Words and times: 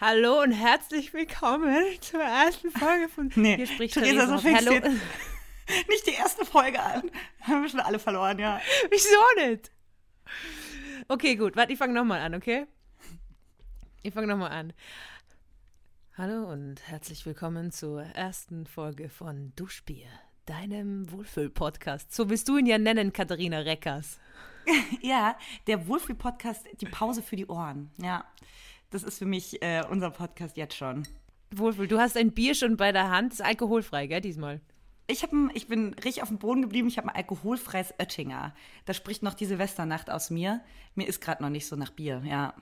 Hallo 0.00 0.40
und 0.42 0.52
herzlich 0.52 1.12
willkommen 1.12 1.84
zur 2.00 2.22
ersten 2.22 2.70
Folge 2.70 3.08
von 3.10 3.30
Nee, 3.36 3.56
Hier 3.56 3.66
spricht 3.66 3.92
Theresa, 3.94 4.38
Theresa. 4.38 4.38
so 4.38 4.48
Hallo. 4.54 4.72
jetzt 4.72 4.88
nicht 5.90 6.06
die 6.06 6.14
erste 6.14 6.46
Folge 6.46 6.80
an. 6.80 7.10
Haben 7.42 7.62
wir 7.62 7.68
schon 7.68 7.80
alle 7.80 7.98
verloren, 7.98 8.38
ja. 8.38 8.62
Wieso 8.90 9.50
nicht? 9.50 9.70
Okay, 11.08 11.36
gut. 11.36 11.54
Warte, 11.54 11.74
ich 11.74 11.78
fange 11.78 11.92
nochmal 11.92 12.20
an, 12.22 12.34
okay? 12.34 12.66
Ich 14.02 14.14
fange 14.14 14.26
nochmal 14.26 14.52
an. 14.52 14.72
Hallo 16.16 16.50
und 16.50 16.80
herzlich 16.88 17.26
willkommen 17.26 17.70
zur 17.70 18.02
ersten 18.02 18.66
Folge 18.66 19.10
von 19.10 19.52
Duschbier, 19.54 20.08
deinem 20.46 21.10
Wohlfühl-Podcast. 21.12 22.14
So 22.14 22.30
willst 22.30 22.48
du 22.48 22.56
ihn 22.56 22.64
ja 22.64 22.78
nennen, 22.78 23.12
Katharina 23.12 23.58
Reckers. 23.58 24.18
Ja, 25.02 25.36
der 25.66 25.86
Wohlfühl-Podcast, 25.86 26.66
die 26.80 26.86
Pause 26.86 27.22
für 27.22 27.36
die 27.36 27.46
Ohren. 27.46 27.90
Ja, 27.98 28.24
das 28.90 29.02
ist 29.02 29.18
für 29.18 29.26
mich 29.26 29.62
äh, 29.62 29.82
unser 29.88 30.10
Podcast 30.10 30.56
jetzt 30.56 30.76
schon. 30.76 31.06
Wohlfühl, 31.52 31.88
du 31.88 31.98
hast 31.98 32.16
ein 32.16 32.32
Bier 32.32 32.54
schon 32.54 32.76
bei 32.76 32.92
der 32.92 33.10
Hand, 33.10 33.32
ist 33.32 33.42
alkoholfrei, 33.42 34.06
gell, 34.06 34.20
diesmal? 34.20 34.60
Ich, 35.06 35.24
hab 35.24 35.32
ein, 35.32 35.50
ich 35.54 35.66
bin 35.66 35.94
richtig 35.94 36.22
auf 36.22 36.28
dem 36.28 36.38
Boden 36.38 36.62
geblieben. 36.62 36.86
Ich 36.86 36.96
habe 36.96 37.08
ein 37.08 37.16
alkoholfreies 37.16 37.94
Oettinger. 37.98 38.54
Da 38.84 38.94
spricht 38.94 39.24
noch 39.24 39.34
die 39.34 39.46
Silvesternacht 39.46 40.08
aus 40.08 40.30
mir. 40.30 40.62
Mir 40.94 41.08
ist 41.08 41.20
gerade 41.20 41.42
noch 41.42 41.50
nicht 41.50 41.66
so 41.66 41.74
nach 41.74 41.90
Bier, 41.90 42.22
ja. 42.24 42.54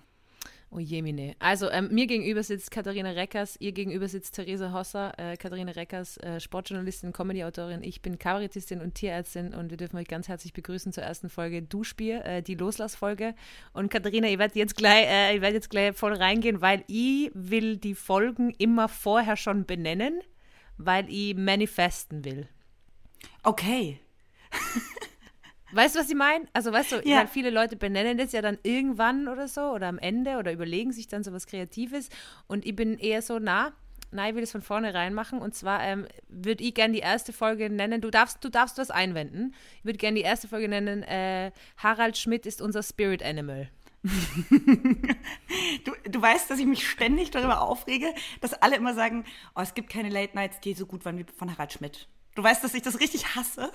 Oh 0.70 0.78
je, 0.78 1.00
mine. 1.00 1.34
Also, 1.38 1.70
ähm, 1.70 1.88
mir 1.90 2.06
gegenüber 2.06 2.42
sitzt 2.42 2.70
Katharina 2.70 3.10
Reckers, 3.10 3.56
ihr 3.58 3.72
gegenüber 3.72 4.06
sitzt 4.06 4.34
Theresa 4.34 4.70
Hosser. 4.72 5.18
Äh, 5.18 5.38
Katharina 5.38 5.72
Reckers, 5.72 6.18
äh, 6.18 6.40
Sportjournalistin, 6.40 7.14
Comedy-Autorin. 7.14 7.82
Ich 7.82 8.02
bin 8.02 8.18
Kabarettistin 8.18 8.82
und 8.82 8.94
Tierärztin 8.94 9.54
und 9.54 9.70
wir 9.70 9.78
dürfen 9.78 9.96
euch 9.96 10.06
ganz 10.06 10.28
herzlich 10.28 10.52
begrüßen 10.52 10.92
zur 10.92 11.04
ersten 11.04 11.30
Folge 11.30 11.62
Duschbier, 11.62 12.22
äh, 12.26 12.42
die 12.42 12.54
Loslassfolge. 12.54 13.34
Und 13.72 13.90
Katharina, 13.90 14.28
ihr 14.28 14.38
werdet 14.38 14.56
jetzt 14.56 14.76
gleich, 14.76 15.06
äh, 15.08 15.36
ihr 15.36 15.52
jetzt 15.52 15.70
gleich 15.70 15.96
voll 15.96 16.12
reingehen, 16.12 16.60
weil 16.60 16.84
ich 16.86 17.30
will 17.32 17.78
die 17.78 17.94
Folgen 17.94 18.50
immer 18.58 18.88
vorher 18.88 19.36
schon 19.36 19.64
benennen, 19.64 20.20
weil 20.76 21.08
ich 21.08 21.34
manifesten 21.34 22.26
will. 22.26 22.46
Okay. 23.42 24.00
Weißt 25.72 25.94
du, 25.96 26.00
was 26.00 26.08
ich 26.08 26.14
meine? 26.16 26.46
Also, 26.52 26.72
weißt 26.72 26.92
du, 26.92 26.96
Ja. 27.04 27.18
weil 27.18 27.26
viele 27.26 27.50
Leute 27.50 27.76
benennen 27.76 28.16
das 28.18 28.32
ja 28.32 28.40
dann 28.42 28.58
irgendwann 28.62 29.28
oder 29.28 29.48
so 29.48 29.60
oder 29.72 29.88
am 29.88 29.98
Ende 29.98 30.36
oder 30.38 30.52
überlegen 30.52 30.92
sich 30.92 31.08
dann 31.08 31.22
so 31.24 31.32
was 31.32 31.46
Kreatives. 31.46 32.08
Und 32.46 32.64
ich 32.66 32.74
bin 32.74 32.98
eher 32.98 33.20
so, 33.22 33.38
na, 33.38 33.72
nein, 34.10 34.30
ich 34.30 34.34
will 34.34 34.42
das 34.42 34.52
von 34.52 34.62
vornherein 34.62 35.12
machen. 35.12 35.40
Und 35.40 35.54
zwar 35.54 35.82
ähm, 35.84 36.06
würde 36.28 36.64
ich 36.64 36.72
gerne 36.74 36.94
die 36.94 37.00
erste 37.00 37.32
Folge 37.32 37.68
nennen. 37.68 38.00
Du 38.00 38.10
darfst, 38.10 38.42
du 38.42 38.48
darfst 38.48 38.78
was 38.78 38.90
einwenden. 38.90 39.54
Ich 39.80 39.84
würde 39.84 39.98
gerne 39.98 40.14
die 40.16 40.22
erste 40.24 40.48
Folge 40.48 40.68
nennen. 40.68 41.02
Äh, 41.02 41.52
Harald 41.76 42.16
Schmidt 42.16 42.46
ist 42.46 42.62
unser 42.62 42.82
Spirit 42.82 43.22
Animal. 43.22 43.68
Du, 45.84 45.92
du 46.08 46.20
weißt, 46.22 46.50
dass 46.50 46.58
ich 46.58 46.66
mich 46.66 46.88
ständig 46.88 47.30
darüber 47.30 47.60
aufrege, 47.62 48.14
dass 48.40 48.54
alle 48.54 48.76
immer 48.76 48.94
sagen, 48.94 49.24
oh, 49.54 49.60
es 49.60 49.74
gibt 49.74 49.90
keine 49.90 50.08
Late 50.08 50.34
Nights, 50.34 50.60
die 50.60 50.74
so 50.74 50.86
gut 50.86 51.04
waren 51.04 51.18
wie 51.18 51.24
von 51.36 51.50
Harald 51.50 51.72
Schmidt. 51.72 52.08
Du 52.34 52.42
weißt, 52.42 52.62
dass 52.62 52.74
ich 52.74 52.82
das 52.82 53.00
richtig 53.00 53.34
hasse. 53.34 53.70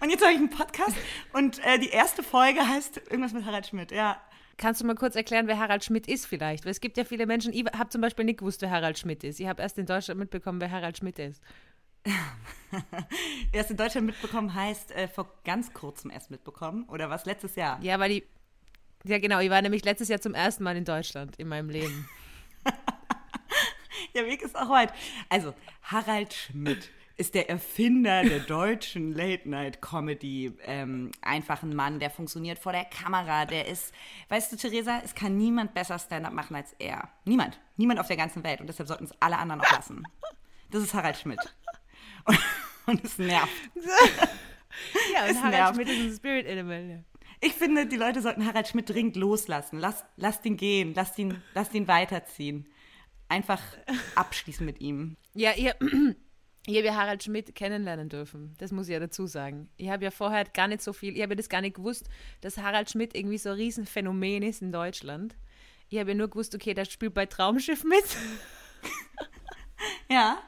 Und 0.00 0.10
jetzt 0.10 0.22
habe 0.22 0.32
ich 0.32 0.38
einen 0.38 0.50
Podcast 0.50 0.96
und 1.32 1.64
äh, 1.64 1.78
die 1.78 1.88
erste 1.88 2.22
Folge 2.22 2.66
heißt 2.66 2.98
irgendwas 3.10 3.32
mit 3.32 3.44
Harald 3.44 3.66
Schmidt, 3.66 3.92
ja. 3.92 4.20
Kannst 4.58 4.80
du 4.80 4.86
mal 4.86 4.94
kurz 4.94 5.16
erklären, 5.16 5.48
wer 5.48 5.58
Harald 5.58 5.84
Schmidt 5.84 6.08
ist 6.08 6.26
vielleicht? 6.26 6.64
Weil 6.64 6.72
es 6.72 6.80
gibt 6.80 6.96
ja 6.96 7.04
viele 7.04 7.26
Menschen, 7.26 7.52
ich 7.52 7.64
habe 7.76 7.90
zum 7.90 8.00
Beispiel 8.00 8.24
nicht 8.24 8.38
gewusst, 8.38 8.62
wer 8.62 8.70
Harald 8.70 8.98
Schmidt 8.98 9.22
ist. 9.22 9.38
Ich 9.38 9.46
habe 9.46 9.60
erst 9.60 9.76
in 9.76 9.84
Deutschland 9.84 10.18
mitbekommen, 10.18 10.60
wer 10.60 10.70
Harald 10.70 10.96
Schmidt 10.96 11.18
ist. 11.18 11.42
Erst 13.52 13.70
in 13.70 13.76
Deutschland 13.76 14.06
mitbekommen 14.06 14.54
heißt 14.54 14.92
äh, 14.92 15.08
vor 15.08 15.28
ganz 15.44 15.72
kurzem 15.72 16.10
erst 16.10 16.30
mitbekommen 16.30 16.84
oder 16.88 17.10
was 17.10 17.26
letztes 17.26 17.56
Jahr. 17.56 17.80
Ja, 17.82 17.98
weil 17.98 18.10
die. 18.10 18.24
Ja, 19.04 19.18
genau. 19.18 19.40
Ich 19.40 19.50
war 19.50 19.62
nämlich 19.62 19.84
letztes 19.84 20.08
Jahr 20.08 20.20
zum 20.20 20.34
ersten 20.34 20.64
Mal 20.64 20.76
in 20.76 20.84
Deutschland 20.84 21.36
in 21.36 21.48
meinem 21.48 21.70
Leben. 21.70 22.08
Der 24.14 24.26
Weg 24.26 24.42
ist 24.42 24.56
auch 24.56 24.70
weit. 24.70 24.92
Also, 25.28 25.54
Harald 25.82 26.32
Schmidt 26.32 26.90
ist 27.16 27.34
der 27.34 27.48
Erfinder 27.48 28.22
der 28.24 28.40
deutschen 28.40 29.12
Late-Night-Comedy. 29.12 30.52
Ähm, 30.64 31.12
einfach 31.22 31.62
ein 31.62 31.74
Mann, 31.74 31.98
der 31.98 32.10
funktioniert 32.10 32.58
vor 32.58 32.72
der 32.72 32.84
Kamera. 32.84 33.46
Der 33.46 33.66
ist, 33.68 33.94
weißt 34.28 34.52
du, 34.52 34.56
Theresa, 34.56 35.00
es 35.04 35.14
kann 35.14 35.36
niemand 35.36 35.72
besser 35.72 35.98
Stand-up 35.98 36.34
machen 36.34 36.56
als 36.56 36.74
er. 36.78 37.08
Niemand. 37.24 37.58
Niemand 37.76 38.00
auf 38.00 38.06
der 38.08 38.18
ganzen 38.18 38.44
Welt. 38.44 38.60
Und 38.60 38.66
deshalb 38.66 38.88
sollten 38.88 39.04
es 39.04 39.14
alle 39.20 39.38
anderen 39.38 39.62
auch 39.62 39.72
lassen. 39.72 40.02
Das 40.70 40.82
ist 40.82 40.92
Harald 40.94 41.16
Schmidt. 41.16 41.40
Und, 42.24 42.38
und 42.86 43.04
es 43.04 43.18
nervt. 43.18 43.52
Ja, 45.14 45.24
Es 45.24 45.36
und 45.36 45.38
Harald 45.38 45.54
nervt. 45.54 45.74
Schmidt 45.74 45.88
ist 45.88 46.00
ein 46.00 46.14
Spirit 46.14 46.46
Animal. 46.46 46.82
Ja. 46.82 46.98
Ich 47.40 47.54
finde, 47.54 47.86
die 47.86 47.96
Leute 47.96 48.20
sollten 48.20 48.44
Harald 48.44 48.68
Schmidt 48.68 48.90
dringend 48.90 49.16
loslassen. 49.16 49.78
Lass, 49.78 50.04
lass 50.16 50.44
ihn 50.44 50.58
gehen. 50.58 50.92
Lass 50.94 51.16
ihn, 51.18 51.42
lass 51.54 51.72
ihn 51.72 51.88
weiterziehen. 51.88 52.68
Einfach 53.28 53.62
abschließen 54.16 54.66
mit 54.66 54.82
ihm. 54.82 55.16
Ja, 55.32 55.52
ihr, 55.52 55.74
ich 56.66 56.76
habe 56.76 56.86
ja 56.86 56.94
Harald 56.94 57.22
Schmidt 57.22 57.54
kennenlernen 57.54 58.08
dürfen. 58.08 58.54
Das 58.58 58.72
muss 58.72 58.88
ich 58.88 58.92
ja 58.92 59.00
dazu 59.00 59.26
sagen. 59.26 59.68
Ich 59.76 59.88
habe 59.88 60.04
ja 60.04 60.10
vorher 60.10 60.44
gar 60.44 60.68
nicht 60.68 60.82
so 60.82 60.92
viel, 60.92 61.14
ich 61.16 61.22
habe 61.22 61.32
ja 61.32 61.36
das 61.36 61.48
gar 61.48 61.60
nicht 61.60 61.76
gewusst, 61.76 62.08
dass 62.40 62.58
Harald 62.58 62.90
Schmidt 62.90 63.14
irgendwie 63.14 63.38
so 63.38 63.50
ein 63.50 63.56
Riesenphänomen 63.56 64.42
ist 64.42 64.62
in 64.62 64.72
Deutschland. 64.72 65.36
Ich 65.88 65.98
habe 65.98 66.10
ja 66.10 66.16
nur 66.16 66.28
gewusst, 66.28 66.54
okay, 66.54 66.74
der 66.74 66.84
spielt 66.84 67.14
bei 67.14 67.26
Traumschiff 67.26 67.84
mit. 67.84 68.04
Ja. 70.08 70.38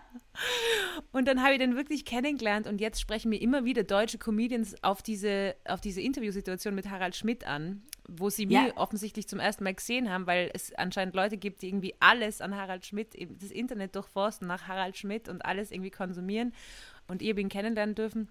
Und 1.12 1.26
dann 1.26 1.42
habe 1.42 1.54
ich 1.54 1.58
den 1.58 1.76
wirklich 1.76 2.04
kennengelernt 2.04 2.66
und 2.66 2.80
jetzt 2.80 3.00
sprechen 3.00 3.28
mir 3.30 3.40
immer 3.40 3.64
wieder 3.64 3.82
deutsche 3.82 4.18
Comedians 4.18 4.82
auf 4.82 5.02
diese, 5.02 5.56
auf 5.64 5.80
diese 5.80 6.00
Interviewsituation 6.00 6.74
mit 6.74 6.88
Harald 6.88 7.16
Schmidt 7.16 7.44
an, 7.44 7.82
wo 8.08 8.30
sie 8.30 8.46
Ja. 8.48 8.62
mir 8.62 8.76
offensichtlich 8.76 9.28
zum 9.28 9.38
ersten 9.38 9.64
Mal 9.64 9.74
gesehen 9.74 10.10
haben, 10.10 10.26
weil 10.26 10.50
es 10.54 10.74
anscheinend 10.74 11.14
Leute 11.14 11.36
gibt, 11.36 11.62
die 11.62 11.68
irgendwie 11.68 11.94
alles 12.00 12.40
an 12.40 12.56
Harald 12.56 12.84
Schmidt, 12.86 13.14
das 13.40 13.50
Internet 13.50 13.94
durchforsten 13.94 14.48
nach 14.48 14.66
Harald 14.66 14.96
Schmidt 14.96 15.28
und 15.28 15.44
alles 15.44 15.70
irgendwie 15.70 15.90
konsumieren. 15.90 16.52
Und 17.06 17.22
ich 17.22 17.28
habe 17.30 17.40
ihn 17.40 17.48
kennenlernen 17.48 17.94
dürfen. 17.94 18.28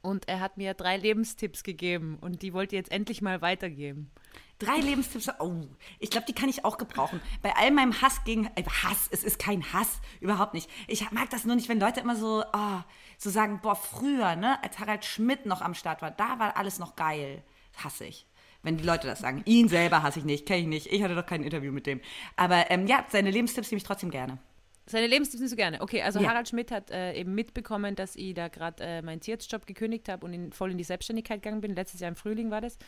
Und 0.00 0.26
er 0.28 0.40
hat 0.40 0.56
mir 0.56 0.72
drei 0.74 0.96
Lebenstipps 0.96 1.62
gegeben 1.62 2.16
und 2.20 2.40
die 2.42 2.54
wollte 2.54 2.74
ich 2.74 2.78
jetzt 2.80 2.90
endlich 2.90 3.20
mal 3.20 3.42
weitergeben. 3.42 4.10
Drei 4.58 4.76
Lebenstipps. 4.78 5.28
Oh, 5.38 5.66
ich 5.98 6.10
glaube, 6.10 6.26
die 6.26 6.32
kann 6.32 6.48
ich 6.48 6.64
auch 6.64 6.78
gebrauchen. 6.78 7.20
Bei 7.42 7.54
all 7.56 7.70
meinem 7.72 8.00
Hass 8.00 8.24
gegen. 8.24 8.46
Äh, 8.54 8.64
Hass, 8.64 9.08
es 9.10 9.22
ist 9.22 9.38
kein 9.38 9.72
Hass, 9.72 10.00
überhaupt 10.20 10.54
nicht. 10.54 10.70
Ich 10.88 11.08
mag 11.10 11.28
das 11.30 11.44
nur 11.44 11.56
nicht, 11.56 11.68
wenn 11.68 11.78
Leute 11.78 12.00
immer 12.00 12.16
so, 12.16 12.42
oh, 12.52 12.80
so 13.18 13.28
sagen, 13.28 13.60
boah, 13.62 13.76
früher, 13.76 14.34
ne, 14.34 14.62
als 14.64 14.78
Harald 14.78 15.04
Schmidt 15.04 15.44
noch 15.46 15.60
am 15.60 15.74
Start 15.74 16.00
war, 16.00 16.10
da 16.10 16.38
war 16.38 16.56
alles 16.56 16.78
noch 16.78 16.96
geil. 16.96 17.42
Das 17.74 17.84
hasse 17.84 18.04
ich. 18.06 18.26
Wenn 18.62 18.76
die 18.76 18.84
Leute 18.84 19.08
das 19.08 19.20
sagen. 19.20 19.42
Ihn 19.44 19.68
selber 19.68 20.02
hasse 20.02 20.20
ich 20.20 20.24
nicht, 20.24 20.46
kenne 20.46 20.60
ich 20.60 20.66
nicht. 20.66 20.86
Ich 20.86 21.02
hatte 21.02 21.14
doch 21.14 21.26
kein 21.26 21.42
Interview 21.42 21.72
mit 21.72 21.86
dem. 21.86 22.00
Aber 22.36 22.70
ähm, 22.70 22.86
ja, 22.86 23.04
seine 23.10 23.30
Lebenstipps 23.30 23.70
nehme 23.70 23.78
ich 23.78 23.84
trotzdem 23.84 24.10
gerne. 24.10 24.38
Seine 24.86 25.06
Lebenstipps 25.06 25.40
nicht 25.40 25.50
so 25.50 25.56
gerne. 25.56 25.80
Okay, 25.80 26.02
also 26.02 26.20
Ja. 26.20 26.28
Harald 26.28 26.48
Schmidt 26.48 26.70
hat 26.70 26.90
äh, 26.90 27.14
eben 27.14 27.34
mitbekommen, 27.34 27.94
dass 27.94 28.14
ich 28.16 28.34
da 28.34 28.48
gerade 28.48 28.82
äh, 28.82 29.02
meinen 29.02 29.20
Tierarztjob 29.20 29.66
gekündigt 29.66 30.08
habe 30.08 30.26
und 30.26 30.32
in, 30.32 30.52
voll 30.52 30.70
in 30.70 30.78
die 30.78 30.84
Selbstständigkeit 30.84 31.42
gegangen 31.42 31.60
bin. 31.60 31.74
Letztes 31.74 32.00
Jahr 32.00 32.08
im 32.08 32.16
Frühling 32.16 32.50
war 32.50 32.60
das. 32.60 32.78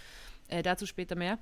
Äh, 0.49 0.63
dazu 0.63 0.87
später 0.87 1.17
mehr. 1.17 1.39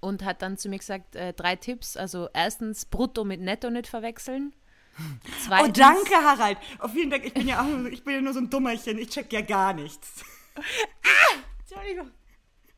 Und 0.00 0.24
hat 0.24 0.42
dann 0.42 0.56
zu 0.56 0.68
mir 0.68 0.78
gesagt, 0.78 1.16
äh, 1.16 1.32
drei 1.32 1.56
Tipps. 1.56 1.96
Also 1.96 2.28
erstens, 2.34 2.84
brutto 2.84 3.24
mit 3.24 3.40
netto 3.40 3.70
nicht 3.70 3.88
verwechseln. 3.88 4.54
Oh, 5.00 5.28
Zweitens, 5.46 5.78
danke, 5.78 6.14
Harald. 6.16 6.58
Oh, 6.82 6.88
vielen 6.88 7.08
Dank. 7.08 7.24
Ich 7.24 7.32
bin 7.32 7.46
ja, 7.46 7.62
auch, 7.62 7.84
ich 7.88 8.02
bin 8.02 8.14
ja 8.14 8.20
nur 8.20 8.32
so 8.32 8.40
ein 8.40 8.50
Dummerchen. 8.50 8.98
Ich 8.98 9.10
check 9.10 9.32
ja 9.32 9.42
gar 9.42 9.72
nichts. 9.72 10.24
Entschuldigung. 11.70 12.10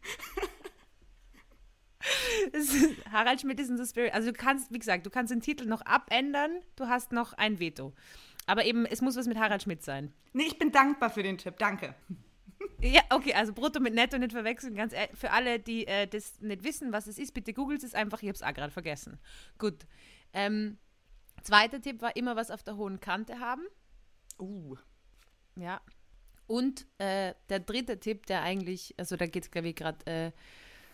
Harald 3.12 3.40
Schmidt 3.40 3.60
ist 3.60 3.68
in 3.68 3.78
the 3.78 3.86
Spirit. 3.86 4.14
Also 4.14 4.30
du 4.30 4.36
kannst, 4.36 4.72
wie 4.72 4.78
gesagt, 4.78 5.06
du 5.06 5.10
kannst 5.10 5.32
den 5.32 5.40
Titel 5.40 5.66
noch 5.66 5.82
abändern. 5.82 6.50
Du 6.76 6.88
hast 6.88 7.12
noch 7.12 7.32
ein 7.34 7.58
Veto. 7.58 7.92
Aber 8.46 8.64
eben, 8.64 8.86
es 8.86 9.02
muss 9.02 9.16
was 9.16 9.26
mit 9.26 9.38
Harald 9.38 9.62
Schmidt 9.62 9.82
sein. 9.82 10.12
Nee, 10.32 10.44
ich 10.44 10.58
bin 10.58 10.72
dankbar 10.72 11.10
für 11.10 11.22
den 11.22 11.38
Tipp. 11.38 11.58
Danke. 11.58 11.94
Ja, 12.82 13.02
okay, 13.10 13.34
also 13.34 13.52
brutto 13.52 13.80
mit 13.80 13.94
netto 13.94 14.18
nicht 14.18 14.32
verwechseln. 14.32 14.74
Ganz 14.74 14.92
ehrlich, 14.92 15.16
für 15.16 15.30
alle, 15.30 15.58
die 15.58 15.86
äh, 15.86 16.06
das 16.06 16.40
nicht 16.40 16.64
wissen, 16.64 16.92
was 16.92 17.06
es 17.06 17.18
ist, 17.18 17.32
bitte 17.32 17.52
googelt 17.52 17.82
es 17.84 17.94
einfach. 17.94 18.22
Ich 18.22 18.28
habe 18.28 18.36
es 18.36 18.42
auch 18.42 18.54
gerade 18.54 18.72
vergessen. 18.72 19.18
Gut. 19.58 19.86
Ähm, 20.32 20.78
zweiter 21.42 21.80
Tipp 21.80 22.00
war 22.00 22.16
immer 22.16 22.36
was 22.36 22.50
auf 22.50 22.62
der 22.62 22.76
hohen 22.76 23.00
Kante 23.00 23.38
haben. 23.38 23.62
Uh. 24.38 24.76
Ja. 25.56 25.80
Und 26.46 26.86
äh, 26.98 27.34
der 27.48 27.60
dritte 27.60 28.00
Tipp, 28.00 28.26
der 28.26 28.42
eigentlich, 28.42 28.94
also 28.98 29.16
da 29.16 29.26
geht 29.26 29.44
es, 29.44 29.50
glaube 29.50 29.68
ich, 29.68 29.76
gerade 29.76 30.06
äh, 30.06 30.32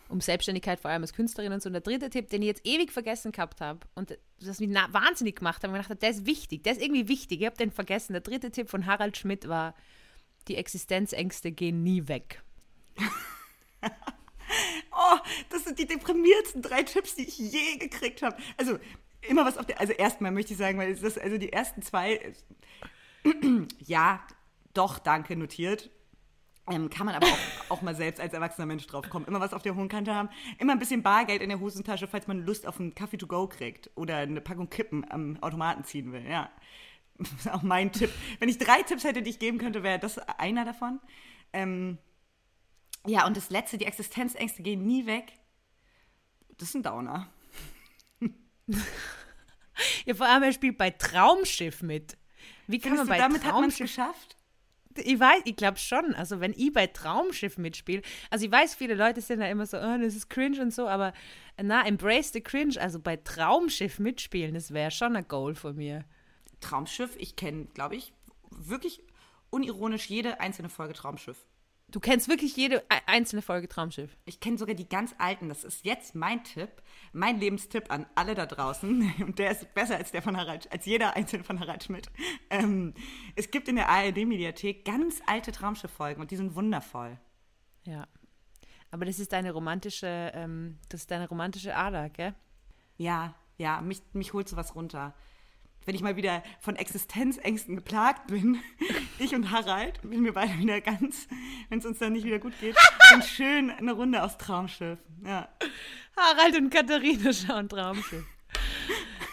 um 0.09 0.21
Selbstständigkeit, 0.21 0.79
vor 0.79 0.91
allem 0.91 1.01
als 1.01 1.13
Künstlerin 1.13 1.51
und 1.51 1.61
so. 1.61 1.69
Und 1.69 1.73
der 1.73 1.81
dritte 1.81 2.09
Tipp, 2.09 2.29
den 2.29 2.41
ich 2.41 2.47
jetzt 2.47 2.65
ewig 2.65 2.91
vergessen 2.91 3.31
gehabt 3.31 3.61
habe 3.61 3.79
und 3.95 4.17
das 4.39 4.59
mich 4.59 4.69
wahnsinnig 4.69 5.37
gemacht 5.37 5.63
hat, 5.63 5.69
ich 5.69 5.73
gedacht 5.73 5.89
habe, 5.89 5.99
der 5.99 6.09
ist 6.09 6.25
wichtig, 6.25 6.63
der 6.63 6.73
ist 6.73 6.81
irgendwie 6.81 7.07
wichtig. 7.07 7.41
Ich 7.41 7.45
habe 7.45 7.57
den 7.57 7.71
vergessen. 7.71 8.13
Der 8.13 8.21
dritte 8.21 8.51
Tipp 8.51 8.69
von 8.69 8.85
Harald 8.85 9.17
Schmidt 9.17 9.47
war, 9.47 9.75
die 10.47 10.55
Existenzängste 10.55 11.51
gehen 11.51 11.83
nie 11.83 12.07
weg. 12.07 12.41
Oh, 14.91 15.17
das 15.49 15.65
sind 15.65 15.77
die 15.77 15.85
deprimiertsten 15.85 16.61
drei 16.61 16.81
Tipps, 16.81 17.15
die 17.15 17.27
ich 17.27 17.37
je 17.37 17.77
gekriegt 17.77 18.21
habe. 18.21 18.35
Also 18.57 18.79
immer 19.21 19.45
was 19.45 19.57
auf 19.57 19.65
der. 19.65 19.79
Also 19.79 19.93
erstmal 19.93 20.31
möchte 20.31 20.53
ich 20.53 20.57
sagen, 20.57 20.77
weil 20.79 20.95
das 20.95 21.17
also 21.17 21.37
die 21.37 21.53
ersten 21.53 21.81
zwei. 21.81 22.15
äh, 22.15 22.33
ja, 23.85 24.25
doch, 24.73 24.99
danke 24.99 25.35
notiert. 25.35 25.89
Ähm, 26.69 26.89
kann 26.89 27.05
man 27.05 27.15
aber 27.15 27.27
auch, 27.27 27.37
auch 27.69 27.81
mal 27.81 27.95
selbst 27.95 28.19
als 28.19 28.33
erwachsener 28.33 28.65
Mensch 28.65 28.85
drauf 28.87 29.09
kommen. 29.09 29.25
Immer 29.25 29.39
was 29.39 29.53
auf 29.53 29.61
der 29.61 29.75
hohen 29.75 29.87
Kante 29.87 30.13
haben. 30.13 30.29
Immer 30.59 30.73
ein 30.73 30.79
bisschen 30.79 31.01
Bargeld 31.01 31.41
in 31.41 31.49
der 31.49 31.59
Hosentasche, 31.59 32.07
falls 32.07 32.27
man 32.27 32.45
Lust 32.45 32.67
auf 32.67 32.79
einen 32.79 32.93
Kaffee 32.93 33.17
to 33.17 33.27
go 33.27 33.47
kriegt 33.47 33.89
oder 33.95 34.17
eine 34.17 34.41
Packung 34.41 34.69
Kippen 34.69 35.09
am 35.09 35.37
Automaten 35.41 35.83
ziehen 35.83 36.11
will. 36.11 36.25
Ja. 36.25 36.51
Das 37.19 37.31
ist 37.31 37.51
auch 37.51 37.63
mein 37.63 37.91
Tipp. 37.91 38.11
Wenn 38.37 38.47
ich 38.47 38.59
drei 38.59 38.83
Tipps 38.83 39.03
hätte, 39.03 39.23
die 39.23 39.31
ich 39.31 39.39
geben 39.39 39.57
könnte, 39.57 39.81
wäre 39.81 39.97
das 39.97 40.19
einer 40.19 40.65
davon. 40.65 40.99
Ähm, 41.51 41.97
ja, 43.07 43.25
und 43.25 43.35
das 43.35 43.49
letzte, 43.49 43.79
die 43.79 43.85
Existenzängste 43.85 44.61
gehen 44.61 44.85
nie 44.85 45.07
weg. 45.07 45.33
Das 46.59 46.69
ist 46.69 46.75
ein 46.75 46.83
Downer. 46.83 47.27
ja, 50.05 50.13
vor 50.13 50.27
allem, 50.27 50.43
er 50.43 50.53
spielt 50.53 50.77
bei 50.77 50.91
Traumschiff 50.91 51.81
mit. 51.81 52.17
Wie 52.67 52.77
kann 52.77 52.91
Findest 52.91 53.09
man 53.09 53.17
bei 53.17 53.17
du, 53.17 53.21
damit 53.23 53.43
hat 53.45 53.53
man 53.53 53.69
es 53.69 53.77
Traumschiff 53.77 53.95
geschafft? 53.95 54.36
Ich 54.97 55.19
weiß, 55.19 55.41
ich 55.45 55.55
glaube 55.55 55.77
schon. 55.77 56.13
Also 56.15 56.39
wenn 56.39 56.53
ich 56.53 56.73
bei 56.73 56.87
Traumschiff 56.87 57.57
mitspiele, 57.57 58.01
also 58.29 58.45
ich 58.45 58.51
weiß, 58.51 58.75
viele 58.75 58.95
Leute 58.95 59.21
sind 59.21 59.39
da 59.39 59.47
immer 59.47 59.65
so, 59.65 59.77
oh, 59.77 59.97
das 60.01 60.15
ist 60.15 60.29
cringe 60.29 60.61
und 60.61 60.73
so, 60.73 60.87
aber 60.87 61.13
na, 61.61 61.85
embrace 61.85 62.31
the 62.33 62.41
cringe. 62.41 62.79
Also 62.79 62.99
bei 62.99 63.17
Traumschiff 63.17 63.99
mitspielen, 63.99 64.53
das 64.53 64.73
wäre 64.73 64.91
schon 64.91 65.15
ein 65.15 65.27
Goal 65.27 65.55
von 65.55 65.75
mir. 65.75 66.05
Traumschiff, 66.59 67.15
ich 67.17 67.35
kenne, 67.35 67.65
glaube 67.73 67.95
ich, 67.95 68.13
wirklich 68.51 69.01
unironisch 69.49 70.07
jede 70.07 70.39
einzelne 70.39 70.69
Folge 70.69 70.93
Traumschiff. 70.93 71.45
Du 71.89 72.01
kennst 72.01 72.27
wirklich 72.27 72.57
jede 72.57 72.77
e- 72.89 73.01
einzelne 73.05 73.41
Folge 73.41 73.69
Traumschiff. 73.69 74.17
Ich 74.25 74.41
kenne 74.41 74.57
sogar 74.57 74.75
die 74.75 74.89
ganz 74.89 75.15
alten. 75.19 75.47
Das 75.47 75.63
ist 75.63 75.85
jetzt 75.85 76.15
mein 76.15 76.43
Tipp, 76.43 76.69
mein 77.13 77.39
Lebenstipp 77.39 77.89
an 77.89 78.05
alle 78.13 78.35
da 78.35 78.45
draußen. 78.45 79.13
Und 79.19 79.39
der 79.39 79.51
ist 79.51 79.73
besser 79.73 79.95
als 79.95 80.11
der 80.11 80.21
von 80.21 80.35
Harald, 80.35 80.69
als 80.71 80.85
jeder 80.85 81.15
einzelne 81.15 81.45
von 81.45 81.61
Harald 81.61 81.85
Schmidt. 81.85 82.07
Ähm, 82.49 82.93
es 83.35 83.51
gibt 83.51 83.69
in 83.69 83.77
der 83.77 83.87
ARD-Mediathek 83.87 84.83
ganz 84.83 85.21
alte 85.27 85.53
Traumschiff-Folgen 85.53 86.21
und 86.21 86.31
die 86.31 86.35
sind 86.35 86.55
wundervoll. 86.55 87.17
Ja. 87.85 88.05
Aber 88.91 89.05
das 89.05 89.19
ist 89.19 89.31
deine 89.31 89.51
romantische, 89.51 90.31
ähm, 90.33 90.79
das 90.89 91.01
ist 91.01 91.11
deine 91.11 91.29
romantische 91.29 91.75
Ader, 91.75 92.09
gell? 92.09 92.33
Ja, 92.97 93.35
ja, 93.57 93.81
mich, 93.81 94.01
mich 94.13 94.33
holt 94.33 94.49
sowas 94.49 94.75
runter. 94.75 95.13
Wenn 95.87 95.95
ich 95.95 96.01
mal 96.01 96.17
wieder 96.17 96.43
von 96.59 96.75
Existenzängsten 96.75 97.77
geplagt 97.77 98.27
bin, 98.27 98.59
ich 99.19 99.33
und 99.33 99.51
Harald, 99.51 99.97
wenn 100.03 100.25
wir 100.25 100.33
beide 100.33 100.59
wieder 100.59 100.81
ganz, 100.81 101.29
wenn 101.69 101.79
es 101.79 101.85
uns 101.85 101.99
dann 101.99 102.11
nicht 102.11 102.25
wieder 102.25 102.39
gut 102.39 102.51
geht, 102.59 102.75
dann 103.09 103.21
schön 103.23 103.71
eine 103.71 103.93
Runde 103.93 104.21
aus 104.21 104.37
Traumschiff. 104.37 104.99
Ja. 105.23 105.47
Harald 106.17 106.57
und 106.57 106.71
Katharina 106.71 107.31
schauen 107.31 107.69
Traumschiff. 107.69 108.25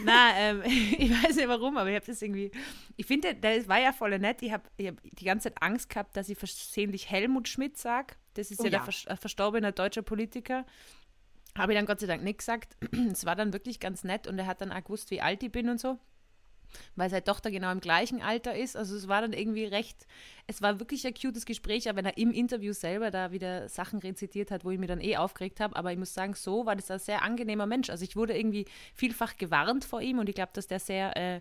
Na, 0.04 0.30
ähm, 0.36 0.62
ich 0.64 1.10
weiß 1.10 1.34
nicht 1.34 1.48
warum, 1.48 1.76
aber 1.76 1.90
ich 1.90 1.96
habe 1.96 2.06
das 2.06 2.22
irgendwie. 2.22 2.52
Ich 2.94 3.06
finde, 3.06 3.34
das 3.34 3.66
war 3.66 3.80
ja 3.80 3.92
voll 3.92 4.16
nett. 4.20 4.40
Ich 4.42 4.52
habe 4.52 4.62
hab 4.80 5.02
die 5.02 5.24
ganze 5.24 5.48
Zeit 5.48 5.60
Angst 5.60 5.88
gehabt, 5.88 6.16
dass 6.16 6.28
ich 6.28 6.38
versehentlich 6.38 7.10
Helmut 7.10 7.48
Schmidt 7.48 7.78
sage. 7.78 8.14
Das 8.34 8.52
ist 8.52 8.60
Oh 8.60 8.64
ja, 8.64 8.70
der 8.70 8.78
ja. 8.78 8.84
vers 8.84 9.06
äh, 9.06 9.16
verstorbene 9.16 9.72
deutsche 9.72 10.04
Politiker. 10.04 10.64
Habe 11.58 11.72
ich 11.72 11.78
dann 11.78 11.86
Gott 11.86 11.98
sei 11.98 12.06
Dank 12.06 12.22
nicht 12.22 12.38
gesagt. 12.38 12.76
Es 13.10 13.26
war 13.26 13.34
dann 13.34 13.52
wirklich 13.52 13.80
ganz 13.80 14.04
nett 14.04 14.28
und 14.28 14.38
er 14.38 14.46
hat 14.46 14.60
dann 14.60 14.70
auch 14.70 14.84
gewusst, 14.84 15.10
wie 15.10 15.20
alt 15.20 15.42
ich 15.42 15.50
bin 15.50 15.68
und 15.68 15.80
so. 15.80 15.98
Weil 16.96 17.10
seine 17.10 17.24
Tochter 17.24 17.50
genau 17.50 17.70
im 17.72 17.80
gleichen 17.80 18.22
Alter 18.22 18.54
ist. 18.54 18.76
Also 18.76 18.96
es 18.96 19.08
war 19.08 19.20
dann 19.20 19.32
irgendwie 19.32 19.64
recht, 19.64 20.06
es 20.46 20.62
war 20.62 20.78
wirklich 20.80 21.06
ein 21.06 21.14
cutes 21.14 21.46
Gespräch, 21.46 21.88
aber 21.88 21.98
wenn 21.98 22.06
er 22.06 22.18
im 22.18 22.32
Interview 22.32 22.72
selber 22.72 23.10
da 23.10 23.32
wieder 23.32 23.68
Sachen 23.68 23.98
rezitiert 23.98 24.50
hat, 24.50 24.64
wo 24.64 24.70
ich 24.70 24.78
mir 24.78 24.86
dann 24.86 25.00
eh 25.00 25.16
aufgeregt 25.16 25.60
habe. 25.60 25.76
Aber 25.76 25.92
ich 25.92 25.98
muss 25.98 26.14
sagen, 26.14 26.34
so 26.34 26.66
war 26.66 26.76
das 26.76 26.90
ein 26.90 26.98
sehr 26.98 27.22
angenehmer 27.22 27.66
Mensch. 27.66 27.90
Also 27.90 28.04
ich 28.04 28.16
wurde 28.16 28.36
irgendwie 28.36 28.66
vielfach 28.94 29.36
gewarnt 29.36 29.84
vor 29.84 30.00
ihm 30.00 30.18
und 30.18 30.28
ich 30.28 30.34
glaube, 30.34 30.52
dass 30.54 30.66
der 30.66 30.80
sehr 30.80 31.16
äh, 31.16 31.40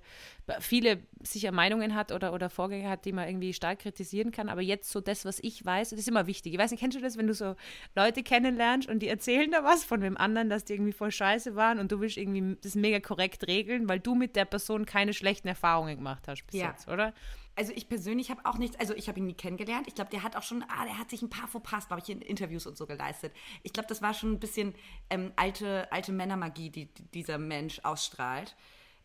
viele 0.59 0.99
sicher 1.21 1.51
Meinungen 1.51 1.95
hat 1.95 2.11
oder, 2.11 2.33
oder 2.33 2.49
Vorgänge 2.49 2.89
hat, 2.89 3.05
die 3.05 3.13
man 3.13 3.27
irgendwie 3.27 3.53
stark 3.53 3.79
kritisieren 3.79 4.31
kann. 4.31 4.49
Aber 4.49 4.61
jetzt 4.61 4.91
so 4.91 4.99
das, 4.99 5.23
was 5.23 5.39
ich 5.39 5.65
weiß, 5.65 5.91
das 5.91 5.99
ist 5.99 6.07
immer 6.07 6.27
wichtig. 6.27 6.53
Ich 6.53 6.59
weiß 6.59 6.71
nicht, 6.71 6.81
kennst 6.81 6.97
du 6.97 7.01
das, 7.01 7.17
wenn 7.17 7.27
du 7.27 7.33
so 7.33 7.55
Leute 7.95 8.23
kennenlernst 8.23 8.89
und 8.89 8.99
die 8.99 9.07
erzählen 9.07 9.49
da 9.51 9.63
was 9.63 9.83
von 9.83 10.01
dem 10.01 10.17
anderen, 10.17 10.49
dass 10.49 10.65
die 10.65 10.73
irgendwie 10.73 10.91
voll 10.91 11.11
scheiße 11.11 11.55
waren 11.55 11.79
und 11.79 11.91
du 11.91 11.99
willst 12.01 12.17
irgendwie 12.17 12.57
das 12.61 12.75
mega 12.75 12.99
korrekt 12.99 13.47
regeln, 13.47 13.87
weil 13.87 13.99
du 13.99 14.15
mit 14.15 14.35
der 14.35 14.45
Person 14.45 14.85
keine 14.85 15.13
schlechten 15.13 15.47
Erfahrungen 15.47 15.95
gemacht 15.97 16.27
hast 16.27 16.45
bis 16.45 16.59
Ja. 16.59 16.71
jetzt, 16.71 16.87
oder? 16.87 17.13
Also 17.55 17.71
ich 17.75 17.87
persönlich 17.87 18.31
habe 18.31 18.41
auch 18.45 18.57
nichts, 18.57 18.79
also 18.79 18.95
ich 18.95 19.07
habe 19.07 19.19
ihn 19.19 19.27
nie 19.27 19.35
kennengelernt. 19.35 19.87
Ich 19.87 19.93
glaube, 19.93 20.09
der 20.09 20.23
hat 20.23 20.35
auch 20.35 20.41
schon, 20.41 20.63
ah, 20.63 20.85
der 20.85 20.97
hat 20.97 21.11
sich 21.11 21.21
ein 21.21 21.29
paar 21.29 21.47
Fauxpas, 21.47 21.87
glaube 21.87 22.01
ich, 22.03 22.09
in 22.09 22.19
Interviews 22.19 22.65
und 22.65 22.75
so 22.77 22.87
geleistet. 22.87 23.31
Ich 23.61 23.73
glaube, 23.73 23.87
das 23.87 24.01
war 24.01 24.13
schon 24.15 24.31
ein 24.33 24.39
bisschen 24.39 24.73
ähm, 25.11 25.31
alte, 25.35 25.89
alte 25.91 26.11
Männermagie, 26.11 26.71
die, 26.71 26.85
die 26.87 27.03
dieser 27.13 27.37
Mensch 27.37 27.79
ausstrahlt. 27.83 28.55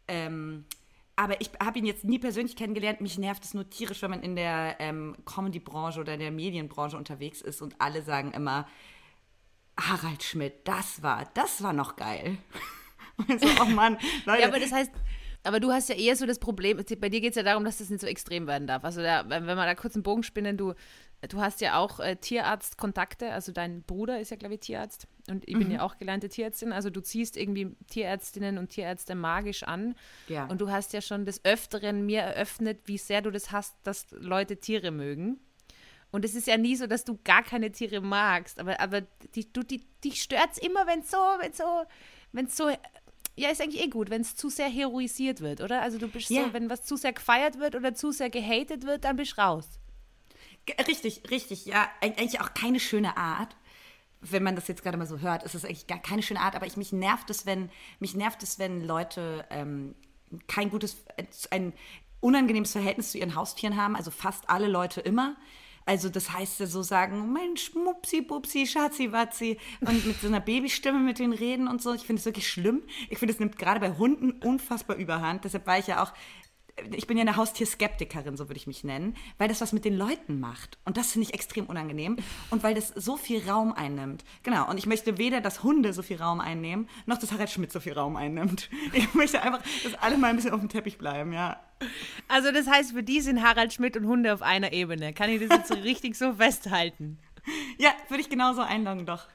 Ähm, 0.09 0.65
aber 1.19 1.41
ich 1.41 1.51
habe 1.61 1.81
ihn 1.81 1.85
jetzt 1.85 2.05
nie 2.05 2.21
persönlich 2.21 2.55
kennengelernt. 2.55 3.01
Mich 3.01 3.19
nervt 3.19 3.45
es 3.45 3.53
nur 3.53 3.69
tierisch, 3.69 4.03
wenn 4.03 4.11
man 4.11 4.23
in 4.23 4.37
der 4.37 4.77
ähm, 4.79 5.17
Comedy-Branche 5.25 5.99
oder 5.99 6.15
in 6.15 6.21
der 6.21 6.31
Medienbranche 6.31 6.97
unterwegs 6.97 7.43
ist 7.43 7.61
und 7.61 7.75
alle 7.81 8.03
sagen 8.03 8.31
immer, 8.31 8.69
Harald 9.77 10.23
Schmidt, 10.23 10.61
das 10.63 11.03
war, 11.03 11.29
das 11.35 11.61
war 11.61 11.73
noch 11.73 11.97
geil. 11.97 12.39
Und 13.29 13.41
so, 13.41 13.49
oh 13.61 13.65
Mann, 13.65 13.99
Leute. 14.27 14.43
Ja, 14.43 14.47
aber 14.47 14.61
das 14.61 14.71
heißt, 14.71 14.93
aber 15.43 15.59
du 15.59 15.73
hast 15.73 15.89
ja 15.89 15.97
eher 15.97 16.15
so 16.15 16.25
das 16.25 16.39
Problem, 16.39 16.77
bei 17.01 17.09
dir 17.09 17.21
geht 17.21 17.31
es 17.31 17.37
ja 17.37 17.43
darum, 17.43 17.65
dass 17.65 17.79
das 17.79 17.91
nicht 17.91 18.01
so 18.01 18.07
extrem 18.07 18.47
werden 18.47 18.69
darf. 18.69 18.85
Also 18.85 19.03
da, 19.03 19.29
wenn 19.29 19.45
wir 19.45 19.57
da 19.57 19.75
kurz 19.75 19.97
einen 19.97 20.05
Bogen 20.05 20.23
spinnen, 20.23 20.57
du, 20.57 20.75
du 21.29 21.41
hast 21.41 21.61
ja 21.61 21.79
auch 21.79 22.01
äh, 22.01 22.17
Tierarztkontakte, 22.17 23.31
also 23.33 23.53
dein 23.53 23.83
Bruder 23.83 24.21
ist 24.21 24.31
ja, 24.31 24.37
glaube 24.37 24.55
ich, 24.55 24.61
Tierarzt 24.61 25.07
und 25.29 25.47
ich 25.49 25.59
bin 25.59 25.71
ja 25.71 25.83
auch 25.83 25.99
gelernte 25.99 26.29
Tierärztin, 26.29 26.73
also 26.73 26.91
du 26.91 27.01
ziehst 27.03 27.37
irgendwie 27.37 27.75
Tierärztinnen 27.91 28.57
und 28.59 28.69
Tierärzte 28.71 29.15
magisch 29.15 29.63
an 29.65 29.95
Ja. 30.29 30.47
und 30.47 30.61
du 30.61 30.71
hast 30.71 30.93
ja 30.93 31.01
schon 31.01 31.27
des 31.27 31.45
Öfteren 31.45 32.07
mir 32.07 32.21
eröffnet, 32.21 32.81
wie 32.87 32.99
sehr 32.99 33.21
du 33.23 33.31
das 33.31 33.51
hast, 33.53 33.75
dass 33.85 34.07
Leute 34.13 34.59
Tiere 34.59 34.91
mögen. 34.91 35.39
Und 36.11 36.25
es 36.25 36.35
ist 36.35 36.47
ja 36.47 36.57
nie 36.57 36.75
so, 36.75 36.87
dass 36.87 37.05
du 37.05 37.19
gar 37.23 37.43
keine 37.43 37.71
Tiere 37.71 38.01
magst, 38.01 38.59
aber, 38.61 38.81
aber 38.81 39.03
die, 39.35 39.53
du, 39.53 39.63
die, 39.63 39.85
dich 40.03 40.23
stört 40.23 40.53
es 40.53 40.59
immer, 40.59 40.87
wenn 40.87 41.01
es 41.01 41.11
so, 41.11 41.19
wenn 41.41 41.53
so, 41.53 41.65
wenn 42.33 42.47
es 42.47 42.57
so, 42.57 42.71
ja, 43.37 43.51
ist 43.51 43.61
eigentlich 43.61 43.85
eh 43.85 43.89
gut, 43.89 44.09
wenn 44.09 44.23
es 44.23 44.35
zu 44.35 44.49
sehr 44.49 44.69
heroisiert 44.71 45.41
wird, 45.43 45.61
oder? 45.61 45.83
Also 45.83 45.99
du 45.99 46.09
bist 46.09 46.31
Ja. 46.31 46.45
so, 46.47 46.53
wenn 46.55 46.71
was 46.71 46.85
zu 46.85 46.97
sehr 46.97 47.13
gefeiert 47.13 47.59
wird 47.59 47.75
oder 47.77 47.93
zu 47.93 48.11
sehr 48.13 48.31
gehatet 48.31 48.87
wird, 48.87 49.05
dann 49.05 49.17
bist 49.17 49.37
du 49.37 49.43
raus. 49.43 49.79
Richtig, 50.87 51.23
richtig, 51.31 51.67
ja. 51.67 51.89
Eig- 52.01 52.19
Eigentlich 52.19 52.41
auch 52.41 52.55
keine 52.55 52.81
schöne 52.81 53.17
Art. 53.17 53.57
Wenn 54.21 54.43
man 54.43 54.57
das 54.57 54.67
jetzt 54.67 54.83
gerade 54.83 54.97
mal 54.99 55.07
so 55.07 55.21
hört, 55.21 55.45
ist 55.45 55.55
es 55.55 55.65
eigentlich 55.65 55.87
gar 55.87 56.01
keine 56.01 56.23
schöne 56.23 56.41
Art, 56.41 56.57
aber 56.57 56.67
ich, 56.67 56.77
mich 56.77 56.93
nervt 56.93 57.31
es, 57.31 57.47
wenn, 57.47 57.71
mich 58.01 58.17
nervt 58.17 58.43
es, 58.43 58.59
wenn 58.59 58.85
Leute 58.85 59.47
ähm, 59.51 59.95
kein 60.49 60.71
gutes, 60.71 61.05
ein 61.51 61.73
unangenehmes 62.21 62.73
Verhältnis 62.73 63.13
zu 63.13 63.19
ihren 63.19 63.37
Haustieren 63.37 63.77
haben, 63.77 63.95
also 63.95 64.11
fast 64.11 64.51
alle 64.51 64.67
Leute 64.67 65.01
immer. 65.01 65.37
Also 65.87 66.09
das 66.11 66.33
heißt 66.33 66.59
so 66.59 66.83
sagen, 66.83 67.33
Mensch, 67.33 67.75
Mupsi, 67.75 68.21
Bupsi, 68.21 68.67
Schatzi, 68.67 69.11
Watzi 69.13 69.57
und 69.81 70.05
mit 70.05 70.21
so 70.21 70.27
einer 70.27 70.41
Babystimme 70.41 70.99
mit 70.99 71.19
denen 71.19 71.33
reden 71.33 71.67
und 71.69 71.81
so. 71.81 71.95
Ich 71.95 72.03
finde 72.03 72.19
es 72.21 72.27
wirklich 72.27 72.49
schlimm. 72.51 72.83
Ich 73.09 73.19
finde, 73.19 73.33
es 73.33 73.41
nimmt 73.41 73.57
gerade 73.57 73.81
bei 73.81 73.93
Hunden 73.97 74.33
unfassbar 74.33 74.97
überhand. 74.97 75.45
Deshalb 75.45 75.67
war 75.67 75.79
ich 75.79 75.87
ja 75.87 76.03
auch 76.03 76.13
ich 76.93 77.07
bin 77.07 77.17
ja 77.17 77.23
eine 77.23 77.37
Haustierskeptikerin, 77.37 78.37
so 78.37 78.49
würde 78.49 78.59
ich 78.59 78.67
mich 78.67 78.85
nennen, 78.85 79.17
weil 79.39 79.49
das 79.49 79.61
was 79.61 79.73
mit 79.73 79.85
den 79.85 79.97
Leuten 79.97 80.41
macht. 80.41 80.79
Und 80.85 80.97
das 80.97 81.13
finde 81.13 81.29
ich 81.29 81.35
extrem 81.35 81.67
unangenehm. 81.67 82.17
Und 82.51 82.63
weil 82.63 82.75
das 82.75 82.89
so 82.89 83.17
viel 83.17 83.49
Raum 83.49 83.73
einnimmt. 83.73 84.25
Genau. 84.43 84.69
Und 84.69 84.79
ich 84.79 84.87
möchte 84.87 85.19
weder, 85.19 85.41
dass 85.41 85.63
Hunde 85.63 85.93
so 85.93 86.03
viel 86.03 86.21
Raum 86.21 86.41
einnehmen, 86.41 86.89
noch 87.07 87.19
dass 87.19 87.33
Harald 87.33 87.51
Schmidt 87.51 87.73
so 87.73 87.81
viel 87.81 87.93
Raum 87.93 88.17
einnimmt. 88.17 88.71
Ich 88.93 89.15
möchte 89.15 89.43
einfach, 89.43 89.63
dass 89.85 89.95
alle 89.95 90.17
mal 90.17 90.29
ein 90.29 90.37
bisschen 90.37 90.53
auf 90.53 90.61
dem 90.61 90.69
Teppich 90.69 90.99
bleiben, 90.99 91.33
ja. 91.33 91.61
Also 92.27 92.51
das 92.51 92.67
heißt, 92.67 92.93
für 92.93 93.03
die 93.03 93.21
sind 93.21 93.43
Harald 93.43 93.73
Schmidt 93.73 93.97
und 93.97 94.07
Hunde 94.07 94.33
auf 94.33 94.43
einer 94.43 94.73
Ebene. 94.73 95.13
Kann 95.13 95.31
ich 95.31 95.41
das 95.41 95.57
jetzt 95.57 95.69
so 95.69 95.75
richtig 95.83 96.17
so 96.17 96.35
festhalten? 96.35 97.19
Ja, 97.79 97.91
würde 98.09 98.23
ich 98.23 98.31
genauso 98.31 98.63
einloggen, 98.63 99.07
doch. 99.07 99.27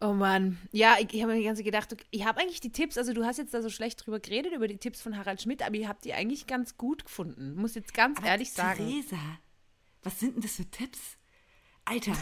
Oh 0.00 0.12
Mann. 0.12 0.58
Ja, 0.72 0.96
ich, 0.98 1.14
ich 1.14 1.22
habe 1.22 1.32
mir 1.32 1.38
die 1.38 1.44
ganze 1.44 1.62
gedacht, 1.62 1.96
ich 2.10 2.24
habe 2.24 2.40
eigentlich 2.40 2.60
die 2.60 2.72
Tipps, 2.72 2.98
also 2.98 3.12
du 3.12 3.24
hast 3.24 3.38
jetzt 3.38 3.54
da 3.54 3.62
so 3.62 3.70
schlecht 3.70 4.04
drüber 4.04 4.20
geredet, 4.20 4.52
über 4.52 4.68
die 4.68 4.76
Tipps 4.76 5.00
von 5.00 5.16
Harald 5.16 5.40
Schmidt, 5.40 5.62
aber 5.62 5.76
ich 5.76 5.86
habe 5.86 5.98
die 6.04 6.12
eigentlich 6.12 6.46
ganz 6.46 6.76
gut 6.76 7.04
gefunden. 7.04 7.54
Muss 7.54 7.74
jetzt 7.74 7.94
ganz 7.94 8.18
Aber 8.18 8.26
ehrlich 8.26 8.52
sagen. 8.52 8.78
Theresa, 8.78 9.18
was 10.02 10.20
sind 10.20 10.34
denn 10.34 10.42
das 10.42 10.56
für 10.56 10.70
Tipps? 10.70 11.16
Alter, 11.86 12.12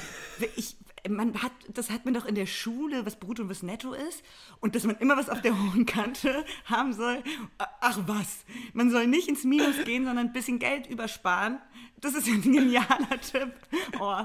ich, 0.56 0.76
man 1.08 1.40
hat, 1.40 1.52
das 1.68 1.90
hat 1.90 2.04
man 2.04 2.14
doch 2.14 2.24
in 2.26 2.34
der 2.34 2.46
Schule, 2.46 3.06
was 3.06 3.18
Brutto 3.18 3.42
und 3.42 3.48
was 3.48 3.62
Netto 3.62 3.92
ist. 3.92 4.24
Und 4.60 4.74
dass 4.74 4.84
man 4.84 4.96
immer 4.96 5.16
was 5.16 5.28
auf 5.28 5.40
der 5.40 5.56
hohen 5.56 5.86
Kante 5.86 6.44
haben 6.64 6.92
soll. 6.92 7.22
Ach 7.58 7.98
was, 8.06 8.44
man 8.72 8.90
soll 8.90 9.06
nicht 9.06 9.28
ins 9.28 9.44
Minus 9.44 9.84
gehen, 9.84 10.04
sondern 10.04 10.26
ein 10.26 10.32
bisschen 10.32 10.58
Geld 10.58 10.88
übersparen. 10.88 11.60
Das 12.00 12.14
ist 12.14 12.26
ein 12.26 12.42
genialer 12.42 13.20
Tipp. 13.20 13.52
Oh. 14.00 14.24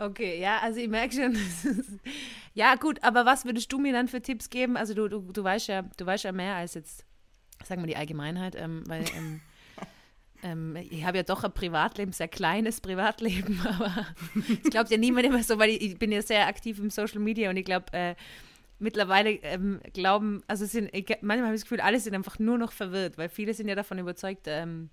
Okay, 0.00 0.40
ja, 0.40 0.60
also 0.60 0.80
ich 0.80 0.88
merke 0.88 1.14
schon. 1.14 1.36
ja, 2.54 2.74
gut, 2.76 3.04
aber 3.04 3.26
was 3.26 3.44
würdest 3.44 3.70
du 3.70 3.78
mir 3.78 3.92
dann 3.92 4.08
für 4.08 4.22
Tipps 4.22 4.48
geben? 4.48 4.78
Also 4.78 4.94
du, 4.94 5.08
du, 5.08 5.20
du 5.30 5.44
weißt 5.44 5.68
ja, 5.68 5.82
du 5.82 6.06
weißt 6.06 6.24
ja 6.24 6.32
mehr 6.32 6.54
als 6.54 6.72
jetzt, 6.72 7.04
sagen 7.62 7.82
wir 7.82 7.86
die 7.86 7.96
Allgemeinheit, 7.96 8.56
ähm, 8.56 8.82
weil 8.86 9.04
ähm, 9.14 9.40
ähm, 10.42 10.76
ich 10.90 11.04
habe 11.04 11.18
ja 11.18 11.22
doch 11.22 11.44
ein 11.44 11.52
Privatleben, 11.52 12.12
sehr 12.12 12.28
kleines 12.28 12.80
Privatleben, 12.80 13.60
aber 13.66 14.06
ich 14.46 14.70
glaube 14.70 14.88
ja 14.88 14.96
niemand 14.96 15.26
immer 15.26 15.42
so, 15.42 15.58
weil 15.58 15.68
ich, 15.68 15.82
ich 15.82 15.98
bin 15.98 16.12
ja 16.12 16.22
sehr 16.22 16.46
aktiv 16.46 16.78
im 16.78 16.88
Social 16.88 17.20
Media 17.20 17.50
und 17.50 17.58
ich 17.58 17.66
glaube, 17.66 17.92
äh, 17.92 18.14
mittlerweile 18.78 19.32
ähm, 19.42 19.80
glauben, 19.92 20.42
also 20.46 20.64
es 20.64 20.72
sind, 20.72 20.88
ich, 20.94 21.08
manchmal 21.20 21.48
habe 21.48 21.54
ich 21.54 21.60
das 21.60 21.68
Gefühl, 21.68 21.82
alle 21.82 22.00
sind 22.00 22.14
einfach 22.14 22.38
nur 22.38 22.56
noch 22.56 22.72
verwirrt, 22.72 23.18
weil 23.18 23.28
viele 23.28 23.52
sind 23.52 23.68
ja 23.68 23.74
davon 23.74 23.98
überzeugt, 23.98 24.46
ähm, 24.46 24.88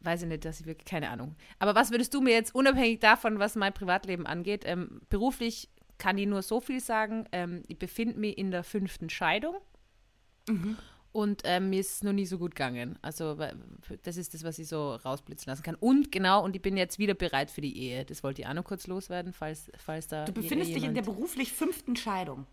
weiß 0.00 0.22
ich 0.22 0.28
nicht, 0.28 0.44
dass 0.44 0.60
ich 0.60 0.66
wirklich, 0.66 0.86
keine 0.86 1.10
Ahnung. 1.10 1.34
Aber 1.58 1.74
was 1.74 1.90
würdest 1.90 2.14
du 2.14 2.20
mir 2.20 2.32
jetzt, 2.32 2.54
unabhängig 2.54 3.00
davon, 3.00 3.38
was 3.38 3.56
mein 3.56 3.72
Privatleben 3.72 4.26
angeht, 4.26 4.62
ähm, 4.64 5.00
beruflich 5.08 5.68
kann 5.98 6.18
ich 6.18 6.26
nur 6.26 6.42
so 6.42 6.60
viel 6.60 6.80
sagen. 6.80 7.26
Ähm, 7.32 7.62
ich 7.68 7.78
befinde 7.78 8.18
mich 8.18 8.36
in 8.38 8.50
der 8.50 8.64
fünften 8.64 9.08
Scheidung. 9.08 9.56
Mhm. 10.48 10.76
Und 11.12 11.42
ähm, 11.44 11.70
mir 11.70 11.80
ist 11.80 11.94
es 11.94 12.02
noch 12.02 12.12
nie 12.12 12.26
so 12.26 12.36
gut 12.36 12.54
gegangen. 12.54 12.98
Also 13.00 13.38
das 14.02 14.18
ist 14.18 14.34
das, 14.34 14.44
was 14.44 14.58
ich 14.58 14.68
so 14.68 14.96
rausblitzen 14.96 15.50
lassen 15.50 15.62
kann. 15.62 15.74
Und 15.76 16.12
genau, 16.12 16.44
und 16.44 16.54
ich 16.54 16.60
bin 16.60 16.76
jetzt 16.76 16.98
wieder 16.98 17.14
bereit 17.14 17.50
für 17.50 17.62
die 17.62 17.78
Ehe. 17.78 18.04
Das 18.04 18.22
wollte 18.22 18.42
ich 18.42 18.48
auch 18.48 18.52
noch 18.52 18.64
kurz 18.64 18.86
loswerden, 18.86 19.32
falls, 19.32 19.70
falls 19.78 20.08
da. 20.08 20.26
Du 20.26 20.32
befindest 20.32 20.74
dich 20.74 20.84
in 20.84 20.94
der 20.94 21.00
beruflich 21.00 21.52
fünften 21.52 21.96
Scheidung. 21.96 22.46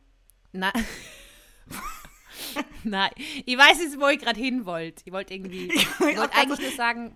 Nein. 0.54 0.72
Nein, 2.84 3.12
ich 3.46 3.58
weiß 3.58 3.82
jetzt, 3.82 4.00
wo 4.00 4.08
ich 4.08 4.20
gerade 4.20 4.40
hin 4.40 4.66
wollte. 4.66 5.04
Ich 5.06 5.12
wollte 5.12 5.34
irgendwie, 5.34 5.72
ich 5.74 6.00
wollte 6.00 6.34
eigentlich 6.34 6.60
nur 6.60 6.72
sagen, 6.72 7.16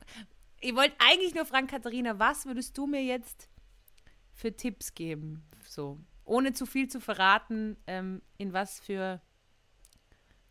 ich 0.60 0.76
wollte 0.76 0.96
eigentlich 1.00 1.36
nur 1.36 1.46
fragen, 1.46 1.68
Katharina, 1.68 2.20
was 2.20 2.46
würdest 2.46 2.78
du 2.78 2.88
mir 2.88 3.04
jetzt 3.04 3.50
für 4.34 4.56
Tipps 4.56 4.94
geben? 4.94 5.44
So, 5.68 6.00
ohne 6.26 6.54
zu 6.54 6.66
viel 6.66 6.88
zu 6.88 7.00
verraten, 7.00 7.78
ähm, 7.88 8.22
in 8.38 8.54
was 8.54 8.80
für 8.80 9.22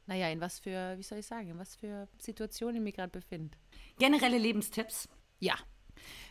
naja, 0.06 0.28
in 0.28 0.40
was 0.40 0.61
für, 0.61 0.96
wie 0.99 1.02
soll 1.02 1.18
ich 1.18 1.26
sagen, 1.26 1.50
in 1.50 1.58
was 1.58 1.76
für 1.76 2.08
Situationen 2.18 2.76
ich 2.76 2.82
mich 2.82 2.94
gerade 2.94 3.11
befinde. 3.11 3.56
Generelle 3.99 4.38
Lebenstipps? 4.38 5.08
Ja. 5.40 5.56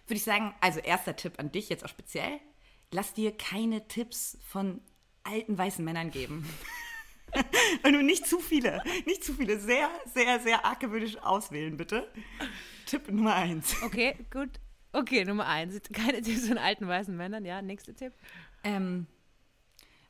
Würde 0.07 0.17
ich 0.17 0.23
sagen, 0.23 0.55
also 0.61 0.79
erster 0.79 1.15
Tipp 1.15 1.33
an 1.39 1.51
dich 1.51 1.69
jetzt 1.69 1.83
auch 1.83 1.89
speziell, 1.89 2.39
lass 2.91 3.13
dir 3.13 3.35
keine 3.35 3.87
Tipps 3.87 4.37
von 4.47 4.81
alten 5.23 5.57
weißen 5.57 5.83
Männern 5.83 6.11
geben. 6.11 6.47
Und 7.83 8.05
nicht 8.05 8.27
zu 8.27 8.39
viele, 8.39 8.81
nicht 9.05 9.23
zu 9.23 9.33
viele, 9.33 9.59
sehr, 9.59 9.89
sehr, 10.13 10.39
sehr 10.39 10.65
argwöhnisch 10.65 11.17
auswählen, 11.17 11.77
bitte. 11.77 12.07
Tipp 12.85 13.09
Nummer 13.11 13.35
eins. 13.35 13.75
Okay, 13.83 14.15
gut. 14.31 14.49
Okay, 14.91 15.25
Nummer 15.25 15.47
eins. 15.47 15.81
Keine 15.91 16.21
Tipps 16.21 16.47
von 16.47 16.57
alten 16.57 16.87
weißen 16.87 17.15
Männern, 17.15 17.43
ja. 17.43 17.61
Nächster 17.61 17.95
Tipp. 17.95 18.13
Ähm, 18.63 19.07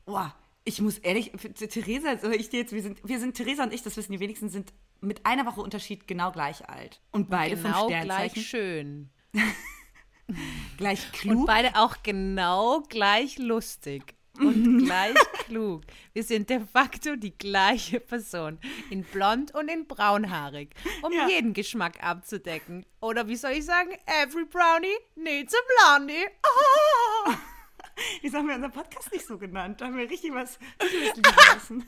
boah, 0.06 0.36
ich 0.64 0.82
muss 0.82 0.98
ehrlich, 1.00 1.32
Theresa, 1.32 2.10
also 2.10 2.32
ich 2.32 2.52
jetzt, 2.52 2.74
wir 2.74 2.82
sind, 2.82 3.00
wir 3.04 3.20
sind, 3.20 3.36
Theresa 3.36 3.64
und 3.64 3.74
ich, 3.74 3.84
das 3.84 3.98
wissen 3.98 4.12
die 4.12 4.20
wenigsten, 4.20 4.50
sind 4.50 4.74
mit 5.02 5.26
einer 5.26 5.46
Woche 5.46 5.62
Unterschied 5.62 6.08
genau 6.08 6.32
gleich 6.32 6.68
alt. 6.68 7.02
Und 7.12 7.30
beide 7.30 7.56
genau 7.56 7.88
Sternzeichen. 7.88 8.34
gleich 8.34 8.48
schön. 8.48 9.10
gleich 10.78 11.12
klug. 11.12 11.40
Und 11.40 11.46
beide 11.46 11.76
auch 11.76 11.98
genau 12.04 12.82
gleich 12.82 13.38
lustig. 13.38 14.16
Und 14.40 14.86
gleich 14.86 15.16
klug. 15.46 15.84
Wir 16.14 16.24
sind 16.24 16.50
de 16.50 16.60
facto 16.60 17.16
die 17.16 17.38
gleiche 17.38 18.00
Person. 18.00 18.60
In 18.90 19.04
blond 19.04 19.54
und 19.54 19.70
in 19.70 19.88
braunhaarig. 19.88 20.74
Um 21.02 21.12
ja. 21.14 21.28
jeden 21.28 21.54
Geschmack 21.54 22.04
abzudecken. 22.04 22.86
Oder 23.02 23.28
wie 23.28 23.36
soll 23.36 23.52
ich 23.52 23.66
sagen? 23.66 23.92
Every 24.06 24.46
brownie 24.46 24.98
needs 25.16 25.54
a 25.54 25.98
blondie. 25.98 26.26
Oh. 26.44 27.34
Wieso 28.22 28.38
haben 28.38 28.48
wir 28.48 28.56
unseren 28.56 28.72
Podcast 28.72 29.12
nicht 29.12 29.26
so 29.26 29.38
genannt? 29.38 29.80
Da 29.80 29.86
haben 29.86 29.98
wir 29.98 30.10
richtig 30.10 30.34
was, 30.34 30.60
richtig 30.82 31.26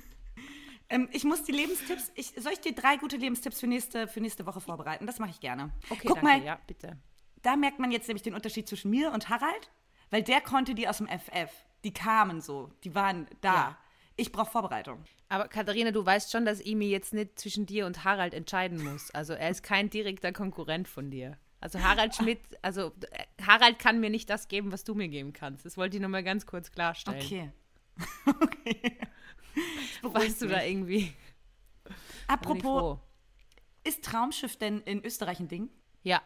ähm, 0.89 1.09
ich 1.11 1.23
muss 1.23 1.43
die 1.43 1.51
Lebenstipps, 1.51 2.11
ich, 2.15 2.33
soll 2.37 2.53
ich 2.53 2.61
dir 2.61 2.73
drei 2.73 2.97
gute 2.97 3.17
Lebenstipps 3.17 3.59
für 3.59 3.67
nächste, 3.67 4.07
für 4.07 4.21
nächste 4.21 4.45
Woche 4.45 4.61
vorbereiten? 4.61 5.05
Das 5.05 5.19
mache 5.19 5.31
ich 5.31 5.39
gerne. 5.39 5.73
Okay, 5.89 6.07
Guck 6.07 6.21
danke, 6.21 6.39
mal, 6.39 6.43
ja, 6.43 6.59
bitte. 6.65 6.97
Da 7.41 7.55
merkt 7.55 7.79
man 7.79 7.91
jetzt 7.91 8.07
nämlich 8.07 8.23
den 8.23 8.33
Unterschied 8.33 8.67
zwischen 8.67 8.89
mir 8.89 9.11
und 9.11 9.29
Harald, 9.29 9.71
weil 10.09 10.23
der 10.23 10.41
konnte 10.41 10.75
die 10.75 10.87
aus 10.87 10.97
dem 10.97 11.07
FF. 11.07 11.51
Die 11.83 11.93
kamen 11.93 12.41
so, 12.41 12.71
die 12.83 12.95
waren 12.95 13.27
da. 13.41 13.53
Ja. 13.53 13.77
Ich 14.15 14.31
brauche 14.31 14.49
Vorbereitung. 14.51 15.03
Aber 15.29 15.47
Katharina, 15.47 15.91
du 15.91 16.05
weißt 16.05 16.31
schon, 16.31 16.45
dass 16.45 16.63
mich 16.65 16.89
jetzt 16.89 17.13
nicht 17.13 17.37
zwischen 17.37 17.65
dir 17.65 17.85
und 17.85 18.03
Harald 18.03 18.33
entscheiden 18.33 18.83
muss. 18.83 19.11
Also 19.11 19.33
er 19.33 19.49
ist 19.49 19.61
kein 19.61 19.89
direkter 19.89 20.31
Konkurrent 20.31 20.87
von 20.87 21.11
dir. 21.11 21.37
Also 21.59 21.81
Harald 21.81 22.15
Schmidt, 22.15 22.39
also 22.61 22.91
äh, 23.11 23.25
Harald 23.45 23.79
kann 23.79 23.99
mir 23.99 24.09
nicht 24.09 24.29
das 24.29 24.47
geben, 24.47 24.71
was 24.71 24.83
du 24.83 24.93
mir 24.93 25.07
geben 25.07 25.33
kannst. 25.33 25.65
Das 25.65 25.77
wollte 25.77 25.97
ich 25.97 26.01
nur 26.01 26.09
mal 26.09 26.23
ganz 26.23 26.45
kurz 26.45 26.71
klarstellen. 26.71 27.21
Okay. 27.21 27.51
okay. 28.41 28.97
Weißt 30.03 30.41
du 30.41 30.47
da 30.47 30.63
irgendwie? 30.63 31.13
Apropos, 32.27 32.99
ist 33.83 34.03
Traumschiff 34.03 34.57
denn 34.57 34.81
in 34.81 35.03
Österreich 35.03 35.39
ein 35.39 35.47
Ding? 35.47 35.69
Ja. 36.03 36.21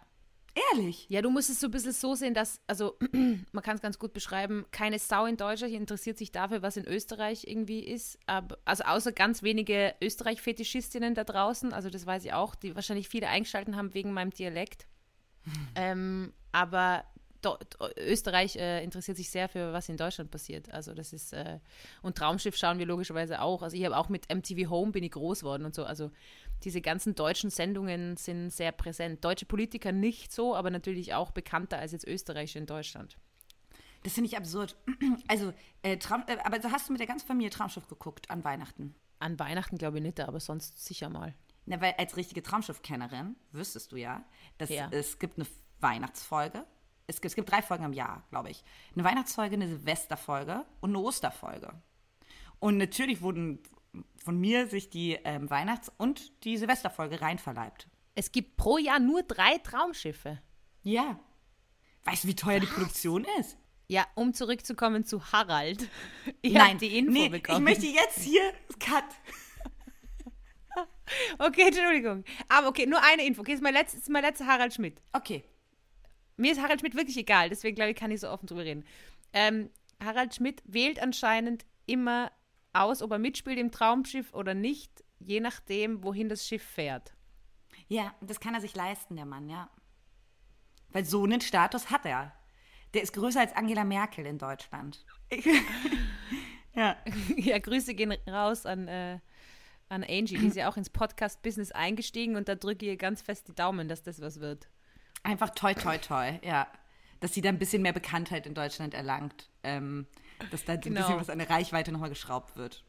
Ehrlich? 0.54 1.06
Ja, 1.10 1.22
du 1.22 1.30
musst 1.30 1.50
es 1.50 1.60
so 1.60 1.68
ein 1.68 1.72
bisschen 1.72 1.94
so 1.94 2.14
sehen, 2.16 2.34
dass, 2.34 2.60
also 2.68 2.98
man 3.52 3.64
kann 3.64 3.76
es 3.76 3.82
ganz 3.82 3.98
gut 4.00 4.14
beschreiben, 4.14 4.66
keine 4.72 5.00
Sau 5.00 5.26
in 5.26 5.38
Deutschland 5.38 5.74
interessiert 5.74 6.18
sich 6.18 6.32
dafür, 6.32 6.62
was 6.62 6.78
in 6.78 6.86
Österreich 6.86 7.46
irgendwie 7.48 7.80
ist. 7.80 8.20
Aber, 8.26 8.58
also 8.66 8.84
außer 8.84 9.14
ganz 9.14 9.44
wenige 9.44 9.96
Österreich-Fetischistinnen 10.02 11.16
da 11.16 11.24
draußen, 11.24 11.72
also 11.74 11.90
das 11.90 12.06
weiß 12.06 12.26
ich 12.26 12.34
auch, 12.34 12.56
die 12.56 12.76
wahrscheinlich 12.76 13.08
viele 13.08 13.28
eingeschalten 13.28 13.76
haben 13.78 13.94
wegen 13.94 14.14
meinem 14.14 14.32
Dialekt. 14.32 14.88
Ähm, 15.74 16.34
aber 16.52 17.04
do, 17.42 17.58
Österreich 17.98 18.56
äh, 18.56 18.84
interessiert 18.84 19.18
sich 19.18 19.30
sehr 19.30 19.50
für, 19.50 19.74
was 19.74 19.90
in 19.90 19.98
Deutschland 19.98 20.32
passiert. 20.32 20.72
Also 20.72 20.94
das 20.94 21.14
ist, 21.14 21.34
äh, 21.34 21.60
und 22.02 22.18
Traumschiff 22.18 22.56
schauen 22.56 22.80
wir 22.80 22.86
logischerweise 22.86 23.42
auch. 23.42 23.62
Also 23.62 23.76
ich 23.76 23.86
habe 23.86 23.98
auch 23.98 24.10
mit 24.10 24.34
MTV 24.34 24.70
Home 24.70 24.92
bin 24.92 25.04
ich 25.04 25.12
groß 25.12 25.42
geworden 25.42 25.66
und 25.66 25.76
so. 25.76 25.84
Also 25.84 26.12
diese 26.64 26.82
ganzen 26.82 27.16
deutschen 27.16 27.50
Sendungen 27.50 28.18
sind 28.18 28.52
sehr 28.52 28.72
präsent. 28.72 29.24
Deutsche 29.24 29.46
Politiker 29.46 29.92
nicht 29.92 30.32
so, 30.32 30.56
aber 30.56 30.70
natürlich 30.70 31.14
auch 31.14 31.32
bekannter 31.32 31.78
als 31.78 31.92
jetzt 31.92 32.08
Österreich 32.08 32.56
in 32.56 32.66
Deutschland. 32.66 33.18
Das 34.04 34.14
finde 34.14 34.30
ich 34.30 34.38
absurd. 34.38 34.76
Also, 35.28 35.54
äh, 35.84 35.98
Traum, 35.98 36.24
äh, 36.28 36.38
aber 36.44 36.58
hast 36.72 36.88
du 36.88 36.94
mit 36.94 37.00
der 37.00 37.08
ganzen 37.08 37.28
Familie 37.28 37.52
Traumschiff 37.52 37.88
geguckt 37.88 38.30
an 38.30 38.44
Weihnachten? 38.44 38.96
An 39.20 39.38
Weihnachten 39.40 39.78
glaube 39.78 39.98
ich 39.98 40.04
nicht, 40.04 40.20
aber 40.20 40.40
sonst 40.40 40.84
sicher 40.84 41.10
mal. 41.10 41.36
Na, 41.66 41.80
weil 41.80 41.94
als 41.98 42.18
richtige 42.18 42.42
Traumschiffkennerin 42.42 43.36
wüsstest 43.52 43.92
du 43.92 43.98
ja, 43.98 44.26
dass 44.58 44.70
ja. 44.70 44.90
es 44.92 45.20
gibt 45.20 45.38
eine 45.38 45.48
Weihnachtsfolge. 45.80 46.66
Es 47.12 47.22
gibt, 47.22 47.32
es 47.32 47.36
gibt 47.36 47.52
drei 47.52 47.62
Folgen 47.62 47.84
im 47.84 47.94
Jahr, 47.94 48.24
glaube 48.30 48.50
ich. 48.50 48.64
Eine 48.96 49.04
Weihnachtsfolge, 49.04 49.56
eine 49.56 49.68
Silvesterfolge 49.68 50.66
und 50.80 50.92
eine 50.92 51.00
Osterfolge. 51.00 51.74
Und 52.60 52.78
natürlich 52.78 53.22
wurden 53.22 53.60
von 54.24 54.40
mir 54.40 54.68
sich 54.68 54.90
die 54.90 55.18
ähm, 55.24 55.50
Weihnachts- 55.50 55.92
und 55.98 56.44
die 56.44 56.58
Silvesterfolge 56.58 57.22
reinverleibt. 57.22 57.88
Es 58.16 58.32
gibt 58.32 58.56
pro 58.58 58.78
Jahr 58.78 59.00
nur 59.00 59.24
drei 59.24 59.58
Traumschiffe. 59.58 60.40
Ja. 60.84 61.20
Weißt 62.06 62.24
du, 62.24 62.28
wie 62.30 62.36
teuer 62.36 62.62
Was? 62.62 62.68
die 62.68 62.74
Produktion 62.74 63.26
ist? 63.40 63.58
Ja, 63.88 64.08
um 64.16 64.34
zurückzukommen 64.34 65.04
zu 65.04 65.32
Harald. 65.32 65.88
Ich 66.42 66.54
Nein, 66.54 66.78
die 66.78 66.98
Info 66.98 67.12
nee, 67.12 67.30
bekommen. 67.30 67.58
Ich 67.58 67.64
möchte 67.64 67.88
jetzt 67.88 68.20
hier 68.20 68.42
Cut. 68.80 69.04
Okay, 71.40 71.68
Entschuldigung. 71.68 72.24
Aber 72.48 72.70
okay, 72.70 72.86
nur 72.86 73.04
eine 73.04 73.26
Info. 73.26 73.42
Okay, 73.42 73.52
das 73.52 73.60
ist 73.60 73.64
mein, 73.64 73.74
letzter, 73.74 73.98
ist 73.98 74.10
mein 74.10 74.24
letzter 74.24 74.48
Harald 74.48 74.74
Schmidt. 74.74 75.02
Okay. 75.12 75.44
Mir 76.38 76.52
ist 76.52 76.62
Harald 76.62 76.80
Schmidt 76.80 76.96
wirklich 76.96 77.18
egal, 77.18 77.50
deswegen 77.50 77.76
glaube 77.76 77.92
ich, 77.92 77.98
kann 77.98 78.12
ich 78.12 78.22
so 78.22 78.30
offen 78.30 78.48
drüber 78.48 78.64
reden. 78.64 78.86
Ähm, 79.34 79.70
Harald 80.04 80.34
Schmidt 80.36 80.62
wählt 80.66 81.02
anscheinend 81.02 81.66
immer 81.86 82.32
aus, 82.74 83.02
ob 83.02 83.12
er 83.12 83.20
mitspielt 83.20 83.60
im 83.60 83.72
Traumschiff 83.72 84.34
oder 84.34 84.54
nicht, 84.54 85.04
je 85.20 85.40
nachdem, 85.40 86.04
wohin 86.04 86.30
das 86.30 86.48
Schiff 86.48 86.64
fährt. 86.64 87.14
Ja, 87.88 88.16
das 88.22 88.40
kann 88.40 88.54
er 88.54 88.62
sich 88.62 88.76
leisten, 88.76 89.16
der 89.16 89.26
Mann, 89.26 89.50
ja. 89.50 89.70
Weil 90.90 91.06
so 91.06 91.24
einen 91.24 91.42
Status 91.42 91.90
hat 91.90 92.06
er. 92.06 92.34
Der 92.94 93.04
ist 93.04 93.14
größer 93.14 93.40
als 93.40 93.56
Angela 93.56 93.84
Merkel 93.84 94.26
in 94.26 94.38
Deutschland. 94.38 95.06
ja. 96.74 96.98
ja, 97.38 97.60
Grüße 97.60 97.94
gehen 97.94 98.12
raus 98.28 98.66
an 98.66 98.88
äh, 98.88 99.20
an 99.92 100.04
Angie. 100.04 100.38
Die 100.38 100.48
ist 100.48 100.56
ja 100.56 100.70
auch 100.70 100.78
ins 100.78 100.90
Podcast-Business 100.90 101.72
eingestiegen 101.72 102.36
und 102.36 102.48
da 102.48 102.56
drücke 102.56 102.86
ich 102.86 102.92
ihr 102.92 102.98
ganz 102.98 103.22
fest 103.22 103.50
die 103.50 103.56
Daumen, 103.56 103.88
dass 103.88 104.04
das 104.04 104.22
was 104.22 104.40
wird. 104.40 104.70
Einfach 105.24 105.52
toi, 105.52 105.74
toi, 105.74 105.98
toi, 105.98 106.40
ja. 106.44 106.68
Dass 107.20 107.34
sie 107.34 107.42
da 107.42 107.50
ein 107.50 107.60
bisschen 107.60 107.82
mehr 107.82 107.94
Bekanntheit 107.94 108.48
in 108.48 108.54
Deutschland 108.54 108.94
erlangt. 108.94 109.50
Ähm, 109.64 110.08
dass 110.50 110.66
da 110.66 110.76
genau. 110.76 110.96
ein 110.96 111.04
bisschen 111.04 111.20
was 111.20 111.30
an 111.30 111.38
der 111.38 111.50
Reichweite 111.50 111.92
nochmal 111.92 112.10
geschraubt 112.10 112.56
wird. 112.56 112.84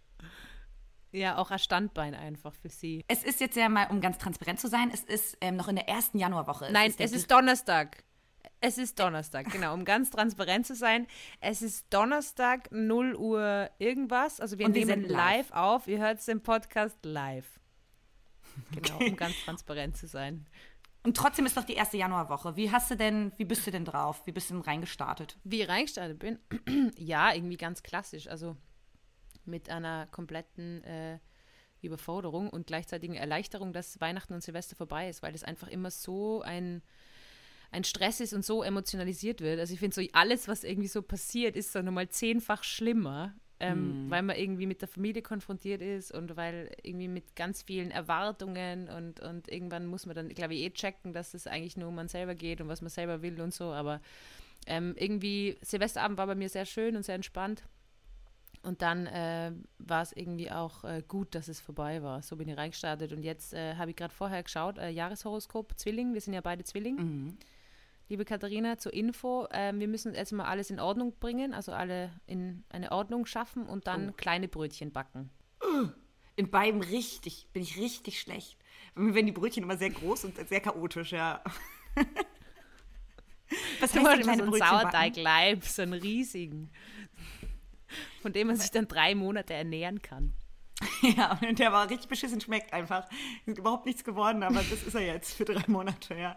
Ja, 1.12 1.36
auch 1.36 1.50
ein 1.50 1.58
Standbein 1.58 2.14
einfach 2.14 2.54
für 2.54 2.70
sie. 2.70 3.04
Es 3.06 3.22
ist 3.22 3.40
jetzt 3.40 3.56
ja 3.56 3.68
mal, 3.68 3.88
um 3.90 4.00
ganz 4.00 4.16
transparent 4.16 4.58
zu 4.58 4.68
sein, 4.68 4.90
es 4.92 5.04
ist 5.04 5.36
ähm, 5.42 5.56
noch 5.56 5.68
in 5.68 5.76
der 5.76 5.86
ersten 5.86 6.18
Januarwoche. 6.18 6.70
Nein, 6.72 6.88
es 6.88 6.96
ist, 6.96 7.00
es 7.00 7.12
ist 7.12 7.30
Donnerstag. 7.30 8.02
Es 8.64 8.78
ist 8.78 8.98
Donnerstag, 8.98 9.50
genau, 9.50 9.74
um 9.74 9.84
ganz 9.84 10.10
transparent 10.10 10.66
zu 10.66 10.74
sein. 10.74 11.06
Es 11.40 11.62
ist 11.62 11.86
Donnerstag, 11.90 12.70
0 12.70 13.14
Uhr 13.16 13.70
irgendwas. 13.78 14.40
Also 14.40 14.58
wir 14.58 14.66
Und 14.66 14.72
nehmen 14.72 15.02
wir 15.02 15.08
live. 15.08 15.50
live 15.50 15.50
auf. 15.50 15.88
Ihr 15.88 15.98
hört 15.98 16.20
es 16.20 16.28
im 16.28 16.40
Podcast 16.40 16.96
live. 17.02 17.60
Genau, 18.70 18.96
okay. 18.96 19.10
um 19.10 19.16
ganz 19.16 19.34
transparent 19.44 19.96
zu 19.96 20.06
sein. 20.06 20.46
Und 21.04 21.16
trotzdem 21.16 21.46
ist 21.46 21.56
doch 21.56 21.64
die 21.64 21.74
erste 21.74 21.96
Januarwoche. 21.96 22.56
Wie 22.56 22.70
hast 22.70 22.90
du 22.90 22.96
denn, 22.96 23.32
wie 23.36 23.44
bist 23.44 23.66
du 23.66 23.70
denn 23.70 23.84
drauf? 23.84 24.22
Wie 24.24 24.32
bist 24.32 24.50
du 24.50 24.54
denn 24.54 24.62
reingestartet? 24.62 25.36
Wie 25.42 25.62
ich 25.62 25.68
reingestartet 25.68 26.18
bin? 26.18 26.38
ja, 26.96 27.34
irgendwie 27.34 27.56
ganz 27.56 27.82
klassisch. 27.82 28.28
Also 28.28 28.56
mit 29.44 29.68
einer 29.68 30.06
kompletten 30.06 30.84
äh, 30.84 31.18
Überforderung 31.80 32.50
und 32.50 32.68
gleichzeitigen 32.68 33.16
Erleichterung, 33.16 33.72
dass 33.72 34.00
Weihnachten 34.00 34.32
und 34.32 34.42
Silvester 34.42 34.76
vorbei 34.76 35.08
ist, 35.08 35.22
weil 35.22 35.34
es 35.34 35.42
einfach 35.42 35.68
immer 35.68 35.90
so 35.90 36.42
ein 36.42 36.82
ein 37.72 37.84
Stress 37.84 38.20
ist 38.20 38.34
und 38.34 38.44
so 38.44 38.62
emotionalisiert 38.62 39.40
wird. 39.40 39.58
Also 39.58 39.72
ich 39.72 39.80
finde 39.80 39.94
so 39.94 40.02
alles, 40.12 40.46
was 40.46 40.62
irgendwie 40.62 40.88
so 40.88 41.02
passiert, 41.02 41.56
ist 41.56 41.72
so 41.72 41.80
nochmal 41.80 42.08
zehnfach 42.08 42.62
schlimmer. 42.62 43.34
Ähm, 43.62 44.06
mhm. 44.06 44.10
weil 44.10 44.22
man 44.22 44.36
irgendwie 44.36 44.66
mit 44.66 44.80
der 44.80 44.88
Familie 44.88 45.22
konfrontiert 45.22 45.80
ist 45.82 46.10
und 46.12 46.36
weil 46.36 46.72
irgendwie 46.82 47.06
mit 47.06 47.36
ganz 47.36 47.62
vielen 47.62 47.92
Erwartungen 47.92 48.88
und, 48.88 49.20
und 49.20 49.48
irgendwann 49.48 49.86
muss 49.86 50.04
man 50.04 50.16
dann, 50.16 50.28
glaube 50.30 50.54
ich, 50.54 50.62
eh 50.62 50.70
checken, 50.70 51.12
dass 51.12 51.32
es 51.32 51.46
eigentlich 51.46 51.76
nur 51.76 51.88
um 51.88 51.94
man 51.94 52.08
selber 52.08 52.34
geht 52.34 52.60
und 52.60 52.66
was 52.66 52.82
man 52.82 52.90
selber 52.90 53.22
will 53.22 53.40
und 53.40 53.54
so. 53.54 53.66
Aber 53.66 54.00
ähm, 54.66 54.96
irgendwie, 54.98 55.56
Silvesterabend 55.62 56.18
war 56.18 56.26
bei 56.26 56.34
mir 56.34 56.48
sehr 56.48 56.66
schön 56.66 56.96
und 56.96 57.04
sehr 57.04 57.14
entspannt. 57.14 57.62
Und 58.64 58.82
dann 58.82 59.06
äh, 59.06 59.52
war 59.78 60.02
es 60.02 60.12
irgendwie 60.12 60.50
auch 60.50 60.82
äh, 60.82 61.02
gut, 61.06 61.36
dass 61.36 61.46
es 61.46 61.60
vorbei 61.60 62.02
war. 62.02 62.20
So 62.22 62.36
bin 62.36 62.48
ich 62.48 62.56
reingestartet. 62.56 63.12
Und 63.12 63.22
jetzt 63.22 63.54
äh, 63.54 63.76
habe 63.76 63.90
ich 63.90 63.96
gerade 63.96 64.14
vorher 64.14 64.42
geschaut, 64.42 64.78
äh, 64.78 64.90
Jahreshoroskop, 64.90 65.78
Zwilling, 65.78 66.14
wir 66.14 66.20
sind 66.20 66.34
ja 66.34 66.40
beide 66.40 66.64
Zwilling. 66.64 66.96
Mhm. 66.96 67.36
Liebe 68.12 68.26
Katharina, 68.26 68.76
zur 68.76 68.92
Info, 68.92 69.48
ähm, 69.52 69.80
wir 69.80 69.88
müssen 69.88 70.14
erstmal 70.14 70.44
alles 70.44 70.68
in 70.68 70.78
Ordnung 70.78 71.18
bringen, 71.18 71.54
also 71.54 71.72
alle 71.72 72.12
in 72.26 72.62
eine 72.68 72.92
Ordnung 72.92 73.24
schaffen 73.24 73.64
und 73.64 73.86
dann 73.86 74.10
oh. 74.10 74.12
kleine 74.12 74.48
Brötchen 74.48 74.92
backen. 74.92 75.30
In 76.36 76.50
beiden 76.50 76.82
richtig, 76.82 77.48
bin 77.54 77.62
ich 77.62 77.78
richtig 77.78 78.20
schlecht. 78.20 78.58
Mir 78.94 79.14
werden 79.14 79.24
die 79.24 79.32
Brötchen 79.32 79.62
immer 79.62 79.78
sehr 79.78 79.88
groß 79.88 80.26
und 80.26 80.46
sehr 80.46 80.60
chaotisch, 80.60 81.12
ja. 81.12 81.42
Was 83.80 83.94
heißt 83.94 84.06
denn 84.06 84.20
kleine 84.20 84.44
so 84.44 84.50
Brötchen 84.50 84.68
Sauerteig-Leib, 84.68 85.64
so 85.64 85.80
einen 85.80 85.94
riesigen 85.94 86.70
von 88.20 88.32
dem 88.32 88.48
man 88.48 88.56
sich 88.56 88.70
dann 88.70 88.88
drei 88.88 89.14
Monate 89.14 89.54
ernähren 89.54 90.02
kann. 90.02 90.34
Ja, 91.02 91.38
und 91.46 91.58
der 91.58 91.72
war 91.72 91.90
richtig 91.90 92.08
beschissen, 92.08 92.40
schmeckt 92.40 92.72
einfach. 92.72 93.08
Ist 93.46 93.58
überhaupt 93.58 93.86
nichts 93.86 94.04
geworden, 94.04 94.42
aber 94.42 94.56
das 94.56 94.84
ist 94.84 94.94
er 94.94 95.00
jetzt 95.00 95.34
für 95.34 95.44
drei 95.44 95.64
Monate, 95.66 96.14
ja. 96.14 96.36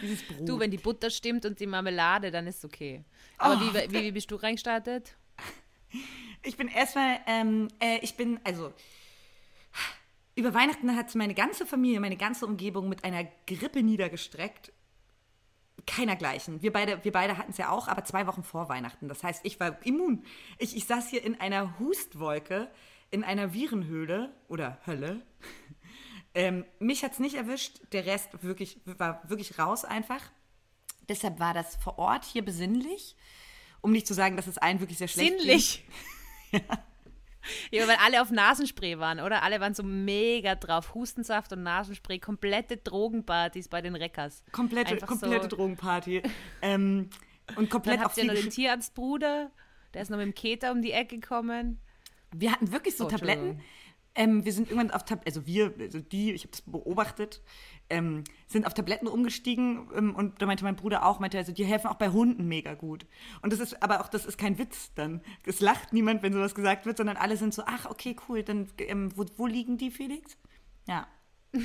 Dieses 0.00 0.22
Brot. 0.22 0.48
Du, 0.48 0.58
wenn 0.58 0.70
die 0.70 0.78
Butter 0.78 1.10
stimmt 1.10 1.44
und 1.44 1.58
die 1.58 1.66
Marmelade, 1.66 2.30
dann 2.30 2.46
ist 2.46 2.58
es 2.58 2.64
okay. 2.64 3.04
Aber 3.38 3.54
oh, 3.54 3.60
wie, 3.60 3.92
wie, 3.92 4.02
wie, 4.04 4.12
bist 4.12 4.30
du 4.30 4.36
reingestartet? 4.36 5.16
Ich 6.42 6.56
bin 6.56 6.68
erstmal, 6.68 7.18
ähm, 7.26 7.68
äh, 7.80 7.98
ich 8.02 8.14
bin, 8.16 8.40
also, 8.44 8.72
über 10.34 10.54
Weihnachten 10.54 10.94
hat 10.94 11.14
meine 11.14 11.34
ganze 11.34 11.66
Familie, 11.66 12.00
meine 12.00 12.16
ganze 12.16 12.46
Umgebung 12.46 12.88
mit 12.88 13.04
einer 13.04 13.24
Grippe 13.46 13.82
niedergestreckt 13.82 14.72
keinergleichen. 15.86 16.62
Wir 16.62 16.72
beide, 16.72 17.02
wir 17.04 17.12
beide 17.12 17.38
hatten 17.38 17.52
es 17.52 17.58
ja 17.58 17.70
auch, 17.70 17.88
aber 17.88 18.04
zwei 18.04 18.26
Wochen 18.26 18.42
vor 18.42 18.68
Weihnachten. 18.68 19.08
Das 19.08 19.22
heißt, 19.22 19.44
ich 19.44 19.58
war 19.60 19.78
immun. 19.84 20.24
Ich, 20.58 20.76
ich 20.76 20.84
saß 20.84 21.08
hier 21.08 21.24
in 21.24 21.40
einer 21.40 21.78
Hustwolke, 21.78 22.68
in 23.10 23.24
einer 23.24 23.54
Virenhöhle 23.54 24.34
oder 24.48 24.78
Hölle. 24.86 25.22
Ähm, 26.36 26.66
mich 26.78 27.02
hat 27.02 27.12
es 27.12 27.18
nicht 27.18 27.34
erwischt, 27.34 27.80
der 27.92 28.04
Rest 28.04 28.42
wirklich, 28.42 28.78
war 28.84 29.22
wirklich 29.26 29.58
raus 29.58 29.86
einfach. 29.86 30.20
Deshalb 31.08 31.40
war 31.40 31.54
das 31.54 31.76
vor 31.76 31.98
Ort 31.98 32.26
hier 32.26 32.44
besinnlich, 32.44 33.16
um 33.80 33.90
nicht 33.90 34.06
zu 34.06 34.12
sagen, 34.12 34.36
dass 34.36 34.46
es 34.46 34.58
allen 34.58 34.80
wirklich 34.80 34.98
sehr 34.98 35.08
schlecht 35.08 35.40
Sinnlich. 35.40 35.84
ja. 36.52 36.60
Ja, 37.70 37.88
weil 37.88 37.96
alle 38.04 38.20
auf 38.20 38.30
Nasenspray 38.30 38.98
waren, 38.98 39.20
oder? 39.20 39.42
Alle 39.44 39.60
waren 39.60 39.72
so 39.72 39.82
mega 39.82 40.56
drauf. 40.56 40.94
Hustensaft 40.94 41.52
und 41.52 41.62
Nasenspray, 41.62 42.18
komplette 42.18 42.76
Drogenpartys 42.76 43.68
bei 43.68 43.80
den 43.80 43.94
Reckers. 43.94 44.44
Komplette, 44.52 44.98
komplette 44.98 45.48
so. 45.48 45.56
Drogenparty. 45.56 46.22
ähm, 46.60 47.08
und 47.56 47.70
komplett 47.70 47.96
Dann 47.96 48.04
habt 48.04 48.16
ihr 48.18 48.24
noch 48.24 48.34
den 48.34 48.50
Tierarztbruder, 48.50 49.52
der 49.94 50.02
ist 50.02 50.10
noch 50.10 50.18
mit 50.18 50.26
dem 50.26 50.34
Keter 50.34 50.72
um 50.72 50.82
die 50.82 50.92
Ecke 50.92 51.18
gekommen. 51.18 51.80
Wir 52.34 52.52
hatten 52.52 52.72
wirklich 52.72 52.96
so 52.96 53.06
oh, 53.06 53.08
Tabletten. 53.08 53.62
Ähm, 54.16 54.44
wir 54.44 54.52
sind 54.52 54.70
irgendwann 54.70 54.90
auf 54.90 55.04
Tabletten, 55.04 55.28
also 55.28 55.46
wir, 55.46 55.74
also 55.78 56.00
die, 56.00 56.32
ich 56.32 56.42
habe 56.42 56.50
das 56.50 56.62
beobachtet, 56.62 57.42
ähm, 57.90 58.24
sind 58.46 58.66
auf 58.66 58.74
Tabletten 58.74 59.06
umgestiegen 59.06 59.88
ähm, 59.94 60.14
und 60.14 60.40
da 60.40 60.46
meinte 60.46 60.64
mein 60.64 60.76
Bruder 60.76 61.04
auch, 61.04 61.20
meinte 61.20 61.38
also, 61.38 61.52
die 61.52 61.64
helfen 61.64 61.88
auch 61.88 61.96
bei 61.96 62.08
Hunden 62.08 62.48
mega 62.48 62.74
gut. 62.74 63.06
Und 63.42 63.52
das 63.52 63.60
ist, 63.60 63.82
aber 63.82 64.00
auch, 64.00 64.08
das 64.08 64.24
ist 64.24 64.38
kein 64.38 64.58
Witz 64.58 64.92
dann. 64.94 65.20
Es 65.44 65.60
lacht 65.60 65.92
niemand, 65.92 66.22
wenn 66.22 66.32
sowas 66.32 66.54
gesagt 66.54 66.86
wird, 66.86 66.96
sondern 66.96 67.16
alle 67.16 67.36
sind 67.36 67.52
so, 67.52 67.62
ach, 67.66 67.86
okay, 67.86 68.16
cool, 68.28 68.42
dann, 68.42 68.68
ähm, 68.78 69.12
wo, 69.16 69.24
wo 69.36 69.46
liegen 69.46 69.76
die, 69.76 69.90
Felix? 69.90 70.36
Ja. 70.88 71.06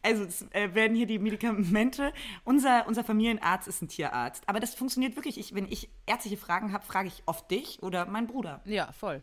Also 0.00 0.22
es 0.22 0.42
äh, 0.52 0.72
werden 0.74 0.96
hier 0.96 1.06
die 1.06 1.18
Medikamente. 1.18 2.12
Unser, 2.44 2.86
unser 2.86 3.02
Familienarzt 3.02 3.66
ist 3.66 3.82
ein 3.82 3.88
Tierarzt. 3.88 4.48
Aber 4.48 4.60
das 4.60 4.74
funktioniert 4.74 5.16
wirklich. 5.16 5.38
Ich, 5.38 5.54
wenn 5.54 5.66
ich 5.66 5.90
ärztliche 6.06 6.36
Fragen 6.36 6.72
habe, 6.72 6.86
frage 6.86 7.08
ich 7.08 7.22
oft 7.26 7.50
dich 7.50 7.82
oder 7.82 8.06
meinen 8.06 8.28
Bruder. 8.28 8.62
Ja, 8.64 8.92
voll. 8.92 9.22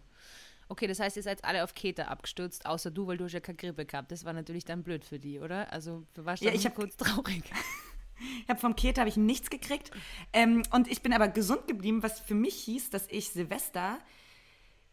Okay, 0.68 0.88
das 0.88 1.00
heißt, 1.00 1.16
ihr 1.18 1.24
seid 1.24 1.44
alle 1.44 1.64
auf 1.64 1.76
Keter 1.76 2.10
abgestürzt, 2.10 2.66
außer 2.66 2.90
du, 2.90 3.06
weil 3.08 3.18
du 3.18 3.26
hast 3.26 3.34
ja 3.34 3.40
keine 3.40 3.58
Grippe 3.58 3.86
gehabt. 3.86 4.12
Das 4.12 4.26
war 4.26 4.34
natürlich 4.34 4.66
dann 4.66 4.84
blöd 4.84 5.06
für 5.06 5.20
die, 5.20 5.40
oder? 5.40 5.72
Also 5.72 6.04
du 6.14 6.26
warst 6.26 6.42
ja, 6.42 6.52
ich 6.52 6.66
hab, 6.66 6.76
kurz 6.76 6.98
traurig. 6.98 7.44
ich 8.44 8.50
habe 8.50 8.60
vom 8.60 8.76
Keter 8.76 9.02
habe 9.02 9.10
ich 9.10 9.18
nichts 9.18 9.50
gekriegt. 9.50 9.92
Ähm, 10.34 10.64
und 10.72 10.88
ich 10.88 11.02
bin 11.02 11.14
aber 11.14 11.28
gesund 11.28 11.68
geblieben, 11.68 12.02
was 12.02 12.20
für 12.20 12.34
mich 12.34 12.56
hieß, 12.56 12.90
dass 12.90 13.08
ich 13.10 13.30
Silvester 13.30 14.00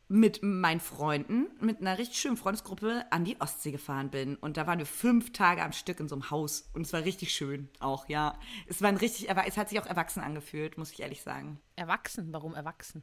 mit 0.08 0.42
meinen 0.42 0.80
Freunden, 0.80 1.46
mit 1.60 1.80
einer 1.80 1.96
richtig 1.96 2.20
schönen 2.20 2.36
Freundesgruppe 2.36 3.06
an 3.10 3.24
die 3.24 3.40
Ostsee 3.40 3.70
gefahren 3.70 4.10
bin. 4.10 4.36
Und 4.36 4.58
da 4.58 4.66
waren 4.66 4.78
wir 4.78 4.84
fünf 4.84 5.32
Tage 5.32 5.62
am 5.62 5.72
Stück 5.72 6.00
in 6.00 6.08
so 6.08 6.14
einem 6.14 6.30
Haus. 6.30 6.68
Und 6.74 6.82
es 6.82 6.92
war 6.92 7.04
richtig 7.04 7.32
schön 7.32 7.70
auch, 7.80 8.06
ja. 8.10 8.38
Es 8.66 8.82
war 8.82 8.90
ein 8.90 8.98
richtig, 8.98 9.30
aber 9.30 9.46
es 9.46 9.56
hat 9.56 9.70
sich 9.70 9.80
auch 9.80 9.86
erwachsen 9.86 10.20
angefühlt, 10.20 10.76
muss 10.76 10.92
ich 10.92 11.00
ehrlich 11.00 11.22
sagen. 11.22 11.58
Erwachsen? 11.76 12.30
Warum 12.30 12.54
erwachsen? 12.54 13.02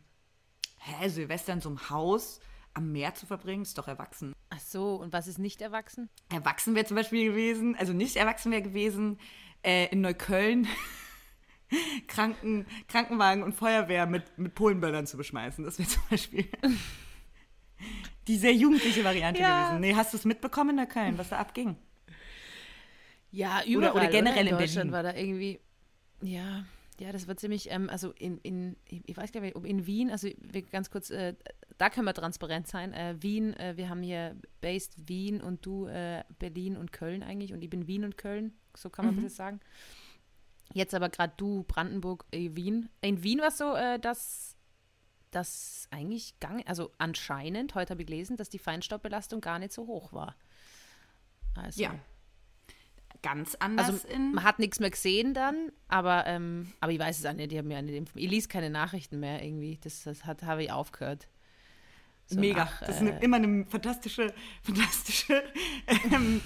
Hä, 0.78 1.10
Silvester 1.10 1.54
in 1.54 1.62
so 1.62 1.70
einem 1.70 1.90
Haus? 1.90 2.42
Am 2.80 2.94
Meer 2.94 3.13
zu 3.13 3.26
verbringen, 3.26 3.63
ist 3.63 3.78
doch 3.78 3.89
erwachsen. 3.89 4.34
Ach 4.50 4.60
so, 4.60 4.96
und 4.96 5.12
was 5.12 5.28
ist 5.28 5.38
nicht 5.38 5.62
erwachsen? 5.62 6.10
Erwachsen 6.32 6.76
wäre 6.76 6.86
zum 6.86 6.96
Beispiel 6.96 7.30
gewesen, 7.30 7.76
also 7.76 7.92
nicht 7.92 8.15
erwachsen 8.15 8.54
wäre 8.54 8.62
gewesen, 8.62 9.20
äh, 9.63 9.88
in 9.88 10.00
Neukölln 10.00 10.65
Kranken, 12.08 12.65
Krankenwagen 12.88 13.44
und 13.44 13.54
Feuerwehr 13.54 14.06
mit, 14.06 14.38
mit 14.38 14.56
Polenböllern 14.56 15.06
zu 15.06 15.18
beschmeißen. 15.18 15.65
Das 15.65 15.78
wäre 15.78 15.89
zum 15.89 16.04
Beispiel 16.10 16.48
die 18.30 18.38
sehr 18.38 18.54
jugendliche 18.54 19.04
Variante 19.04 19.42
ja. 19.42 19.68
gewesen. 19.68 19.82
Nee, 19.82 19.96
hast 19.96 20.13
du 20.13 20.18
es 20.18 20.24
mitbekommen 20.24 20.72
in 20.72 20.76
Neukölln, 20.78 21.18
was 21.18 21.30
da 21.30 21.38
abging? 21.38 21.76
Ja, 23.30 23.62
überall. 23.65 23.92
Oder, 23.92 23.96
oder 23.96 24.08
generell 24.08 24.32
oder? 24.32 24.42
in, 24.42 24.48
in 24.48 24.58
Deutschland 24.58 24.92
Berlin. 24.92 25.06
war 25.06 25.13
da 25.13 25.20
irgendwie, 25.20 25.60
ja, 26.22 26.63
ja, 27.00 27.13
das 27.13 27.28
war 27.28 27.38
ziemlich, 27.38 27.72
ähm, 27.72 27.89
also 27.89 28.12
in, 28.12 28.39
in, 28.39 28.76
ich 28.86 29.15
weiß 29.15 29.32
gar 29.32 29.39
nicht, 29.39 29.56
ob 29.56 29.65
in 29.65 29.86
Wien, 29.88 30.12
also 30.12 30.30
ganz 30.70 30.89
kurz, 30.89 31.10
äh, 31.10 31.34
da 31.80 31.89
können 31.89 32.06
wir 32.06 32.13
transparent 32.13 32.68
sein. 32.68 32.94
Äh, 32.94 33.15
Wien, 33.20 33.56
äh, 33.56 33.76
wir 33.78 33.89
haben 33.89 34.04
hier 34.04 34.36
based 34.62 35.08
Wien 35.08 35.42
und 35.42 35.65
du 35.65 35.88
äh, 35.88 36.24
Berlin 36.38 36.78
und 36.78 36.92
Köln 36.92 37.24
eigentlich 37.24 37.54
und 37.54 37.63
ich 37.63 37.70
bin 37.70 37.88
Wien 37.88 38.04
und 38.04 38.18
Köln, 38.18 38.54
so 38.76 38.89
kann 38.89 39.06
man 39.06 39.15
mhm. 39.15 39.24
das 39.24 39.36
sagen. 39.36 39.62
Jetzt 40.74 40.94
aber 40.94 41.10
gerade 41.10 41.34
du 41.38 41.63
Brandenburg, 41.63 42.26
äh, 42.32 42.50
Wien. 42.54 42.89
In 43.02 43.24
Wien 43.24 43.39
war 43.39 43.48
es 43.48 43.58
so, 43.58 43.74
äh, 43.74 43.98
dass 43.98 44.58
das 45.32 45.88
eigentlich 45.89 46.39
gang, 46.39 46.68
also 46.68 46.92
anscheinend, 46.98 47.76
heute 47.76 47.92
habe 47.92 48.02
ich 48.02 48.08
gelesen, 48.08 48.36
dass 48.36 48.50
die 48.50 48.60
Feinstaubbelastung 48.60 49.39
gar 49.39 49.58
nicht 49.58 49.72
so 49.72 49.88
hoch 49.88 50.12
war. 50.12 50.36
Also, 51.56 51.82
ja. 51.82 51.96
Ganz 53.22 53.56
anders 53.56 54.06
also. 54.06 54.18
Man 54.18 54.44
hat 54.44 54.60
nichts 54.60 54.80
mehr 54.80 54.92
gesehen 54.92 55.34
dann, 55.34 55.72
aber, 55.88 56.26
ähm, 56.26 56.72
aber 56.80 56.92
ich 56.92 57.00
weiß 57.00 57.20
es 57.20 57.26
auch 57.26 57.34
nicht. 57.34 57.52
Ich, 57.52 57.62
ja 57.62 57.82
nicht 57.82 58.12
ich 58.15 58.30
lese 58.30 58.48
keine 58.48 58.70
Nachrichten 58.70 59.20
mehr 59.20 59.44
irgendwie. 59.44 59.78
Das, 59.82 60.04
das 60.04 60.26
habe 60.26 60.63
ich 60.63 60.72
aufgehört. 60.72 61.28
So 62.30 62.39
Mega. 62.39 62.65
Nach, 62.65 62.80
das 62.82 62.96
ist 62.98 63.02
eine, 63.02 63.20
immer 63.22 63.38
eine 63.38 63.65
fantastische, 63.65 64.34
fantastische 64.62 65.44
ähm, 66.12 66.42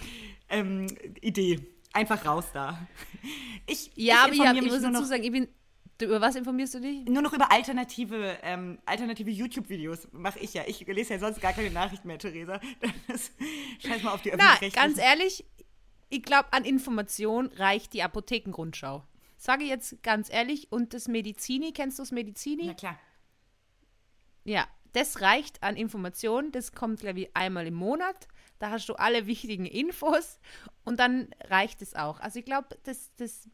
ähm, 0.49 0.87
Idee. 1.21 1.59
Einfach 1.91 2.25
raus 2.25 2.45
da. 2.53 2.87
Ich, 3.67 3.91
ja, 3.95 4.27
ich 4.31 4.41
aber 4.41 4.51
ich, 4.51 4.63
ich 4.63 4.71
muss 4.71 4.81
dazu 4.81 5.03
sagen, 5.03 5.23
ich 5.23 5.31
bin. 5.31 5.47
Über 6.01 6.19
was 6.19 6.35
informierst 6.35 6.73
du 6.73 6.79
dich? 6.81 7.05
Nur 7.05 7.21
noch 7.21 7.33
über 7.33 7.51
alternative, 7.51 8.37
ähm, 8.41 8.79
alternative 8.85 9.29
YouTube-Videos 9.29 10.07
mache 10.11 10.39
ich 10.39 10.53
ja. 10.53 10.63
Ich 10.65 10.85
lese 10.85 11.13
ja 11.13 11.19
sonst 11.19 11.39
gar 11.39 11.53
keine 11.53 11.69
Nachrichten 11.69 12.07
mehr, 12.07 12.17
Theresa. 12.17 12.59
Das, 13.07 13.31
scheiß 13.79 14.01
mal 14.03 14.11
auf 14.11 14.21
die 14.21 14.33
Na, 14.35 14.57
ganz 14.73 14.97
ehrlich, 14.97 15.45
ich 16.09 16.23
glaube, 16.23 16.51
an 16.51 16.65
Information 16.65 17.47
reicht 17.55 17.93
die 17.93 18.03
Apothekengrundschau. 18.03 19.03
Sage 19.37 19.63
ich 19.63 19.69
jetzt 19.69 20.01
ganz 20.03 20.31
ehrlich. 20.31 20.71
Und 20.71 20.93
das 20.93 21.07
Medizini, 21.07 21.73
kennst 21.73 21.99
du 21.99 22.03
das 22.03 22.11
Medizini? 22.11 22.63
Na 22.65 22.73
klar. 22.73 22.99
Ja, 24.43 24.67
das 24.93 25.21
reicht 25.21 25.61
an 25.61 25.75
Informationen. 25.75 26.51
Das 26.51 26.71
kommt, 26.71 27.01
glaube 27.01 27.21
ich, 27.21 27.35
einmal 27.35 27.67
im 27.67 27.73
Monat. 27.73 28.27
Da 28.59 28.69
hast 28.69 28.87
du 28.87 28.93
alle 28.93 29.27
wichtigen 29.27 29.65
Infos 29.65 30.39
und 30.85 30.99
dann 30.99 31.27
reicht 31.49 31.81
es 31.81 31.95
auch. 31.95 32.19
Also 32.19 32.39
ich 32.39 32.45
glaube, 32.45 32.69
das, 32.83 33.11
das, 33.17 33.49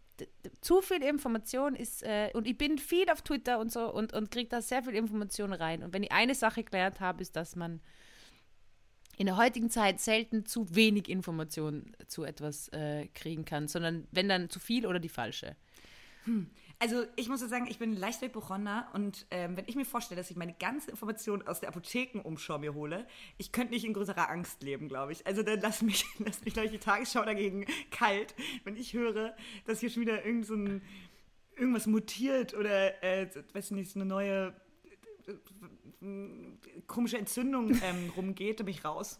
zu 0.61 0.81
viel 0.81 1.01
Information 1.01 1.75
ist, 1.75 2.03
äh, 2.03 2.29
und 2.33 2.45
ich 2.45 2.57
bin 2.57 2.77
viel 2.77 3.09
auf 3.09 3.21
Twitter 3.21 3.59
und 3.59 3.71
so 3.71 3.91
und, 3.91 4.13
und 4.13 4.31
kriege 4.31 4.49
da 4.49 4.61
sehr 4.61 4.83
viel 4.83 4.95
Information 4.95 5.53
rein. 5.53 5.83
Und 5.83 5.93
wenn 5.93 6.03
ich 6.03 6.11
eine 6.11 6.35
Sache 6.35 6.63
gelernt 6.63 6.99
habe, 6.99 7.21
ist, 7.21 7.35
dass 7.35 7.55
man 7.55 7.81
in 9.17 9.25
der 9.25 9.37
heutigen 9.37 9.69
Zeit 9.69 9.99
selten 9.99 10.45
zu 10.45 10.75
wenig 10.75 11.09
Information 11.09 11.91
zu 12.07 12.23
etwas 12.23 12.69
äh, 12.69 13.07
kriegen 13.13 13.45
kann, 13.45 13.67
sondern 13.67 14.07
wenn 14.11 14.29
dann 14.29 14.49
zu 14.49 14.59
viel 14.59 14.85
oder 14.85 14.99
die 14.99 15.09
falsche. 15.09 15.55
Hm. 16.23 16.49
Also 16.81 17.03
ich 17.17 17.27
muss 17.27 17.41
sagen, 17.41 17.67
ich 17.69 17.77
bin 17.77 17.93
leicht 17.93 18.21
Hypochonder 18.21 18.87
und 18.93 19.27
ähm, 19.31 19.57
wenn 19.57 19.65
ich 19.67 19.75
mir 19.75 19.83
vorstelle, 19.83 20.19
dass 20.19 20.31
ich 20.31 20.37
meine 20.37 20.53
ganze 20.53 20.89
Information 20.89 21.45
aus 21.45 21.59
der 21.59 21.67
Apothekenumschau 21.67 22.57
mir 22.57 22.73
hole, 22.73 23.05
ich 23.37 23.51
könnte 23.51 23.73
nicht 23.73 23.83
in 23.83 23.91
größerer 23.91 24.29
Angst 24.29 24.63
leben, 24.63 24.87
glaube 24.87 25.11
ich. 25.11 25.27
Also 25.27 25.43
dann 25.43 25.59
lass 25.59 25.81
mich, 25.81 26.05
lass 26.19 26.45
mich, 26.45 26.53
glaube 26.53 26.67
ich, 26.67 26.71
die 26.71 26.79
Tagesschau 26.79 27.25
dagegen 27.25 27.65
kalt, 27.91 28.33
wenn 28.63 28.77
ich 28.77 28.93
höre, 28.93 29.35
dass 29.65 29.81
hier 29.81 29.89
schon 29.89 30.03
wieder 30.03 30.25
irgend 30.25 30.45
so 30.45 30.55
ein, 30.55 30.81
irgendwas 31.57 31.85
mutiert 31.85 32.53
oder, 32.53 33.03
äh, 33.03 33.27
weiß 33.51 33.71
nicht, 33.71 33.93
eine 33.97 34.05
neue 34.05 34.53
äh, 35.27 36.83
komische 36.87 37.17
Entzündung 37.17 37.71
ähm, 37.83 38.13
rumgeht, 38.15 38.61
da 38.61 38.63
bin 38.63 38.73
ich 38.73 38.85
raus. 38.85 39.19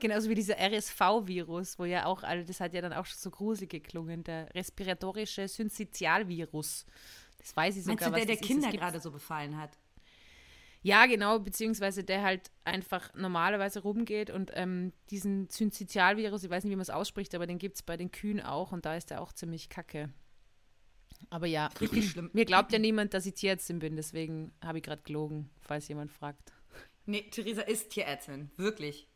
Genauso 0.00 0.28
wie 0.28 0.34
dieser 0.34 0.56
RSV-Virus, 0.58 1.78
wo 1.78 1.84
ja 1.84 2.06
auch, 2.06 2.22
also 2.22 2.46
das 2.46 2.60
hat 2.60 2.74
ja 2.74 2.80
dann 2.80 2.92
auch 2.92 3.06
schon 3.06 3.18
so 3.18 3.30
gruselig 3.30 3.70
geklungen, 3.70 4.24
der 4.24 4.54
respiratorische 4.54 5.48
Syncytialvirus. 5.48 6.84
Das 7.38 7.56
weiß 7.56 7.76
ich 7.76 7.84
sogar. 7.84 8.10
Meinst 8.10 8.24
du, 8.24 8.26
der, 8.26 8.36
der 8.36 8.46
Kinder 8.46 8.70
gerade 8.70 9.00
so 9.00 9.10
befallen 9.10 9.56
hat? 9.56 9.78
Ja, 10.82 11.06
genau, 11.06 11.40
beziehungsweise 11.40 12.04
der 12.04 12.22
halt 12.22 12.50
einfach 12.64 13.12
normalerweise 13.14 13.80
rumgeht 13.80 14.30
und 14.30 14.52
ähm, 14.54 14.92
diesen 15.10 15.48
Syncytialvirus, 15.48 16.44
ich 16.44 16.50
weiß 16.50 16.64
nicht, 16.64 16.70
wie 16.70 16.76
man 16.76 16.82
es 16.82 16.90
ausspricht, 16.90 17.34
aber 17.34 17.46
den 17.46 17.58
gibt 17.58 17.76
es 17.76 17.82
bei 17.82 17.96
den 17.96 18.12
Kühen 18.12 18.40
auch 18.40 18.70
und 18.72 18.86
da 18.86 18.94
ist 18.94 19.10
der 19.10 19.20
auch 19.20 19.32
ziemlich 19.32 19.68
kacke. 19.68 20.10
Aber 21.30 21.46
ja, 21.46 21.66
richtig 21.80 22.10
schlimm. 22.10 22.30
Mir 22.32 22.44
glaubt 22.44 22.72
ja 22.72 22.78
niemand, 22.78 23.12
dass 23.12 23.26
ich 23.26 23.34
Tierärztin 23.34 23.80
bin, 23.80 23.96
deswegen 23.96 24.52
habe 24.64 24.78
ich 24.78 24.84
gerade 24.84 25.02
gelogen, 25.02 25.50
falls 25.60 25.88
jemand 25.88 26.12
fragt. 26.12 26.52
Nee, 27.06 27.22
Theresa 27.22 27.62
ist 27.62 27.90
Tierärztin, 27.90 28.50
wirklich. 28.56 29.08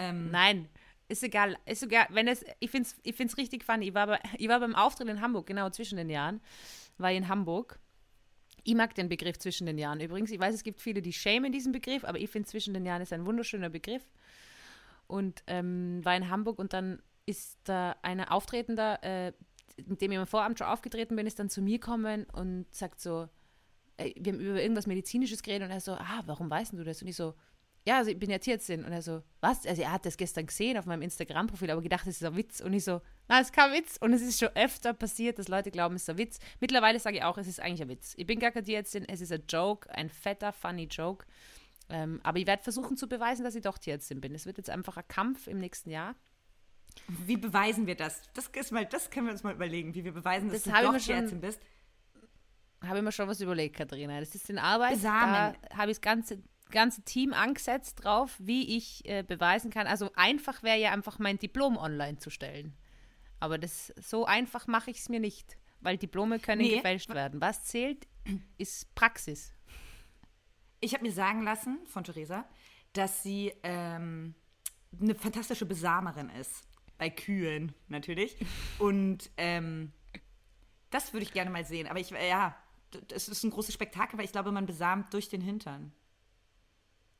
Ähm, 0.00 0.30
Nein, 0.30 0.68
ist 1.08 1.22
egal. 1.22 1.58
Ist 1.66 1.82
egal. 1.82 2.06
Wenn 2.10 2.26
es, 2.26 2.44
ich 2.58 2.70
finde 2.70 2.88
es 2.88 2.96
ich 3.02 3.14
find's 3.14 3.36
richtig 3.36 3.64
funny. 3.64 3.88
Ich 3.88 3.94
war, 3.94 4.18
ich 4.38 4.48
war 4.48 4.60
beim 4.60 4.74
Auftritt 4.74 5.08
in 5.08 5.20
Hamburg, 5.20 5.46
genau 5.46 5.68
zwischen 5.70 5.96
den 5.96 6.08
Jahren, 6.08 6.40
war 6.98 7.10
ich 7.10 7.18
in 7.18 7.28
Hamburg. 7.28 7.78
Ich 8.64 8.74
mag 8.74 8.94
den 8.94 9.08
Begriff 9.08 9.38
zwischen 9.38 9.66
den 9.66 9.78
Jahren 9.78 10.00
übrigens. 10.00 10.30
Ich 10.30 10.40
weiß, 10.40 10.54
es 10.54 10.62
gibt 10.62 10.80
viele, 10.80 11.02
die 11.02 11.12
schämen 11.12 11.52
diesen 11.52 11.72
Begriff, 11.72 12.04
aber 12.04 12.18
ich 12.18 12.30
finde 12.30 12.48
zwischen 12.48 12.74
den 12.74 12.84
Jahren 12.84 13.02
ist 13.02 13.12
ein 13.12 13.26
wunderschöner 13.26 13.70
Begriff. 13.70 14.06
Und 15.06 15.42
ähm, 15.46 16.04
war 16.04 16.16
in 16.16 16.30
Hamburg 16.30 16.58
und 16.58 16.72
dann 16.72 17.02
ist 17.26 17.58
da 17.64 17.96
einer 18.02 18.32
Auftretender, 18.32 19.02
äh, 19.02 19.32
mit 19.86 20.00
dem 20.00 20.12
ich 20.12 20.18
am 20.18 20.26
Vorabend 20.26 20.58
schon 20.58 20.68
aufgetreten 20.68 21.16
bin, 21.16 21.26
ist 21.26 21.38
dann 21.38 21.48
zu 21.48 21.62
mir 21.62 21.78
gekommen 21.78 22.26
und 22.32 22.66
sagt 22.70 23.00
so, 23.00 23.28
äh, 23.96 24.12
wir 24.16 24.32
haben 24.32 24.40
über 24.40 24.60
irgendwas 24.60 24.86
Medizinisches 24.86 25.42
geredet 25.42 25.68
und 25.68 25.72
er 25.72 25.80
so, 25.80 25.92
ah, 25.92 26.22
warum 26.26 26.50
weißt 26.50 26.74
du 26.74 26.84
das? 26.84 27.02
Und 27.02 27.08
ich 27.08 27.16
so, 27.16 27.34
ja, 27.86 27.96
also 27.96 28.10
ich 28.10 28.18
bin 28.18 28.30
ja 28.30 28.38
Tierärztin. 28.38 28.84
Und 28.84 28.92
er 28.92 29.02
so, 29.02 29.22
was? 29.40 29.66
Also 29.66 29.82
er 29.82 29.92
hat 29.92 30.04
das 30.04 30.16
gestern 30.16 30.46
gesehen 30.46 30.76
auf 30.76 30.86
meinem 30.86 31.02
Instagram-Profil, 31.02 31.70
aber 31.70 31.80
gedacht, 31.80 32.06
das 32.06 32.16
ist 32.16 32.24
ein 32.24 32.36
Witz. 32.36 32.60
Und 32.60 32.72
ich 32.72 32.84
so, 32.84 33.00
na, 33.28 33.40
es 33.40 33.48
ist 33.48 33.52
kein 33.54 33.72
Witz. 33.72 33.96
Und 34.00 34.12
es 34.12 34.22
ist 34.22 34.38
schon 34.38 34.50
öfter 34.54 34.92
passiert, 34.92 35.38
dass 35.38 35.48
Leute 35.48 35.70
glauben, 35.70 35.94
es 35.94 36.02
ist 36.02 36.10
ein 36.10 36.18
Witz. 36.18 36.38
Mittlerweile 36.60 37.00
sage 37.00 37.18
ich 37.18 37.22
auch, 37.22 37.38
es 37.38 37.46
ist 37.46 37.60
eigentlich 37.60 37.82
ein 37.82 37.88
Witz. 37.88 38.14
Ich 38.16 38.26
bin 38.26 38.38
gar 38.38 38.50
keine 38.50 38.64
Tierärztin, 38.64 39.08
es 39.08 39.20
ist 39.20 39.32
ein 39.32 39.44
Joke, 39.48 39.88
ein 39.94 40.10
fetter, 40.10 40.52
funny 40.52 40.84
Joke. 40.84 41.26
Ähm, 41.88 42.20
aber 42.22 42.38
ich 42.38 42.46
werde 42.46 42.62
versuchen 42.62 42.96
zu 42.96 43.08
beweisen, 43.08 43.44
dass 43.44 43.54
ich 43.54 43.62
doch 43.62 43.78
Tierärztin 43.78 44.20
bin. 44.20 44.34
Es 44.34 44.46
wird 44.46 44.58
jetzt 44.58 44.70
einfach 44.70 44.96
ein 44.96 45.08
Kampf 45.08 45.46
im 45.46 45.58
nächsten 45.58 45.90
Jahr. 45.90 46.14
Wie 47.08 47.36
beweisen 47.36 47.86
wir 47.86 47.94
das? 47.94 48.22
Das, 48.34 48.48
ist 48.48 48.72
mal, 48.72 48.84
das 48.84 49.10
können 49.10 49.26
wir 49.26 49.32
uns 49.32 49.42
mal 49.42 49.54
überlegen, 49.54 49.94
wie 49.94 50.04
wir 50.04 50.12
beweisen, 50.12 50.50
dass 50.50 50.62
das 50.62 50.72
du 50.72 50.92
doch 50.92 50.98
Tierärztin 50.98 51.40
bist. 51.40 51.60
Habe 52.82 52.98
ich 52.98 53.04
mir 53.04 53.12
schon 53.12 53.28
was 53.28 53.40
überlegt, 53.40 53.76
Katharina. 53.76 54.20
Das 54.20 54.34
ist 54.34 54.48
in 54.48 54.58
Arbeit. 54.58 54.94
Besamen. 54.94 55.54
Da 55.68 55.76
habe 55.76 55.90
ich 55.90 55.98
das 55.98 56.00
ganze 56.00 56.42
ganze 56.70 57.02
Team 57.02 57.32
angesetzt 57.32 58.04
drauf, 58.04 58.36
wie 58.38 58.76
ich 58.76 59.04
äh, 59.08 59.22
beweisen 59.22 59.70
kann. 59.70 59.86
Also 59.86 60.10
einfach 60.14 60.62
wäre 60.62 60.78
ja 60.78 60.92
einfach 60.92 61.18
mein 61.18 61.38
Diplom 61.38 61.76
online 61.76 62.18
zu 62.18 62.30
stellen. 62.30 62.74
Aber 63.40 63.58
das 63.58 63.92
so 63.96 64.26
einfach 64.26 64.66
mache 64.66 64.90
ich 64.90 64.98
es 64.98 65.08
mir 65.08 65.20
nicht, 65.20 65.56
weil 65.80 65.96
Diplome 65.96 66.38
können 66.38 66.62
nee. 66.62 66.76
gefälscht 66.76 67.08
werden. 67.10 67.40
Was 67.40 67.64
zählt, 67.64 68.06
ist 68.58 68.94
Praxis. 68.94 69.54
Ich 70.80 70.94
habe 70.94 71.04
mir 71.04 71.12
sagen 71.12 71.42
lassen 71.42 71.78
von 71.86 72.04
Theresa, 72.04 72.44
dass 72.92 73.22
sie 73.22 73.52
ähm, 73.62 74.34
eine 75.00 75.14
fantastische 75.14 75.66
Besamerin 75.66 76.30
ist. 76.30 76.62
Bei 76.98 77.08
Kühen 77.08 77.74
natürlich. 77.88 78.36
Und 78.78 79.30
ähm, 79.38 79.92
das 80.90 81.12
würde 81.12 81.24
ich 81.24 81.32
gerne 81.32 81.50
mal 81.50 81.64
sehen. 81.64 81.86
Aber 81.86 81.98
ich, 81.98 82.10
ja, 82.10 82.54
das 83.08 83.28
ist 83.28 83.42
ein 83.42 83.50
großes 83.50 83.72
Spektakel, 83.72 84.18
weil 84.18 84.26
ich 84.26 84.32
glaube, 84.32 84.52
man 84.52 84.66
besamt 84.66 85.14
durch 85.14 85.28
den 85.28 85.40
Hintern. 85.40 85.92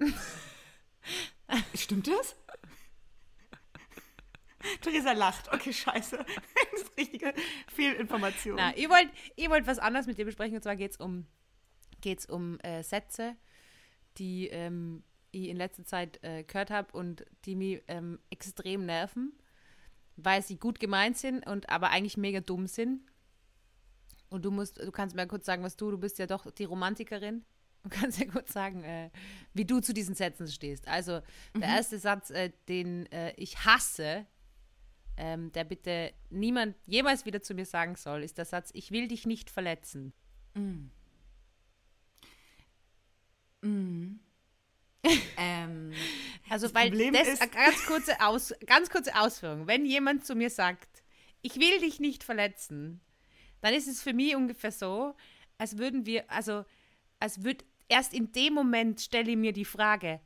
Stimmt 1.75 2.09
das? 2.09 2.37
Theresa 4.81 5.13
lacht. 5.13 5.53
Okay, 5.53 5.73
scheiße. 5.73 6.25
Das 6.73 6.83
ist 6.83 6.97
richtige 6.97 7.35
Fehlinformation. 7.69 8.57
Na, 8.57 8.75
ihr 8.77 8.89
wollt, 8.89 9.11
ihr 9.37 9.51
wollt 9.51 9.67
was 9.67 9.79
anderes 9.79 10.07
mit 10.07 10.19
dir 10.19 10.25
besprechen 10.25 10.55
und 10.57 10.63
zwar 10.63 10.77
geht 10.77 10.93
es 10.93 10.97
um, 10.99 11.27
geht's 12.01 12.27
um 12.27 12.59
äh, 12.61 12.83
Sätze, 12.83 13.37
die 14.19 14.49
ähm, 14.49 15.03
ich 15.33 15.49
in 15.49 15.57
letzter 15.57 15.85
Zeit 15.85 16.23
äh, 16.23 16.45
gehört 16.45 16.71
habe 16.71 16.93
und 16.97 17.25
die 17.45 17.57
mich 17.57 17.83
ähm, 17.89 18.21
extrem 18.31 18.87
nerven, 18.87 19.33
weil 20.17 20.43
sie 20.43 20.59
gut 20.59 20.79
gemeint 20.81 21.19
sind 21.19 21.47
und 21.47 21.69
aber 21.71 21.91
eigentlich 21.91 22.17
mega 22.17 22.41
dumm 22.41 22.67
sind. 22.67 23.03
Und 24.29 24.45
du 24.45 24.51
musst, 24.51 24.79
du 24.79 24.93
kannst 24.93 25.17
mir 25.17 25.27
kurz 25.27 25.45
sagen, 25.45 25.65
was 25.65 25.77
du, 25.77 25.91
du 25.91 25.99
bist 25.99 26.19
ja 26.19 26.27
doch 26.27 26.51
die 26.53 26.65
Romantikerin. 26.65 27.45
Du 27.83 27.89
kannst 27.89 28.19
ja 28.19 28.27
kurz 28.27 28.53
sagen, 28.53 28.85
äh, 28.85 29.11
wie 29.55 29.65
du 29.65 29.81
zu 29.81 29.95
diesen 29.95 30.15
Sätzen 30.15 30.49
stehst. 30.49 30.87
Also, 30.87 31.21
der 31.55 31.55
mhm. 31.55 31.63
erste 31.63 31.99
Satz, 31.99 32.31
äh, 32.31 32.51
den 32.69 33.11
äh, 33.11 33.33
ich 33.37 33.65
hasse, 33.65 34.27
ähm, 35.17 35.51
der 35.53 35.65
bitte 35.65 36.13
niemand 36.29 36.77
jemals 36.87 37.25
wieder 37.25 37.43
zu 37.43 37.55
mir 37.55 37.65
sagen 37.65 37.97
soll, 37.97 38.23
ist 38.23 38.39
der 38.39 38.45
Satz: 38.45 38.71
Ich 38.75 38.91
will 38.91 39.09
dich 39.09 39.27
nicht 39.27 39.51
verletzen. 39.51 40.13
Mhm. 40.55 40.91
Mhm. 43.63 44.21
ähm, 45.39 45.93
also, 46.51 46.73
weil 46.75 46.91
Problem 46.91 47.15
das 47.15 47.29
ist 47.29 47.53
ganz 47.53 47.87
kurze, 47.87 48.21
Aus, 48.21 48.53
ganz 48.67 48.91
kurze 48.91 49.19
Ausführung. 49.19 49.67
Wenn 49.67 49.87
jemand 49.87 50.27
zu 50.27 50.35
mir 50.35 50.51
sagt, 50.51 51.03
ich 51.43 51.57
will 51.57 51.81
dich 51.81 52.01
nicht 52.01 52.25
verletzen, 52.25 53.01
dann 53.63 53.73
ist 53.73 53.89
es 53.89 54.03
für 54.03 54.13
mich 54.13 54.37
ungefähr 54.37 54.73
so, 54.73 55.15
als 55.59 55.79
würden 55.79 56.07
wir, 56.07 56.31
also 56.31 56.65
als 57.19 57.45
würde 57.45 57.65
erst 57.91 58.15
in 58.15 58.33
dem 58.33 58.55
Moment 58.55 59.01
stelle 59.01 59.31
ich 59.31 59.37
mir 59.37 59.53
die 59.53 59.65
Frage, 59.65 60.21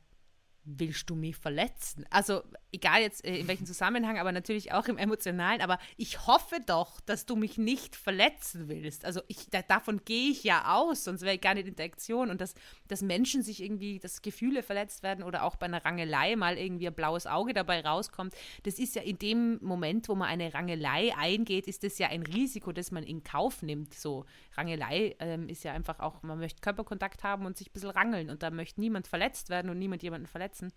willst 0.65 1.09
du 1.09 1.15
mich 1.15 1.35
verletzen? 1.35 2.05
Also 2.09 2.41
egal 2.71 3.01
jetzt 3.01 3.23
äh, 3.23 3.37
in 3.37 3.47
welchem 3.47 3.65
Zusammenhang, 3.65 4.17
aber 4.17 4.31
natürlich 4.31 4.73
auch 4.73 4.87
im 4.87 4.97
emotionalen, 4.97 5.61
aber 5.61 5.77
ich 5.95 6.25
hoffe 6.27 6.57
doch, 6.65 6.99
dass 7.01 7.25
du 7.25 7.35
mich 7.35 7.57
nicht 7.57 7.95
verletzen 7.95 8.67
willst. 8.67 9.05
Also 9.05 9.21
ich, 9.27 9.49
da, 9.49 9.61
davon 9.61 10.01
gehe 10.03 10.31
ich 10.31 10.43
ja 10.43 10.75
aus, 10.75 11.03
sonst 11.03 11.21
wäre 11.21 11.35
ich 11.35 11.41
gar 11.41 11.53
nicht 11.53 11.67
in 11.67 11.75
der 11.75 11.85
Aktion 11.85 12.29
und 12.31 12.41
dass, 12.41 12.55
dass 12.87 13.01
Menschen 13.01 13.43
sich 13.43 13.61
irgendwie, 13.61 13.99
dass 13.99 14.21
Gefühle 14.21 14.63
verletzt 14.63 15.03
werden 15.03 15.23
oder 15.23 15.43
auch 15.43 15.55
bei 15.55 15.67
einer 15.67 15.85
Rangelei 15.85 16.35
mal 16.35 16.57
irgendwie 16.57 16.87
ein 16.87 16.95
blaues 16.95 17.27
Auge 17.27 17.53
dabei 17.53 17.81
rauskommt, 17.81 18.33
das 18.63 18.79
ist 18.79 18.95
ja 18.95 19.03
in 19.03 19.19
dem 19.19 19.59
Moment, 19.61 20.09
wo 20.09 20.15
man 20.15 20.27
eine 20.27 20.53
Rangelei 20.53 21.15
eingeht, 21.15 21.67
ist 21.67 21.83
das 21.83 21.99
ja 21.99 22.07
ein 22.07 22.23
Risiko, 22.23 22.71
das 22.71 22.91
man 22.91 23.03
in 23.03 23.23
Kauf 23.23 23.61
nimmt. 23.61 23.93
So 23.93 24.25
Rangelei 24.57 25.15
ähm, 25.19 25.49
ist 25.49 25.63
ja 25.63 25.73
einfach 25.73 25.99
auch, 25.99 26.23
man 26.23 26.39
möchte 26.39 26.61
Körperkontakt 26.61 27.23
haben 27.23 27.45
und 27.45 27.57
sich 27.57 27.69
ein 27.69 27.73
bisschen 27.73 27.89
rangeln 27.89 28.29
und 28.29 28.43
da 28.43 28.51
möchte 28.51 28.79
niemand 28.79 29.07
verletzt 29.07 29.49
werden 29.49 29.69
und 29.69 29.79
niemand 29.79 30.03
jemanden 30.03 30.27
verletzen. 30.27 30.71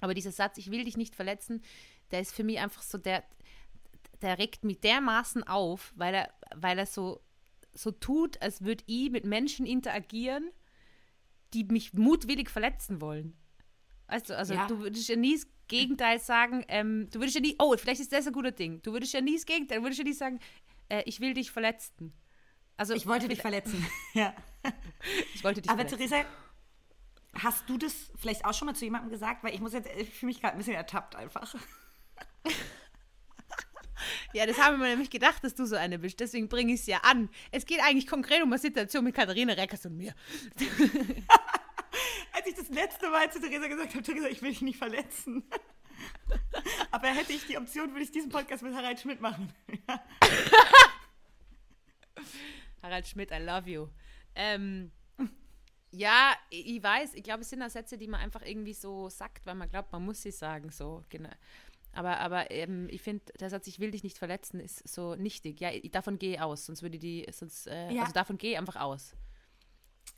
Aber 0.00 0.14
dieser 0.14 0.32
Satz, 0.32 0.58
ich 0.58 0.70
will 0.70 0.84
dich 0.84 0.96
nicht 0.96 1.14
verletzen, 1.14 1.62
der 2.10 2.20
ist 2.20 2.34
für 2.34 2.44
mich 2.44 2.58
einfach 2.58 2.82
so, 2.82 2.98
der, 2.98 3.22
der 4.22 4.38
regt 4.38 4.64
mich 4.64 4.80
dermaßen 4.80 5.46
auf, 5.46 5.92
weil 5.96 6.14
er, 6.14 6.34
weil 6.54 6.78
er 6.78 6.86
so, 6.86 7.20
so 7.74 7.90
tut, 7.90 8.40
als 8.42 8.62
würde 8.62 8.84
ich 8.86 9.10
mit 9.10 9.24
Menschen 9.24 9.66
interagieren, 9.66 10.50
die 11.52 11.64
mich 11.64 11.92
mutwillig 11.94 12.48
verletzen 12.48 13.00
wollen. 13.00 13.36
Weißt 14.06 14.30
du, 14.30 14.36
also 14.36 14.54
ja. 14.54 14.66
du 14.66 14.78
würdest 14.78 15.08
ja 15.08 15.16
nie 15.16 15.34
das 15.34 15.46
Gegenteil 15.68 16.18
sagen, 16.18 16.64
ähm, 16.68 17.08
du 17.12 17.20
würdest 17.20 17.36
ja 17.36 17.40
nie, 17.40 17.56
oh, 17.58 17.76
vielleicht 17.76 18.00
ist 18.00 18.12
das 18.12 18.26
ein 18.26 18.32
guter 18.32 18.50
Ding. 18.50 18.82
Du 18.82 18.92
würdest 18.92 19.12
ja 19.12 19.20
nie 19.20 19.34
das 19.34 19.46
Gegenteil, 19.46 19.78
du 19.78 19.84
würdest 19.84 19.98
ja 19.98 20.04
nie 20.04 20.12
sagen, 20.12 20.40
äh, 20.88 21.02
ich 21.06 21.20
will 21.20 21.34
dich 21.34 21.50
verletzen. 21.50 22.12
Also, 22.80 22.94
ich 22.94 23.06
wollte 23.06 23.28
dich 23.28 23.42
verletzen. 23.42 23.86
ja. 24.14 24.34
Ich 25.34 25.44
wollte 25.44 25.62
dich 25.62 25.70
Aber 25.70 25.86
verletzen. 25.86 26.10
Theresa, 26.10 26.28
Hast 27.38 27.68
du 27.68 27.78
das 27.78 27.94
vielleicht 28.18 28.44
auch 28.44 28.54
schon 28.54 28.66
mal 28.66 28.74
zu 28.74 28.84
jemandem 28.84 29.10
gesagt? 29.10 29.44
Weil 29.44 29.54
ich 29.54 29.60
muss 29.60 29.72
jetzt, 29.72 29.88
ich 29.98 30.10
fühle 30.10 30.30
mich 30.30 30.40
gerade 30.40 30.54
ein 30.54 30.58
bisschen 30.58 30.74
ertappt 30.74 31.14
einfach. 31.14 31.54
Ja, 34.32 34.46
das 34.46 34.58
haben 34.58 34.80
wir 34.80 34.86
nämlich 34.88 35.10
gedacht, 35.10 35.44
dass 35.44 35.54
du 35.54 35.66
so 35.66 35.76
eine 35.76 35.98
bist. 35.98 36.20
Deswegen 36.20 36.48
bringe 36.48 36.72
ich 36.72 36.80
es 36.80 36.86
ja 36.86 37.00
an. 37.02 37.28
Es 37.50 37.66
geht 37.66 37.80
eigentlich 37.80 38.06
konkret 38.06 38.42
um 38.42 38.50
eine 38.50 38.58
Situation 38.58 39.04
mit 39.04 39.14
Katharina 39.14 39.52
Reckers 39.52 39.84
und 39.84 39.98
mir. 39.98 40.14
Als 42.32 42.46
ich 42.46 42.54
das 42.54 42.70
letzte 42.70 43.10
Mal 43.10 43.30
zu 43.30 43.40
Theresa 43.40 43.66
gesagt 43.66 43.92
habe, 43.94 44.02
Theresa, 44.02 44.28
ich 44.28 44.40
will 44.40 44.50
dich 44.50 44.62
nicht 44.62 44.78
verletzen. 44.78 45.44
Aber 46.90 47.08
hätte 47.08 47.34
ich 47.34 47.46
die 47.46 47.58
Option, 47.58 47.90
würde 47.90 48.04
ich 48.04 48.10
diesen 48.10 48.30
Podcast 48.30 48.62
mit 48.62 48.74
Harald 48.74 48.98
Schmidt 49.00 49.20
machen. 49.20 49.52
Harald 52.82 53.06
Schmidt, 53.06 53.30
I 53.30 53.38
love 53.38 53.68
you. 53.68 53.88
Ähm, 54.34 54.90
ja, 55.90 56.34
ich 56.50 56.82
weiß, 56.82 57.14
ich 57.14 57.22
glaube, 57.22 57.42
es 57.42 57.50
sind 57.50 57.62
auch 57.62 57.70
Sätze, 57.70 57.98
die 57.98 58.08
man 58.08 58.20
einfach 58.20 58.42
irgendwie 58.42 58.74
so 58.74 59.08
sagt, 59.08 59.46
weil 59.46 59.54
man 59.54 59.68
glaubt, 59.68 59.92
man 59.92 60.04
muss 60.04 60.22
sie 60.22 60.30
sagen, 60.30 60.70
so, 60.70 61.04
genau. 61.08 61.30
Aber, 61.92 62.18
aber 62.20 62.50
ähm, 62.50 62.88
ich 62.90 63.02
finde, 63.02 63.24
der 63.40 63.50
Satz, 63.50 63.66
ich 63.66 63.80
will 63.80 63.90
dich 63.90 64.04
nicht 64.04 64.18
verletzen, 64.18 64.60
ist 64.60 64.88
so 64.88 65.16
nichtig. 65.16 65.60
Ja, 65.60 65.70
ich, 65.72 65.90
davon 65.90 66.18
gehe 66.18 66.34
ich 66.34 66.40
aus, 66.40 66.66
sonst 66.66 66.82
würde 66.82 66.98
die, 66.98 67.26
sonst, 67.32 67.66
äh, 67.66 67.90
ja. 67.92 68.02
also 68.02 68.12
davon 68.12 68.38
gehe 68.38 68.52
ich 68.52 68.58
einfach 68.58 68.76
aus. 68.76 69.14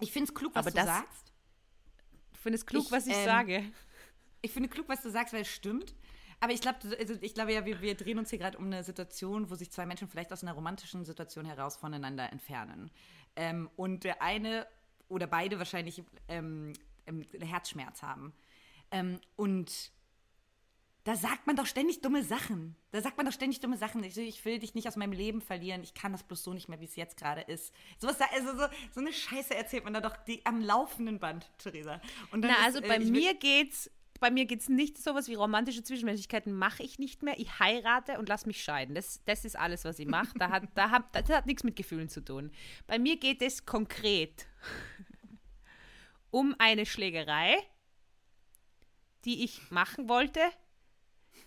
Ich 0.00 0.12
finde 0.12 0.28
es 0.28 0.34
klug, 0.34 0.54
was 0.54 0.66
aber 0.66 0.70
du 0.70 0.76
das, 0.76 0.86
sagst. 0.86 1.32
Du 2.32 2.38
findest 2.38 2.66
klug, 2.66 2.84
ich, 2.84 2.92
was 2.92 3.06
ich 3.06 3.16
ähm, 3.16 3.24
sage. 3.24 3.64
Ich 4.42 4.52
finde 4.52 4.68
klug, 4.68 4.88
was 4.88 5.02
du 5.02 5.10
sagst, 5.10 5.32
weil 5.32 5.42
es 5.42 5.48
stimmt. 5.48 5.94
Aber 6.42 6.52
ich 6.52 6.60
glaube, 6.60 6.78
also 6.98 7.14
ich 7.20 7.34
glaube 7.34 7.52
ja, 7.52 7.64
wir, 7.64 7.80
wir 7.82 7.94
drehen 7.94 8.18
uns 8.18 8.30
hier 8.30 8.40
gerade 8.40 8.58
um 8.58 8.64
eine 8.64 8.82
Situation, 8.82 9.48
wo 9.48 9.54
sich 9.54 9.70
zwei 9.70 9.86
Menschen 9.86 10.08
vielleicht 10.08 10.32
aus 10.32 10.42
einer 10.42 10.54
romantischen 10.54 11.04
Situation 11.04 11.44
heraus 11.44 11.76
voneinander 11.76 12.32
entfernen. 12.32 12.90
Ähm, 13.36 13.70
und 13.76 14.02
der 14.02 14.22
eine 14.22 14.66
oder 15.08 15.28
beide 15.28 15.60
wahrscheinlich 15.60 16.02
ähm, 16.26 16.72
ähm, 17.06 17.24
Herzschmerz 17.40 18.02
haben. 18.02 18.32
Ähm, 18.90 19.20
und 19.36 19.92
da 21.04 21.14
sagt 21.14 21.46
man 21.46 21.54
doch 21.54 21.66
ständig 21.66 22.00
dumme 22.00 22.24
Sachen. 22.24 22.74
Da 22.90 23.00
sagt 23.00 23.18
man 23.18 23.26
doch 23.26 23.32
ständig 23.32 23.60
dumme 23.60 23.76
Sachen. 23.76 24.02
Ich, 24.02 24.18
ich, 24.18 24.44
will 24.44 24.58
dich 24.58 24.74
nicht 24.74 24.88
aus 24.88 24.96
meinem 24.96 25.12
Leben 25.12 25.42
verlieren. 25.42 25.84
Ich 25.84 25.94
kann 25.94 26.10
das 26.10 26.24
bloß 26.24 26.42
so 26.42 26.52
nicht 26.54 26.68
mehr, 26.68 26.80
wie 26.80 26.86
es 26.86 26.96
jetzt 26.96 27.16
gerade 27.16 27.42
ist. 27.42 27.72
Sowas, 27.98 28.16
also 28.34 28.56
so, 28.56 28.66
so 28.90 29.00
eine 29.00 29.12
Scheiße 29.12 29.54
erzählt 29.54 29.84
man 29.84 29.94
da 29.94 30.00
doch 30.00 30.16
die, 30.24 30.44
am 30.44 30.60
laufenden 30.60 31.20
Band, 31.20 31.52
Theresa. 31.58 32.00
Na, 32.32 32.48
ist, 32.48 32.58
also 32.64 32.80
bei 32.80 32.96
äh, 32.96 33.04
mir 33.04 33.34
geht's 33.34 33.88
bei 34.22 34.30
mir 34.30 34.46
geht 34.46 34.60
es 34.60 34.68
nicht 34.68 35.02
sowas 35.02 35.26
wie 35.26 35.34
romantische 35.34 35.82
Zwischenmenschlichkeiten 35.82 36.52
mache 36.52 36.84
ich 36.84 37.00
nicht 37.00 37.24
mehr. 37.24 37.40
Ich 37.40 37.58
heirate 37.58 38.20
und 38.20 38.28
lasse 38.28 38.46
mich 38.46 38.62
scheiden. 38.62 38.94
Das, 38.94 39.20
das 39.24 39.44
ist 39.44 39.58
alles, 39.58 39.84
was 39.84 39.98
ich 39.98 40.06
mache. 40.06 40.38
Da 40.38 40.48
hat, 40.48 40.62
da 40.76 40.90
hat, 40.90 41.12
das 41.12 41.28
hat 41.28 41.46
nichts 41.46 41.64
mit 41.64 41.74
Gefühlen 41.74 42.08
zu 42.08 42.24
tun. 42.24 42.52
Bei 42.86 43.00
mir 43.00 43.16
geht 43.16 43.42
es 43.42 43.66
konkret 43.66 44.46
um 46.30 46.54
eine 46.58 46.86
Schlägerei, 46.86 47.56
die 49.24 49.42
ich 49.42 49.72
machen 49.72 50.08
wollte 50.08 50.40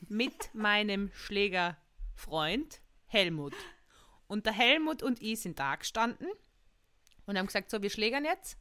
mit 0.09 0.53
meinem 0.53 1.11
Schlägerfreund 1.13 2.81
Helmut. 3.05 3.55
Und 4.27 4.45
der 4.45 4.53
Helmut 4.53 5.01
und 5.01 5.21
ich 5.21 5.39
sind 5.39 5.59
da 5.59 5.77
gestanden 5.77 6.27
und 7.25 7.37
haben 7.37 7.45
gesagt, 7.45 7.71
so, 7.71 7.81
wir 7.81 7.89
schlägern 7.89 8.25
jetzt. 8.25 8.57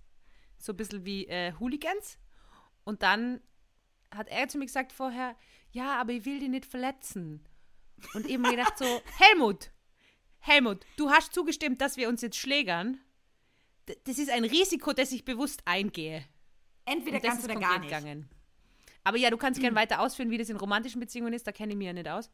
So 0.56 0.72
ein 0.72 0.76
bisschen 0.76 1.04
wie 1.04 1.26
äh, 1.26 1.52
Hooligans. 1.58 2.16
Und 2.84 3.02
dann 3.02 3.40
hat 4.16 4.28
er 4.28 4.48
zu 4.48 4.58
mir 4.58 4.66
gesagt 4.66 4.92
vorher, 4.92 5.36
ja, 5.72 6.00
aber 6.00 6.12
ich 6.12 6.24
will 6.24 6.38
dich 6.40 6.48
nicht 6.48 6.66
verletzen. 6.66 7.44
Und 8.14 8.26
eben 8.26 8.42
gedacht 8.42 8.78
so, 8.78 8.84
Helmut, 9.18 9.70
Helmut, 10.40 10.84
du 10.96 11.10
hast 11.10 11.32
zugestimmt, 11.32 11.80
dass 11.80 11.96
wir 11.96 12.08
uns 12.08 12.20
jetzt 12.22 12.36
schlägern. 12.36 13.00
D 13.88 13.96
das 14.04 14.18
ist 14.18 14.30
ein 14.30 14.44
Risiko, 14.44 14.92
das 14.92 15.12
ich 15.12 15.24
bewusst 15.24 15.62
eingehe. 15.64 16.24
Entweder 16.84 17.20
ganz 17.20 17.44
oder 17.44 17.56
gar 17.56 17.78
nicht. 17.78 17.88
Gegangen. 17.88 18.28
Aber 19.04 19.18
ja, 19.18 19.30
du 19.30 19.36
kannst 19.36 19.60
gerne 19.60 19.76
weiter 19.76 20.00
ausführen, 20.00 20.30
wie 20.30 20.38
das 20.38 20.48
in 20.48 20.56
romantischen 20.56 21.00
Beziehungen 21.00 21.32
ist, 21.32 21.46
da 21.46 21.52
kenne 21.52 21.72
ich 21.72 21.78
mich 21.78 21.86
ja 21.86 21.92
nicht 21.92 22.08
aus. 22.08 22.30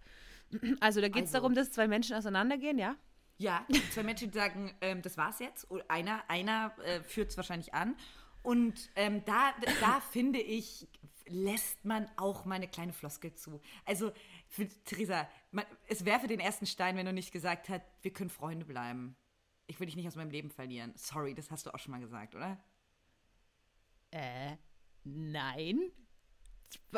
Also 0.81 1.01
da 1.01 1.07
geht 1.07 1.25
es 1.25 1.31
also. 1.31 1.39
darum, 1.39 1.55
dass 1.55 1.71
zwei 1.71 1.87
Menschen 1.87 2.17
auseinandergehen, 2.17 2.79
ja? 2.79 2.97
Ja, 3.39 3.65
zwei 3.93 4.03
Menschen 4.03 4.33
sagen, 4.33 4.75
ähm, 4.81 5.01
das 5.01 5.17
war's 5.17 5.39
jetzt. 5.39 5.67
Einer, 5.89 6.23
einer 6.29 6.75
äh, 6.85 7.01
führt 7.03 7.31
es 7.31 7.37
wahrscheinlich 7.37 7.73
an. 7.73 7.97
Und 8.43 8.91
ähm, 8.97 9.25
da, 9.25 9.55
da 9.81 10.01
finde 10.01 10.41
ich, 10.41 10.89
lässt 11.31 11.85
man 11.85 12.09
auch 12.17 12.45
mal 12.45 12.57
eine 12.57 12.69
kleine 12.69 12.93
Floskel 12.93 13.35
zu. 13.35 13.61
Also, 13.85 14.13
für, 14.49 14.69
Theresa, 14.85 15.29
man, 15.51 15.65
es 15.89 16.05
wäre 16.05 16.21
für 16.21 16.27
den 16.27 16.41
ersten 16.41 16.67
Stein, 16.67 16.97
wenn 16.97 17.07
du 17.07 17.13
nicht 17.13 17.33
gesagt 17.33 17.69
hast, 17.69 17.83
wir 18.03 18.13
können 18.13 18.31
Freunde 18.31 18.65
bleiben. 18.65 19.17
Ich 19.67 19.79
will 19.79 19.87
dich 19.87 19.97
nicht 19.97 20.09
aus 20.09 20.17
meinem 20.17 20.31
Leben 20.31 20.51
verlieren. 20.51 20.93
Sorry, 20.97 21.35
das 21.35 21.51
hast 21.51 21.67
du 21.67 21.75
auch 21.75 21.79
schon 21.79 21.93
mal 21.93 22.01
gesagt, 22.01 22.35
oder? 22.35 22.59
Äh, 24.11 24.57
nein. 25.05 25.81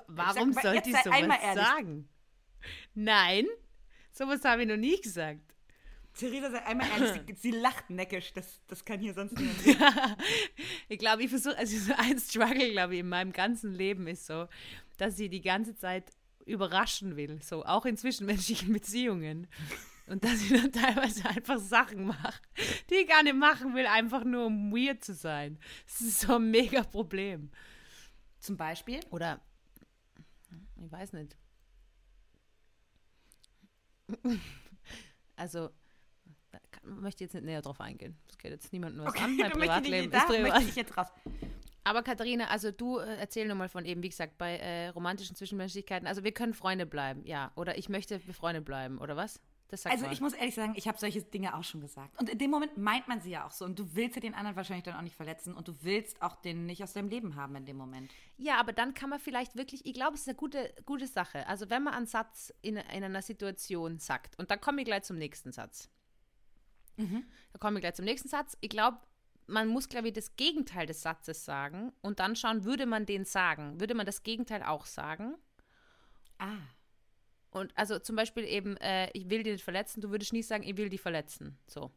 Warum 0.06 0.52
sollte 0.52 0.90
ich 0.90 0.96
sowas 0.96 1.54
sagen? 1.54 2.08
Nein, 2.94 3.46
sowas 4.12 4.44
habe 4.44 4.62
ich 4.62 4.68
noch 4.68 4.76
nie 4.76 5.00
gesagt. 5.00 5.51
Theresa, 6.14 6.50
sei 6.50 6.64
einmal 6.66 6.88
ehrlich, 6.90 7.22
sie, 7.26 7.34
sie, 7.50 7.50
lacht 7.50 7.90
neckisch. 7.90 8.32
Das, 8.32 8.60
das 8.68 8.84
kann 8.84 9.00
hier 9.00 9.14
sonst 9.14 9.36
niemand 9.38 9.58
ich 10.88 10.98
glaube, 10.98 11.22
ich 11.22 11.30
versuche, 11.30 11.56
also 11.56 11.76
so 11.78 11.92
ein 11.96 12.18
Struggle, 12.18 12.70
glaube 12.70 12.94
ich, 12.94 13.00
in 13.00 13.08
meinem 13.08 13.32
ganzen 13.32 13.72
Leben 13.72 14.06
ist 14.06 14.26
so, 14.26 14.46
dass 14.98 15.16
sie 15.16 15.28
die 15.28 15.40
ganze 15.40 15.74
Zeit 15.74 16.10
überraschen 16.44 17.16
will. 17.16 17.40
So, 17.42 17.64
auch 17.64 17.86
in 17.86 17.96
zwischenmenschlichen 17.96 18.72
Beziehungen. 18.72 19.46
Und 20.06 20.24
dass 20.24 20.40
sie 20.40 20.56
dann 20.56 20.72
teilweise 20.72 21.28
einfach 21.28 21.58
Sachen 21.58 22.06
macht, 22.06 22.42
die 22.90 22.96
ich 22.96 23.08
gar 23.08 23.22
nicht 23.22 23.36
machen 23.36 23.74
will, 23.74 23.86
einfach 23.86 24.24
nur 24.24 24.46
um 24.46 24.72
weird 24.72 25.02
zu 25.02 25.14
sein. 25.14 25.58
Das 25.86 26.00
ist 26.00 26.20
so 26.20 26.34
ein 26.34 26.50
mega 26.50 26.82
Problem. 26.82 27.50
Zum 28.38 28.56
Beispiel? 28.56 29.00
Oder, 29.10 29.40
ich 30.84 30.90
weiß 30.90 31.12
nicht. 31.12 31.36
Also, 35.36 35.70
möchte 36.84 37.24
jetzt 37.24 37.34
nicht 37.34 37.44
näher 37.44 37.62
drauf 37.62 37.80
eingehen. 37.80 38.16
Das 38.28 38.38
geht 38.38 38.50
jetzt 38.50 38.72
niemandem 38.72 39.04
was 39.04 39.14
okay, 39.14 39.24
an. 39.24 39.36
Mein 39.36 39.52
Privatleben 39.52 40.12
ist 40.12 40.26
privat. 40.26 40.62
Ich 40.62 40.76
jetzt 40.76 40.96
raus. 40.96 41.08
Aber 41.84 42.02
Katharina, 42.02 42.46
also 42.46 42.70
du 42.70 42.98
äh, 42.98 43.16
erzähl 43.16 43.48
nochmal 43.48 43.68
von 43.68 43.84
eben, 43.84 44.02
wie 44.02 44.08
gesagt, 44.08 44.38
bei 44.38 44.56
äh, 44.58 44.88
romantischen 44.88 45.34
Zwischenmenschlichkeiten. 45.34 46.06
Also 46.06 46.22
wir 46.22 46.32
können 46.32 46.54
Freunde 46.54 46.86
bleiben, 46.86 47.24
ja. 47.24 47.50
Oder 47.56 47.76
ich 47.76 47.88
möchte 47.88 48.20
befreundet 48.20 48.64
bleiben, 48.64 48.98
oder 48.98 49.16
was? 49.16 49.40
also 49.84 50.04
mal. 50.04 50.12
ich 50.12 50.20
muss 50.20 50.34
ehrlich 50.34 50.54
sagen, 50.54 50.74
ich 50.76 50.86
habe 50.86 50.98
solche 50.98 51.22
Dinge 51.22 51.56
auch 51.56 51.64
schon 51.64 51.80
gesagt. 51.80 52.18
Und 52.20 52.28
in 52.28 52.38
dem 52.38 52.50
Moment 52.50 52.76
meint 52.76 53.08
man 53.08 53.20
sie 53.20 53.30
ja 53.30 53.46
auch 53.46 53.50
so. 53.50 53.64
Und 53.64 53.78
du 53.78 53.94
willst 53.94 54.16
ja 54.16 54.20
den 54.20 54.34
anderen 54.34 54.56
wahrscheinlich 54.56 54.84
dann 54.84 54.94
auch 54.94 55.02
nicht 55.02 55.16
verletzen. 55.16 55.54
Und 55.54 55.68
du 55.68 55.74
willst 55.82 56.20
auch 56.20 56.36
den 56.36 56.66
nicht 56.66 56.82
aus 56.82 56.92
deinem 56.92 57.08
Leben 57.08 57.36
haben 57.36 57.56
in 57.56 57.64
dem 57.64 57.76
Moment. 57.76 58.10
Ja, 58.36 58.60
aber 58.60 58.72
dann 58.72 58.94
kann 58.94 59.10
man 59.10 59.18
vielleicht 59.18 59.56
wirklich, 59.56 59.86
ich 59.86 59.94
glaube, 59.94 60.14
es 60.14 60.22
ist 60.22 60.28
eine 60.28 60.36
gute, 60.36 60.74
gute 60.84 61.06
Sache. 61.06 61.46
Also 61.46 61.70
wenn 61.70 61.82
man 61.82 61.94
einen 61.94 62.06
Satz 62.06 62.52
in, 62.60 62.76
in 62.76 63.04
einer 63.04 63.22
Situation 63.22 63.98
sagt, 63.98 64.38
und 64.38 64.50
dann 64.50 64.60
komme 64.60 64.82
ich 64.82 64.86
gleich 64.86 65.04
zum 65.04 65.16
nächsten 65.16 65.52
Satz. 65.52 65.88
Mhm. 67.02 67.24
Da 67.52 67.58
kommen 67.58 67.76
wir 67.76 67.80
gleich 67.80 67.94
zum 67.94 68.04
nächsten 68.04 68.28
Satz. 68.28 68.56
Ich 68.60 68.70
glaube, 68.70 68.98
man 69.46 69.68
muss, 69.68 69.88
glaube 69.88 70.08
ich, 70.08 70.14
das 70.14 70.36
Gegenteil 70.36 70.86
des 70.86 71.02
Satzes 71.02 71.44
sagen 71.44 71.92
und 72.00 72.20
dann 72.20 72.36
schauen, 72.36 72.64
würde 72.64 72.86
man 72.86 73.06
den 73.06 73.24
sagen? 73.24 73.80
Würde 73.80 73.94
man 73.94 74.06
das 74.06 74.22
Gegenteil 74.22 74.62
auch 74.62 74.86
sagen? 74.86 75.34
Ah. 76.38 76.58
Und 77.50 77.76
also 77.76 77.98
zum 77.98 78.16
Beispiel 78.16 78.44
eben, 78.44 78.76
äh, 78.78 79.10
ich 79.12 79.28
will 79.28 79.42
dich 79.42 79.52
nicht 79.52 79.64
verletzen, 79.64 80.00
du 80.00 80.10
würdest 80.10 80.32
nie 80.32 80.42
sagen, 80.42 80.62
ich 80.64 80.76
will 80.76 80.88
dich 80.88 81.00
verletzen. 81.00 81.58
So. 81.66 81.90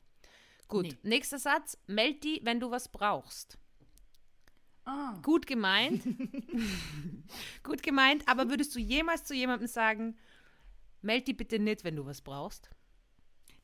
Gut. 0.68 0.86
Nee. 0.86 0.98
Nächster 1.04 1.39
Satz, 1.39 1.78
meld 1.88 2.24
die, 2.24 2.41
wenn 2.44 2.60
du 2.60 2.72
was 2.72 2.89
brauchst. 2.89 3.58
Ah. 4.84 5.18
Gut 5.24 5.48
gemeint. 5.48 6.04
Gut 7.63 7.82
gemeint, 7.82 8.28
aber 8.28 8.50
würdest 8.50 8.76
du 8.76 8.80
jemals 8.80 9.24
zu 9.24 9.34
jemandem 9.34 9.68
sagen, 9.68 10.18
meld 11.02 11.28
die 11.28 11.34
bitte 11.34 11.58
nicht, 11.58 11.84
wenn 11.84 11.96
du 11.96 12.06
was 12.06 12.22
brauchst? 12.22 12.70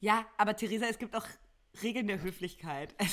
Ja, 0.02 0.26
aber 0.38 0.56
Theresa, 0.56 0.88
es 0.88 0.98
gibt 0.98 1.16
auch 1.16 1.28
Regeln 1.82 2.08
der 2.08 2.22
Höflichkeit. 2.22 2.94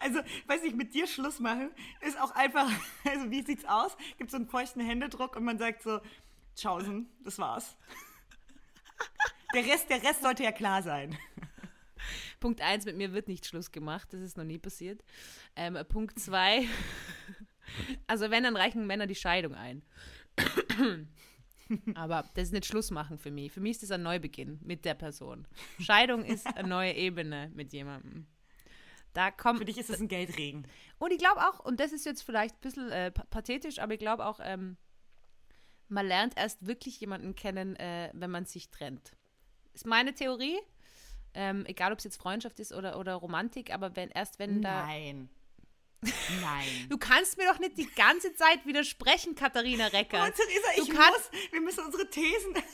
Also, 0.00 0.18
also, 0.18 0.20
weiß 0.46 0.62
ich, 0.64 0.74
mit 0.74 0.92
dir 0.92 1.06
Schluss 1.06 1.40
machen 1.40 1.70
ist 2.02 2.20
auch 2.20 2.32
einfach, 2.32 2.70
also 3.04 3.30
wie 3.30 3.40
sieht's 3.40 3.64
aus? 3.64 3.96
Gibt 4.18 4.30
so 4.30 4.36
einen 4.36 4.46
feuchten 4.46 4.82
Händedruck 4.82 5.36
und 5.36 5.44
man 5.44 5.56
sagt 5.56 5.82
so, 5.82 6.00
tschaußen, 6.54 7.08
das 7.24 7.38
war's. 7.38 7.78
Der 9.54 9.64
Rest, 9.64 9.88
der 9.88 10.02
Rest 10.02 10.20
sollte 10.20 10.42
ja 10.42 10.52
klar 10.52 10.82
sein. 10.82 11.16
Punkt 12.40 12.60
1, 12.60 12.84
mit 12.84 12.96
mir 12.96 13.14
wird 13.14 13.28
nicht 13.28 13.46
Schluss 13.46 13.72
gemacht, 13.72 14.12
das 14.12 14.20
ist 14.20 14.36
noch 14.36 14.44
nie 14.44 14.58
passiert. 14.58 15.02
Ähm, 15.56 15.78
Punkt 15.88 16.18
2, 16.18 16.68
also 18.06 18.30
wenn, 18.30 18.42
dann 18.42 18.56
reichen 18.56 18.86
Männer 18.86 19.06
die 19.06 19.14
Scheidung 19.14 19.54
ein. 19.54 19.82
Aber 21.94 22.24
das 22.34 22.44
ist 22.44 22.52
nicht 22.52 22.66
Schluss 22.66 22.90
machen 22.90 23.18
für 23.18 23.30
mich. 23.30 23.52
Für 23.52 23.60
mich 23.60 23.72
ist 23.72 23.84
das 23.84 23.90
ein 23.90 24.02
Neubeginn 24.02 24.58
mit 24.62 24.84
der 24.84 24.94
Person. 24.94 25.46
Scheidung 25.80 26.24
ist 26.24 26.46
eine 26.46 26.68
neue 26.68 26.94
Ebene 26.94 27.50
mit 27.54 27.72
jemandem. 27.72 28.26
Da 29.14 29.30
kommt, 29.30 29.58
für 29.58 29.64
dich 29.64 29.78
ist 29.78 29.90
es 29.90 30.00
ein 30.00 30.08
Geldregen. 30.08 30.66
Und 30.98 31.12
ich 31.12 31.18
glaube 31.18 31.40
auch, 31.40 31.60
und 31.64 31.80
das 31.80 31.92
ist 31.92 32.04
jetzt 32.04 32.22
vielleicht 32.22 32.56
ein 32.56 32.60
bisschen 32.60 32.90
äh, 32.90 33.10
pathetisch, 33.10 33.78
aber 33.78 33.94
ich 33.94 33.98
glaube 33.98 34.24
auch, 34.26 34.38
ähm, 34.42 34.76
man 35.88 36.06
lernt 36.06 36.36
erst 36.36 36.66
wirklich 36.66 37.00
jemanden 37.00 37.34
kennen, 37.34 37.76
äh, 37.76 38.10
wenn 38.12 38.30
man 38.30 38.44
sich 38.44 38.70
trennt. 38.70 39.12
Ist 39.72 39.86
meine 39.86 40.14
Theorie. 40.14 40.58
Ähm, 41.34 41.64
egal, 41.66 41.92
ob 41.92 41.98
es 41.98 42.04
jetzt 42.04 42.16
Freundschaft 42.16 42.58
ist 42.60 42.72
oder, 42.72 42.98
oder 42.98 43.14
Romantik, 43.14 43.72
aber 43.72 43.96
wenn 43.96 44.10
erst 44.10 44.38
wenn 44.38 44.62
da. 44.62 44.86
Nein. 44.86 45.28
Nein. 46.00 46.86
Du 46.88 46.96
kannst 46.96 47.38
mir 47.38 47.46
doch 47.46 47.58
nicht 47.58 47.76
die 47.76 47.88
ganze 47.90 48.34
Zeit 48.34 48.64
widersprechen, 48.66 49.34
Katharina 49.34 49.88
Recker. 49.88 50.28
Oh, 50.28 50.30
Theresa, 50.30 50.68
ich 50.76 50.92
muss, 50.92 51.30
wir 51.50 51.60
müssen 51.60 51.84
unsere 51.84 52.08
Thesen. 52.08 52.54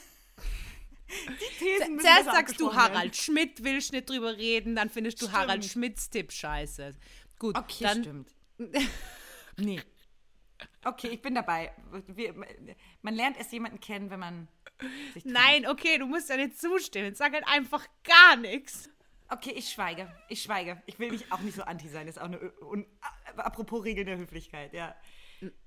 Die 1.08 1.58
Thesen 1.58 1.96
müssen 1.96 2.08
Zuerst 2.08 2.24
sagst 2.24 2.60
du, 2.60 2.74
Harald 2.74 3.14
Schmidt 3.14 3.62
willst 3.62 3.92
nicht 3.92 4.08
drüber 4.08 4.36
reden, 4.36 4.74
dann 4.74 4.90
findest 4.90 5.20
du 5.20 5.26
stimmt. 5.26 5.38
Harald 5.38 5.64
Schmidts 5.64 6.10
Tipp 6.10 6.32
scheiße. 6.32 6.92
Gut, 7.38 7.56
okay, 7.56 7.84
dann. 7.84 8.02
stimmt. 8.02 8.34
nee. 9.58 9.80
Okay, 10.84 11.08
ich 11.08 11.22
bin 11.22 11.34
dabei. 11.34 11.72
Wir, 12.08 12.34
man 13.02 13.14
lernt 13.14 13.36
erst 13.36 13.52
jemanden 13.52 13.80
kennen, 13.80 14.10
wenn 14.10 14.20
man 14.20 14.48
sich 15.12 15.24
Nein, 15.24 15.66
okay, 15.66 15.98
du 15.98 16.06
musst 16.06 16.28
ja 16.28 16.36
nicht 16.36 16.58
zustimmen. 16.58 17.14
Sag 17.14 17.32
halt 17.32 17.46
einfach 17.46 17.86
gar 18.02 18.36
nichts. 18.36 18.90
Okay, 19.30 19.52
ich 19.56 19.70
schweige. 19.70 20.12
Ich 20.28 20.42
schweige. 20.42 20.82
Ich 20.86 20.98
will 20.98 21.10
nicht, 21.10 21.32
auch 21.32 21.40
nicht 21.40 21.56
so 21.56 21.62
anti 21.62 21.88
sein. 21.88 22.06
Das 22.06 22.16
ist 22.16 22.22
auch 22.22 22.26
eine. 22.26 22.38
Und, 22.38 22.86
apropos 23.36 23.84
Regeln 23.84 24.06
der 24.06 24.18
Höflichkeit, 24.18 24.72
ja. 24.72 24.94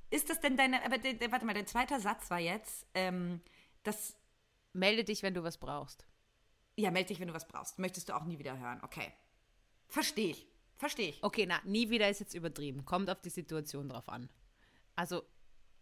Ist 0.09 0.29
das 0.29 0.39
denn 0.39 0.57
deine. 0.57 0.83
Aber 0.85 0.97
de, 0.97 1.13
de, 1.13 1.31
warte 1.31 1.45
mal, 1.45 1.53
dein 1.53 1.67
zweiter 1.67 1.99
Satz 1.99 2.29
war 2.29 2.39
jetzt, 2.39 2.85
ähm, 2.93 3.41
das. 3.83 4.15
Melde 4.73 5.03
dich, 5.03 5.23
wenn 5.23 5.33
du 5.33 5.43
was 5.43 5.57
brauchst. 5.57 6.05
Ja, 6.75 6.91
melde 6.91 7.07
dich, 7.07 7.19
wenn 7.19 7.29
du 7.29 7.33
was 7.33 7.47
brauchst. 7.47 7.79
Möchtest 7.79 8.09
du 8.09 8.15
auch 8.15 8.25
nie 8.25 8.37
wieder 8.37 8.59
hören. 8.59 8.79
Okay. 8.83 9.11
Verstehe 9.87 10.31
ich. 10.31 10.47
Verstehe 10.75 11.09
ich. 11.09 11.23
Okay, 11.23 11.45
na, 11.47 11.59
nie 11.63 11.89
wieder 11.89 12.07
ist 12.07 12.19
jetzt 12.19 12.35
übertrieben. 12.35 12.85
Kommt 12.85 13.09
auf 13.09 13.21
die 13.21 13.29
Situation 13.29 13.89
drauf 13.89 14.07
an. 14.09 14.29
Also, 14.95 15.23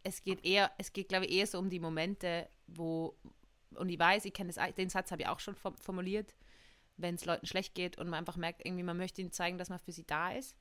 es 0.03 0.23
geht 0.23 0.45
eher, 0.45 0.71
es 0.77 0.93
geht, 0.93 1.09
glaube 1.09 1.25
ich, 1.25 1.33
eher 1.33 1.47
so 1.47 1.59
um 1.59 1.69
die 1.69 1.79
Momente, 1.79 2.47
wo, 2.67 3.17
und 3.71 3.89
ich 3.89 3.99
weiß, 3.99 4.23
ich 4.25 4.33
kenne 4.33 4.53
den 4.77 4.89
Satz 4.89 5.11
habe 5.11 5.23
ich 5.23 5.27
auch 5.27 5.39
schon 5.39 5.55
formuliert, 5.55 6.35
wenn 6.97 7.15
es 7.15 7.25
Leuten 7.25 7.45
schlecht 7.45 7.75
geht 7.75 7.97
und 7.97 8.09
man 8.09 8.19
einfach 8.19 8.37
merkt, 8.37 8.65
irgendwie, 8.65 8.83
man 8.83 8.97
möchte 8.97 9.21
ihnen 9.21 9.31
zeigen, 9.31 9.57
dass 9.57 9.69
man 9.69 9.79
für 9.79 9.91
sie 9.91 10.05
da 10.05 10.31
ist. 10.31 10.55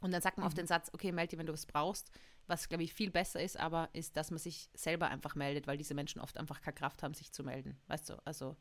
Und 0.00 0.12
dann 0.12 0.20
sagt 0.20 0.36
man 0.36 0.44
mhm. 0.44 0.48
auf 0.48 0.54
den 0.54 0.66
Satz, 0.66 0.90
okay, 0.92 1.12
melde 1.12 1.30
dich, 1.30 1.38
wenn 1.38 1.46
du 1.46 1.52
was 1.52 1.66
brauchst. 1.66 2.10
Was, 2.46 2.68
glaube 2.68 2.84
ich, 2.84 2.92
viel 2.92 3.10
besser 3.10 3.42
ist, 3.42 3.58
aber 3.58 3.88
ist, 3.94 4.18
dass 4.18 4.30
man 4.30 4.38
sich 4.38 4.68
selber 4.74 5.08
einfach 5.08 5.34
meldet, 5.34 5.66
weil 5.66 5.78
diese 5.78 5.94
Menschen 5.94 6.20
oft 6.20 6.36
einfach 6.36 6.60
keine 6.60 6.74
Kraft 6.74 7.02
haben, 7.02 7.14
sich 7.14 7.32
zu 7.32 7.42
melden. 7.42 7.80
Weißt 7.86 8.10
du, 8.10 8.20
also 8.26 8.56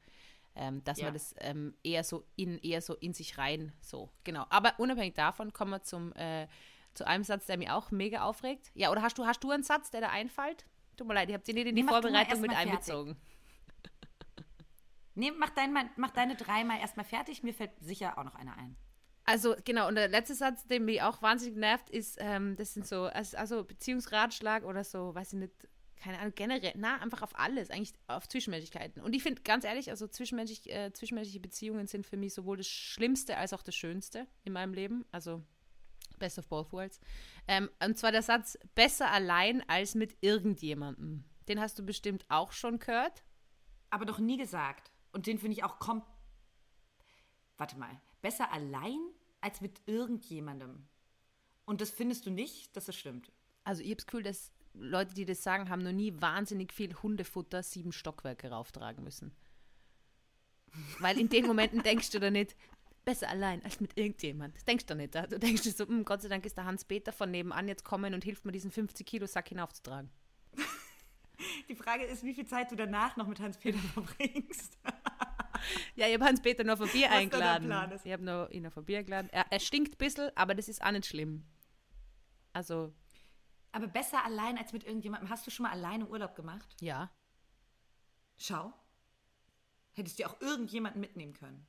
ähm, 0.55 0.83
dass 0.83 0.99
ja. 0.99 1.05
man 1.05 1.13
das 1.13 1.35
ähm, 1.39 1.75
eher 1.83 2.03
so 2.03 2.25
in 2.35 2.59
eher 2.59 2.81
so 2.81 2.95
in 2.95 3.13
sich 3.13 3.37
rein 3.37 3.73
so 3.81 4.09
genau. 4.23 4.45
Aber 4.49 4.73
unabhängig 4.77 5.15
davon 5.15 5.51
kommen 5.51 5.71
wir 5.71 5.81
zum 5.81 6.13
äh, 6.13 6.47
zu 6.93 7.07
einem 7.07 7.23
Satz, 7.23 7.47
der 7.47 7.57
mich 7.57 7.71
auch 7.71 7.91
mega 7.91 8.23
aufregt. 8.23 8.71
Ja, 8.75 8.91
oder 8.91 9.01
hast 9.01 9.17
du 9.17 9.25
hast 9.25 9.43
du 9.43 9.51
einen 9.51 9.63
Satz, 9.63 9.89
der 9.89 10.01
da 10.01 10.09
einfällt? 10.09 10.65
Tut 10.95 11.07
mir 11.07 11.15
leid, 11.15 11.27
ich 11.29 11.33
habe 11.33 11.43
sie 11.43 11.53
nicht 11.53 11.67
in 11.67 11.75
die 11.75 11.83
Vorbereitung 11.83 12.39
mit 12.39 12.55
einbezogen. 12.55 13.17
Nee, 15.15 15.31
mach, 15.31 15.51
dein, 15.51 15.73
mach 15.95 16.11
deine 16.11 16.35
dreimal 16.35 16.79
erstmal 16.79 17.05
fertig. 17.05 17.43
Mir 17.43 17.53
fällt 17.53 17.71
sicher 17.79 18.17
auch 18.17 18.23
noch 18.23 18.35
einer 18.35 18.57
ein. 18.57 18.75
Also 19.25 19.55
genau, 19.63 19.87
und 19.87 19.95
der 19.95 20.09
letzte 20.09 20.35
Satz, 20.35 20.67
der 20.67 20.79
mich 20.79 21.01
auch 21.01 21.21
wahnsinnig 21.21 21.55
nervt, 21.57 21.89
ist, 21.89 22.17
ähm, 22.19 22.55
das 22.57 22.73
sind 22.73 22.85
so, 22.85 23.03
also 23.05 23.63
Beziehungsratschlag 23.63 24.65
oder 24.65 24.83
so, 24.83 25.15
weiß 25.15 25.33
ich 25.33 25.39
nicht, 25.39 25.53
keine 25.95 26.19
Ahnung, 26.19 26.33
generell, 26.35 26.73
na, 26.75 27.01
einfach 27.01 27.21
auf 27.21 27.39
alles, 27.39 27.69
eigentlich 27.69 27.93
auf 28.07 28.27
Zwischenmenschlichkeiten. 28.27 29.01
Und 29.01 29.15
ich 29.15 29.23
finde, 29.23 29.41
ganz 29.41 29.63
ehrlich, 29.63 29.89
also 29.89 30.07
zwischenmenschlich, 30.07 30.69
äh, 30.69 30.91
zwischenmenschliche 30.91 31.39
Beziehungen 31.39 31.87
sind 31.87 32.05
für 32.05 32.17
mich 32.17 32.33
sowohl 32.33 32.57
das 32.57 32.67
Schlimmste 32.67 33.37
als 33.37 33.53
auch 33.53 33.61
das 33.61 33.75
Schönste 33.75 34.27
in 34.43 34.51
meinem 34.51 34.73
Leben. 34.73 35.05
Also 35.11 35.41
best 36.19 36.37
of 36.39 36.47
both 36.49 36.73
worlds. 36.73 36.99
Ähm, 37.47 37.69
und 37.81 37.97
zwar 37.97 38.11
der 38.11 38.21
Satz, 38.21 38.57
besser 38.75 39.11
allein 39.11 39.63
als 39.69 39.95
mit 39.95 40.17
irgendjemandem. 40.19 41.23
Den 41.47 41.61
hast 41.61 41.79
du 41.79 41.85
bestimmt 41.85 42.25
auch 42.27 42.51
schon 42.51 42.79
gehört. 42.79 43.23
Aber 43.89 44.05
doch 44.05 44.19
nie 44.19 44.37
gesagt. 44.37 44.92
Und 45.13 45.27
den 45.27 45.39
finde 45.39 45.55
ich 45.55 45.63
auch 45.63 45.79
kom... 45.79 46.03
Warte 47.57 47.77
mal. 47.77 48.01
Besser 48.21 48.51
allein 48.51 48.99
als 49.39 49.61
mit 49.61 49.81
irgendjemandem. 49.85 50.85
Und 51.65 51.79
das 51.79 51.91
findest 51.91 52.25
du 52.25 52.31
nicht, 52.31 52.75
dass 52.75 52.85
das 52.85 52.97
stimmt? 52.97 53.31
Also 53.63 53.81
ich 53.81 53.87
habe 53.87 53.95
das 53.95 54.05
Gefühl, 54.05 54.23
dass 54.23 54.51
Leute, 54.73 55.13
die 55.13 55.25
das 55.25 55.43
sagen, 55.43 55.69
haben 55.69 55.83
noch 55.83 55.91
nie 55.91 56.19
wahnsinnig 56.19 56.73
viel 56.73 56.93
Hundefutter 56.95 57.63
sieben 57.63 57.91
Stockwerke 57.91 58.49
rauftragen 58.49 59.03
müssen. 59.03 59.35
Weil 60.99 61.19
in 61.19 61.29
den 61.29 61.45
Momenten 61.45 61.83
denkst 61.83 62.09
du 62.09 62.19
da 62.19 62.31
nicht, 62.31 62.55
besser 63.05 63.29
allein 63.29 63.63
als 63.63 63.79
mit 63.79 63.97
irgendjemand. 63.97 64.67
Denkst 64.67 64.85
du 64.85 64.95
nicht. 64.95 65.15
Du 65.15 65.39
denkst 65.39 65.61
dir 65.61 65.71
so, 65.71 65.87
hm, 65.87 66.05
Gott 66.05 66.21
sei 66.21 66.29
Dank 66.29 66.45
ist 66.45 66.57
der 66.57 66.65
Hans-Peter 66.65 67.11
von 67.11 67.31
nebenan 67.31 67.67
jetzt 67.67 67.83
kommen 67.83 68.13
und 68.13 68.23
hilft 68.23 68.45
mir, 68.45 68.51
diesen 68.51 68.71
50-Kilo-Sack 68.71 69.49
hinaufzutragen. 69.49 70.09
Die 71.67 71.75
Frage 71.75 72.05
ist, 72.05 72.23
wie 72.23 72.33
viel 72.33 72.45
Zeit 72.45 72.71
du 72.71 72.75
danach 72.75 73.17
noch 73.17 73.27
mit 73.27 73.39
Hans-Peter 73.39 73.79
verbringst. 73.93 74.77
ja, 75.95 76.07
ich 76.07 76.13
habe 76.13 76.25
Hans-Peter 76.25 76.63
noch 76.63 76.77
vor 76.77 76.87
Bier 76.87 77.07
Was 77.09 77.17
eingeladen. 77.17 77.99
Ich 78.03 78.11
habe 78.11 78.23
noch 78.23 78.49
ihn 78.49 78.63
noch 78.63 78.73
vor 78.73 78.83
Bier 78.83 78.99
eingeladen. 78.99 79.29
Er, 79.31 79.45
er 79.51 79.59
stinkt 79.59 79.93
ein 79.93 79.97
bisschen, 79.97 80.31
aber 80.35 80.55
das 80.55 80.67
ist 80.67 80.83
auch 80.83 80.91
nicht 80.91 81.05
schlimm. 81.05 81.45
Also. 82.53 82.93
Aber 83.71 83.87
besser 83.87 84.23
allein 84.23 84.57
als 84.57 84.71
mit 84.73 84.83
irgendjemandem. 84.83 85.29
Hast 85.29 85.47
du 85.47 85.51
schon 85.51 85.63
mal 85.63 85.71
alleine 85.71 86.07
Urlaub 86.07 86.35
gemacht? 86.35 86.75
Ja. 86.81 87.11
Schau. 88.37 88.73
Hättest 89.93 90.19
du 90.19 90.25
auch 90.25 90.39
irgendjemanden 90.41 91.01
mitnehmen 91.01 91.33
können. 91.33 91.65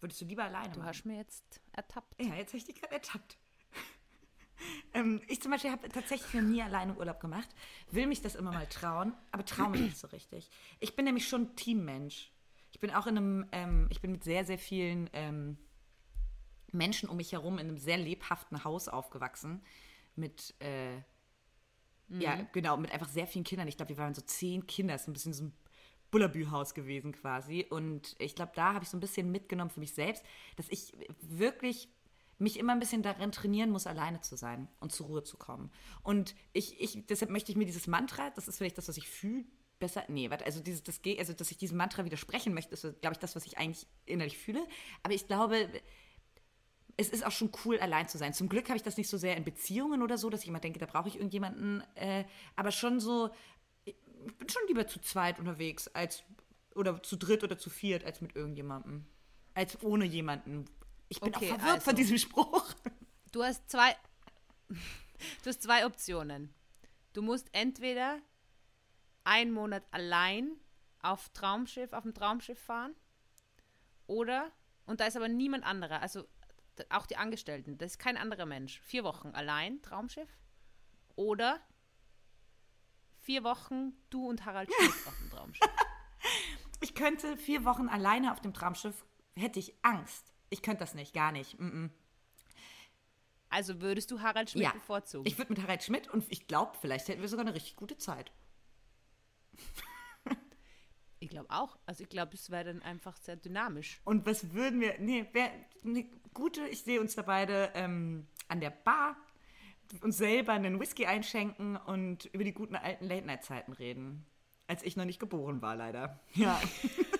Würdest 0.00 0.20
du 0.20 0.24
lieber 0.24 0.44
alleine 0.44 0.72
Du 0.72 0.78
machen? 0.80 0.88
hast 0.88 1.04
mir 1.04 1.16
jetzt 1.16 1.60
ertappt. 1.72 2.20
Ja, 2.20 2.34
jetzt 2.34 2.50
habe 2.50 2.58
ich 2.58 2.64
dich 2.64 2.80
gerade 2.80 2.94
ertappt. 2.94 3.38
Ähm, 4.94 5.20
ich 5.28 5.40
zum 5.40 5.50
Beispiel 5.50 5.70
habe 5.70 5.88
tatsächlich 5.88 6.34
noch 6.34 6.48
nie 6.48 6.62
alleine 6.62 6.94
Urlaub 6.96 7.20
gemacht, 7.20 7.48
will 7.90 8.06
mich 8.06 8.22
das 8.22 8.34
immer 8.34 8.52
mal 8.52 8.66
trauen, 8.66 9.14
aber 9.32 9.44
traue 9.44 9.70
mich 9.70 9.80
nicht 9.80 9.98
so 9.98 10.08
richtig. 10.08 10.50
Ich 10.80 10.96
bin 10.96 11.04
nämlich 11.04 11.28
schon 11.28 11.54
Teammensch. 11.56 12.32
Ich 12.72 12.80
bin 12.80 12.90
auch 12.90 13.06
in 13.06 13.16
einem, 13.16 13.46
ähm, 13.52 13.88
ich 13.90 14.00
bin 14.00 14.12
mit 14.12 14.24
sehr, 14.24 14.44
sehr 14.44 14.58
vielen 14.58 15.10
ähm, 15.12 15.58
Menschen 16.72 17.08
um 17.08 17.16
mich 17.16 17.32
herum 17.32 17.58
in 17.58 17.68
einem 17.68 17.78
sehr 17.78 17.98
lebhaften 17.98 18.64
Haus 18.64 18.88
aufgewachsen. 18.88 19.62
Mit, 20.16 20.54
äh, 20.60 20.96
mhm. 22.08 22.20
ja, 22.20 22.36
genau, 22.52 22.76
mit 22.76 22.92
einfach 22.92 23.08
sehr 23.08 23.26
vielen 23.26 23.44
Kindern. 23.44 23.68
Ich 23.68 23.76
glaube, 23.76 23.90
wir 23.90 23.98
waren 23.98 24.14
so 24.14 24.22
zehn 24.22 24.66
Kinder. 24.66 24.94
Das 24.94 25.02
ist 25.02 25.08
ein 25.08 25.12
bisschen 25.12 25.32
so 25.32 25.44
ein 25.44 25.52
Bullabü-Haus 26.10 26.74
gewesen 26.74 27.12
quasi. 27.12 27.66
Und 27.68 28.16
ich 28.18 28.34
glaube, 28.34 28.52
da 28.54 28.74
habe 28.74 28.84
ich 28.84 28.90
so 28.90 28.96
ein 28.96 29.00
bisschen 29.00 29.30
mitgenommen 29.30 29.70
für 29.70 29.80
mich 29.80 29.94
selbst, 29.94 30.24
dass 30.56 30.68
ich 30.68 30.92
wirklich 31.20 31.88
mich 32.40 32.58
immer 32.58 32.72
ein 32.72 32.80
bisschen 32.80 33.02
darin 33.02 33.32
trainieren 33.32 33.70
muss, 33.70 33.86
alleine 33.86 34.20
zu 34.20 34.36
sein 34.36 34.68
und 34.80 34.92
zur 34.92 35.06
Ruhe 35.06 35.22
zu 35.22 35.36
kommen. 35.36 35.70
Und 36.02 36.34
ich, 36.52 36.80
ich 36.80 37.06
deshalb 37.06 37.30
möchte 37.30 37.52
ich 37.52 37.58
mir 37.58 37.66
dieses 37.66 37.86
Mantra, 37.86 38.30
das 38.30 38.48
ist 38.48 38.58
vielleicht 38.58 38.78
das, 38.78 38.88
was 38.88 38.96
ich 38.96 39.08
fühle, 39.08 39.44
besser, 39.78 40.04
nee, 40.08 40.30
warte, 40.30 40.44
also 40.44 40.60
dieses, 40.60 40.82
das, 40.82 41.00
also 41.18 41.32
dass 41.32 41.50
ich 41.50 41.58
diesem 41.58 41.76
Mantra 41.76 42.04
widersprechen 42.04 42.54
möchte, 42.54 42.74
ist, 42.74 42.82
glaube 43.00 43.14
ich, 43.14 43.18
das, 43.18 43.34
was 43.34 43.46
ich 43.46 43.58
eigentlich 43.58 43.86
innerlich 44.06 44.38
fühle. 44.38 44.66
Aber 45.02 45.14
ich 45.14 45.26
glaube, 45.26 45.68
es 46.96 47.08
ist 47.08 47.24
auch 47.24 47.32
schon 47.32 47.50
cool, 47.64 47.78
allein 47.78 48.08
zu 48.08 48.18
sein. 48.18 48.34
Zum 48.34 48.48
Glück 48.48 48.68
habe 48.68 48.76
ich 48.76 48.82
das 48.82 48.96
nicht 48.96 49.08
so 49.08 49.16
sehr 49.16 49.36
in 49.36 49.44
Beziehungen 49.44 50.02
oder 50.02 50.18
so, 50.18 50.28
dass 50.30 50.42
ich 50.42 50.48
immer 50.48 50.60
denke, 50.60 50.78
da 50.78 50.86
brauche 50.86 51.08
ich 51.08 51.16
irgendjemanden, 51.16 51.82
äh, 51.94 52.24
aber 52.56 52.70
schon 52.70 53.00
so, 53.00 53.30
ich 53.84 53.96
bin 54.38 54.48
schon 54.48 54.62
lieber 54.68 54.86
zu 54.86 55.00
zweit 55.00 55.38
unterwegs 55.38 55.88
als 55.88 56.22
oder 56.74 57.02
zu 57.02 57.16
dritt 57.16 57.42
oder 57.42 57.58
zu 57.58 57.70
viert 57.70 58.04
als 58.04 58.20
mit 58.20 58.36
irgendjemandem. 58.36 59.06
Als 59.54 59.82
ohne 59.82 60.04
jemanden. 60.04 60.66
Ich 61.10 61.20
bin 61.20 61.34
okay, 61.34 61.46
auch 61.46 61.56
verwirrt 61.56 61.74
also, 61.74 61.84
von 61.84 61.96
diesem 61.96 62.18
Spruch. 62.18 62.74
Du 63.32 63.44
hast 63.44 63.68
zwei 63.68 63.96
du 64.68 65.50
hast 65.50 65.62
zwei 65.62 65.84
Optionen. 65.84 66.54
Du 67.12 67.20
musst 67.20 67.48
entweder 67.52 68.20
einen 69.24 69.52
Monat 69.52 69.84
allein 69.90 70.52
auf 71.02 71.28
Traumschiff, 71.30 71.92
auf 71.92 72.04
dem 72.04 72.14
Traumschiff 72.14 72.58
fahren 72.58 72.94
oder 74.06 74.50
und 74.86 75.00
da 75.00 75.06
ist 75.06 75.16
aber 75.16 75.28
niemand 75.28 75.64
anderer, 75.64 76.00
also 76.00 76.24
auch 76.88 77.06
die 77.06 77.16
Angestellten, 77.16 77.76
das 77.76 77.92
ist 77.92 77.98
kein 77.98 78.16
anderer 78.16 78.46
Mensch. 78.46 78.80
Vier 78.80 79.04
Wochen 79.04 79.28
allein 79.34 79.82
Traumschiff 79.82 80.30
oder 81.16 81.60
vier 83.18 83.44
Wochen 83.44 83.92
du 84.10 84.28
und 84.28 84.44
Harald 84.44 84.72
Schmidt 84.78 85.06
auf 85.06 85.18
dem 85.18 85.30
Traumschiff. 85.30 85.70
Ich 86.80 86.94
könnte 86.94 87.36
vier 87.36 87.64
Wochen 87.64 87.88
alleine 87.88 88.32
auf 88.32 88.40
dem 88.40 88.54
Traumschiff, 88.54 89.04
hätte 89.36 89.58
ich 89.58 89.74
Angst. 89.82 90.29
Ich 90.50 90.62
könnte 90.62 90.80
das 90.80 90.94
nicht, 90.94 91.14
gar 91.14 91.32
nicht. 91.32 91.58
Mm 91.58 91.66
-mm. 91.66 91.90
Also 93.48 93.80
würdest 93.80 94.10
du 94.10 94.20
Harald 94.20 94.50
Schmidt 94.50 94.64
ja, 94.64 94.72
bevorzugen? 94.72 95.26
Ich 95.26 95.36
würde 95.36 95.52
mit 95.52 95.62
Harald 95.62 95.82
Schmidt 95.82 96.08
und 96.08 96.24
ich 96.28 96.46
glaube, 96.46 96.72
vielleicht 96.80 97.08
hätten 97.08 97.20
wir 97.20 97.28
sogar 97.28 97.44
eine 97.44 97.54
richtig 97.54 97.74
gute 97.76 97.96
Zeit. 97.96 98.30
ich 101.18 101.28
glaube 101.28 101.50
auch. 101.50 101.76
Also 101.84 102.04
ich 102.04 102.08
glaube, 102.08 102.34
es 102.34 102.50
wäre 102.50 102.64
dann 102.64 102.82
einfach 102.82 103.16
sehr 103.16 103.36
dynamisch. 103.36 104.00
Und 104.04 104.24
was 104.24 104.52
würden 104.52 104.80
wir. 104.80 104.98
Nee, 105.00 105.26
wär, 105.32 105.50
eine 105.84 106.04
gute, 106.32 106.66
ich 106.68 106.82
sehe 106.82 107.00
uns 107.00 107.16
da 107.16 107.22
beide 107.22 107.72
ähm, 107.74 108.28
an 108.46 108.60
der 108.60 108.70
Bar 108.70 109.16
uns 110.02 110.18
selber 110.18 110.52
einen 110.52 110.78
Whisky 110.78 111.06
einschenken 111.06 111.76
und 111.76 112.26
über 112.26 112.44
die 112.44 112.52
guten 112.52 112.76
alten 112.76 113.06
Late-Night-Zeiten 113.06 113.72
reden. 113.72 114.24
Als 114.66 114.84
ich 114.84 114.96
noch 114.96 115.04
nicht 115.04 115.18
geboren 115.18 115.62
war, 115.62 115.74
leider. 115.74 116.20
Ja. 116.34 116.60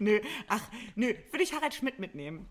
nö, 0.00 0.20
ach, 0.48 0.62
nö, 0.94 1.14
würde 1.30 1.42
ich 1.42 1.52
Harald 1.52 1.74
Schmidt 1.74 1.98
mitnehmen. 1.98 2.48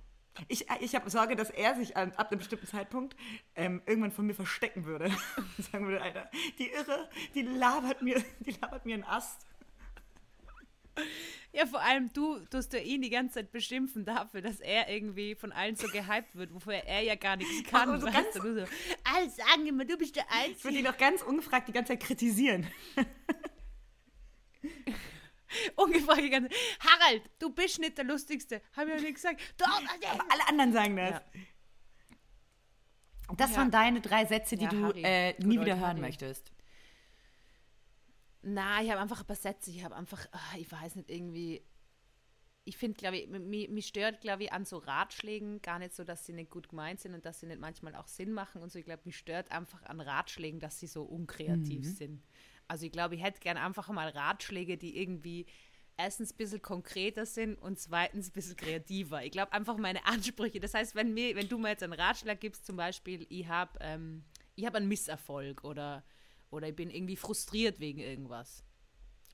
Ich, 0.48 0.68
ich 0.82 0.96
habe 0.96 1.10
Sorge, 1.10 1.36
dass 1.36 1.50
er 1.50 1.76
sich 1.76 1.98
an, 1.98 2.12
ab 2.14 2.32
einem 2.32 2.40
bestimmten 2.40 2.68
Zeitpunkt 2.68 3.16
ähm, 3.56 3.82
irgendwann 3.86 4.12
von 4.12 4.28
mir 4.28 4.36
verstecken 4.36 4.86
würde. 4.86 5.12
Sagen 5.72 5.88
würde, 5.88 6.02
Alter, 6.02 6.30
die 6.60 6.70
Irre, 6.70 7.10
die 7.34 7.42
labert 7.42 8.02
mir, 8.02 8.24
die 8.40 8.52
labert 8.52 8.86
mir 8.86 8.96
einen 8.96 9.04
Ast. 9.04 9.46
Ja, 11.54 11.66
vor 11.66 11.82
allem 11.82 12.12
du 12.14 12.40
tust 12.52 12.74
du 12.74 12.80
ihn 12.80 13.02
die 13.02 13.10
ganze 13.10 13.36
Zeit 13.36 13.52
beschimpfen 13.52 14.04
dafür, 14.04 14.42
dass 14.42 14.60
er 14.60 14.90
irgendwie 14.90 15.36
von 15.36 15.52
allen 15.52 15.76
so 15.76 15.88
gehypt 15.88 16.36
wird, 16.36 16.54
wofür 16.54 16.74
er 16.74 17.02
ja 17.02 17.16
gar 17.16 17.36
nichts 17.36 17.70
kann. 17.70 18.00
So 18.00 18.08
ganz, 18.08 18.34
du, 18.34 18.42
so, 18.42 18.66
alle 19.04 19.30
sagen 19.30 19.68
immer, 19.68 19.86
du 19.86 19.98
bist 19.98 20.16
der 20.16 20.26
Einzige. 20.32 20.58
Ich 20.58 20.64
würde 20.64 20.78
ihn 20.78 20.86
doch 20.86 20.98
ganz 20.98 21.22
ungefragt 21.22 21.68
die 21.68 21.72
ganze 21.72 21.94
Zeit 21.94 22.02
kritisieren. 22.02 22.68
ungefragt 25.76 26.22
die 26.22 26.30
ganze. 26.30 26.50
Harald, 26.80 27.24
du 27.40 27.50
bist 27.50 27.80
nicht 27.80 27.98
der 27.98 28.06
Lustigste. 28.06 28.62
Habe 28.76 28.92
ich 28.92 28.96
ja 28.98 29.02
nicht 29.02 29.16
gesagt. 29.16 29.42
Doch, 29.58 29.68
Aber 29.68 30.26
alle 30.32 30.48
anderen 30.48 30.74
sagen 30.74 30.96
das. 30.96 31.12
Ja. 31.12 31.22
Das 33.36 33.52
ja. 33.52 33.58
waren 33.58 33.72
deine 33.72 34.02
drei 34.02 34.26
Sätze, 34.26 34.56
die 34.56 34.66
ja, 34.66 34.70
du 34.70 34.92
äh, 34.92 35.34
nie 35.44 35.60
wieder 35.60 35.78
hören 35.78 35.90
Harry. 35.90 36.02
möchtest. 36.02 36.52
Na, 38.42 38.82
ich 38.82 38.90
habe 38.90 39.02
einfach 39.02 39.20
ein 39.20 39.26
paar 39.28 39.36
Sätze. 39.36 39.72
Ich 39.72 39.84
habe 39.84 39.96
einfach, 39.96 40.26
ach, 40.32 40.56
ich 40.56 40.72
weiß 40.72 40.96
nicht, 40.96 41.10
irgendwie. 41.10 41.62
Ich 42.64 42.78
finde, 42.78 42.98
glaube 42.98 43.18
ich, 43.18 43.30
mich, 43.30 43.70
mich 43.70 43.88
stört, 43.88 44.20
glaube 44.20 44.44
ich, 44.44 44.52
an 44.52 44.66
so 44.66 44.78
Ratschlägen 44.78 45.62
gar 45.62 45.80
nicht 45.80 45.94
so, 45.94 46.04
dass 46.04 46.26
sie 46.26 46.34
nicht 46.34 46.50
gut 46.50 46.68
gemeint 46.68 47.00
sind 47.00 47.14
und 47.14 47.26
dass 47.26 47.40
sie 47.40 47.46
nicht 47.46 47.62
manchmal 47.62 47.96
auch 47.96 48.08
Sinn 48.08 48.34
machen 48.34 48.62
und 48.62 48.72
so. 48.72 48.80
Ich 48.80 48.86
glaube, 48.86 49.04
mich 49.06 49.18
stört 49.18 49.52
einfach 49.52 49.84
an 49.84 50.02
Ratschlägen, 50.02 50.60
dass 50.60 50.78
sie 50.80 50.88
so 50.88 51.04
unkreativ 51.04 51.86
mhm. 51.86 51.94
sind. 51.96 52.24
Also 52.68 52.86
ich 52.86 52.92
glaube, 52.92 53.16
ich 53.16 53.24
hätte 53.24 53.40
gern 53.40 53.58
einfach 53.58 53.88
mal 53.90 54.10
Ratschläge, 54.10 54.78
die 54.78 55.00
irgendwie 55.00 55.46
erstens 55.98 56.34
ein 56.34 56.38
bisschen 56.38 56.62
konkreter 56.62 57.26
sind 57.26 57.56
und 57.56 57.80
zweitens 57.80 58.30
ein 58.30 58.34
bisschen 58.34 58.56
kreativer. 58.56 59.24
Ich 59.24 59.32
glaube 59.32 59.54
einfach 59.54 59.78
meine 59.78 60.06
Ansprüche. 60.06 60.60
Das 60.60 60.74
heißt, 60.74 60.96
wenn, 60.96 61.14
mir, 61.14 61.36
wenn 61.36 61.50
du 61.50 61.58
mir 61.58 61.70
jetzt 61.70 61.84
einen 61.84 61.94
Ratschlag 61.94 62.40
gibst, 62.40 62.66
zum 62.66 62.76
Beispiel, 62.76 63.26
ich 63.30 63.48
habe 63.48 63.78
ähm, 63.82 64.24
hab 64.60 64.76
einen 64.76 64.88
Misserfolg 64.88 65.64
oder 65.64 66.04
oder 66.50 66.70
ich 66.70 66.76
bin 66.76 66.90
irgendwie 66.90 67.18
frustriert 67.18 67.80
wegen 67.80 68.00
irgendwas. 68.00 68.64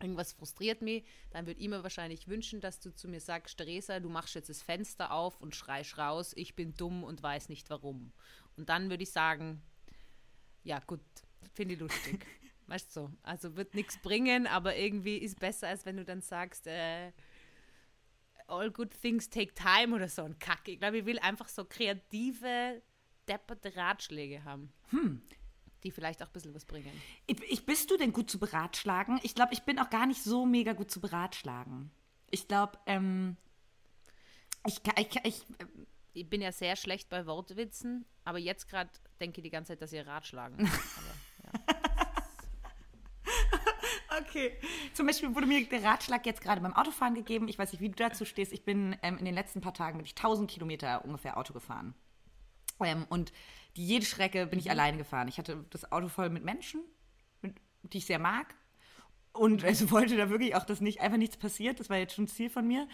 irgendwas 0.02 0.34
frustriert 0.34 0.82
mich, 0.82 1.06
dann 1.30 1.46
würde 1.46 1.62
ich 1.62 1.70
mir 1.70 1.84
wahrscheinlich 1.84 2.28
wünschen, 2.28 2.60
dass 2.60 2.80
du 2.80 2.94
zu 2.94 3.08
mir 3.08 3.20
sagst, 3.22 3.58
Theresa, 3.58 4.00
du 4.00 4.10
machst 4.10 4.36
jetzt 4.36 4.50
das 4.50 4.62
Fenster 4.62 5.12
auf 5.12 5.40
und 5.40 5.56
schreist 5.56 5.98
raus, 5.98 6.34
ich 6.36 6.56
bin 6.56 6.74
dumm 6.74 7.04
und 7.04 7.22
weiß 7.22 7.50
nicht 7.50 7.70
warum. 7.70 8.12
Und 8.58 8.70
dann 8.70 8.90
würde 8.90 9.04
ich 9.04 9.12
sagen, 9.12 9.62
ja 10.64 10.80
gut, 10.80 11.02
finde 11.54 11.76
ich 11.76 11.80
lustig. 11.80 12.26
weißt 12.68 12.96
du, 12.96 13.02
so. 13.02 13.12
also 13.24 13.56
wird 13.56 13.76
nichts 13.76 13.98
bringen, 13.98 14.48
aber 14.48 14.76
irgendwie 14.76 15.18
ist 15.18 15.40
besser, 15.40 15.68
als 15.68 15.86
wenn 15.86 15.98
du 15.98 16.06
dann 16.06 16.22
sagst, 16.22 16.68
äh, 16.68 17.12
all 18.48 18.72
good 18.72 18.92
things 19.02 19.30
take 19.30 19.54
time 19.54 19.96
oder 19.96 20.08
so 20.08 20.24
ein 20.24 20.38
Kack. 20.40 20.68
Ich 20.68 20.80
glaube, 20.80 21.00
ich 21.00 21.06
will 21.06 21.20
einfach 21.20 21.48
so 21.48 21.66
kreative, 21.66 22.82
depperte 23.28 23.76
Ratschläge 23.76 24.44
haben. 24.44 24.72
Hm. 24.90 25.22
Die 25.84 25.92
vielleicht 25.92 26.22
auch 26.24 26.28
ein 26.28 26.34
bisschen 26.34 26.54
was 26.54 26.66
bringen. 26.66 26.92
Ich, 27.28 27.42
ich, 27.44 27.66
bist 27.66 27.92
du 27.92 27.98
denn 27.98 28.14
gut 28.14 28.30
zu 28.30 28.40
beratschlagen? 28.40 29.20
Ich 29.24 29.36
glaube, 29.36 29.54
ich 29.54 29.64
bin 29.64 29.80
auch 29.80 29.90
gar 29.90 30.06
nicht 30.06 30.24
so 30.24 30.46
mega 30.46 30.74
gut 30.74 30.90
zu 30.90 31.02
beratschlagen. 31.02 31.92
Ich 32.32 32.48
glaube, 32.48 32.80
ähm, 32.86 33.36
ich, 34.66 34.80
ich, 34.98 35.20
ich, 35.26 35.46
ich 36.14 36.30
bin 36.30 36.42
ja 36.42 36.52
sehr 36.52 36.76
schlecht 36.76 37.10
bei 37.10 37.26
Wortwitzen, 37.26 38.06
aber 38.24 38.40
jetzt 38.40 38.70
gerade 38.70 38.90
denke 39.20 39.42
ich 39.42 39.44
die 39.44 39.50
ganze 39.50 39.74
Zeit, 39.74 39.82
dass 39.82 39.92
ihr 39.92 40.08
ratschlagen. 40.08 40.70
Okay. 44.20 44.52
Zum 44.94 45.08
Beispiel 45.08 45.34
wurde 45.34 45.48
mir 45.48 45.66
der 45.66 45.84
Ratschlag 45.84 46.26
jetzt 46.26 46.42
gerade 46.42 46.62
beim 46.62 46.74
Autofahren 46.74 47.16
gegeben. 47.16 47.48
Ich 47.48 47.58
weiß 47.58 47.72
nicht, 47.72 47.82
wie 47.82 47.90
du 47.90 47.96
dazu 47.96 48.26
stehst. 48.26 48.54
Ich 48.54 48.64
bin 48.64 48.96
ähm, 49.02 49.18
in 49.18 49.26
den 49.26 49.34
letzten 49.34 49.62
paar 49.62 49.74
Tagen 49.74 49.98
bin 49.98 50.06
ich 50.06 50.16
1000 50.16 50.50
Kilometer 50.50 51.04
ungefähr 51.06 51.38
Auto 51.38 51.54
gefahren. 51.54 51.94
Ähm, 52.80 53.06
und 53.10 53.32
die 53.76 53.86
jede 53.86 54.06
Strecke 54.06 54.46
bin 54.46 54.60
ich 54.60 54.66
mhm. 54.66 54.72
alleine 54.72 54.98
gefahren. 54.98 55.28
Ich 55.28 55.38
hatte 55.38 55.66
das 55.70 55.92
Auto 55.92 56.10
voll 56.10 56.30
mit 56.30 56.44
Menschen, 56.44 56.82
mit, 57.42 57.56
die 57.82 58.00
ich 58.00 58.06
sehr 58.06 58.20
mag. 58.20 58.56
Und 59.32 59.64
also 59.64 59.90
wollte 59.92 60.16
da 60.18 60.30
wirklich 60.30 60.56
auch, 60.56 60.66
dass 60.66 60.82
nicht 60.82 61.02
einfach 61.02 61.18
nichts 61.18 61.38
passiert. 61.38 61.80
Das 61.80 61.90
war 61.90 61.98
jetzt 61.98 62.14
schon 62.14 62.26
ein 62.26 62.30
Ziel 62.30 62.50
von 62.50 62.68
mir. 62.68 62.88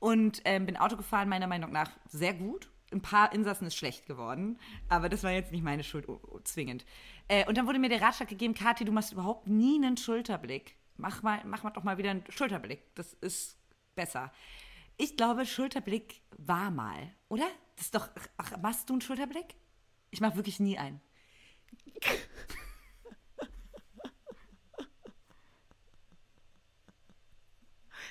Und 0.00 0.42
ähm, 0.44 0.66
bin 0.66 0.76
Auto 0.76 0.96
gefahren, 0.96 1.28
meiner 1.28 1.46
Meinung 1.46 1.72
nach 1.72 1.90
sehr 2.08 2.34
gut. 2.34 2.68
Ein 2.94 3.02
paar 3.02 3.32
Insassen 3.32 3.66
ist 3.66 3.74
schlecht 3.74 4.06
geworden, 4.06 4.58
aber 4.88 5.08
das 5.08 5.24
war 5.24 5.32
jetzt 5.32 5.50
nicht 5.50 5.64
meine 5.64 5.82
Schuld 5.82 6.08
oh, 6.08 6.20
oh, 6.30 6.38
zwingend. 6.44 6.86
Äh, 7.28 7.46
und 7.46 7.58
dann 7.58 7.66
wurde 7.66 7.80
mir 7.80 7.88
der 7.88 8.00
Ratschlag 8.00 8.28
gegeben, 8.28 8.54
Kathi, 8.54 8.84
du 8.84 8.92
machst 8.92 9.12
überhaupt 9.12 9.48
nie 9.48 9.76
einen 9.76 9.96
Schulterblick. 9.96 10.76
Mach 10.96 11.22
mal, 11.22 11.42
mach 11.44 11.64
mal 11.64 11.70
doch 11.70 11.82
mal 11.82 11.98
wieder 11.98 12.10
einen 12.10 12.24
Schulterblick. 12.28 12.94
Das 12.94 13.14
ist 13.14 13.58
besser. 13.96 14.32
Ich 14.96 15.16
glaube, 15.16 15.44
Schulterblick 15.44 16.22
war 16.38 16.70
mal, 16.70 17.12
oder? 17.28 17.46
Das 17.74 17.86
ist 17.86 17.94
doch. 17.96 18.08
Ach, 18.36 18.56
machst 18.58 18.88
du 18.88 18.94
einen 18.94 19.00
Schulterblick? 19.00 19.56
Ich 20.10 20.20
mache 20.20 20.36
wirklich 20.36 20.60
nie 20.60 20.78
einen. 20.78 21.00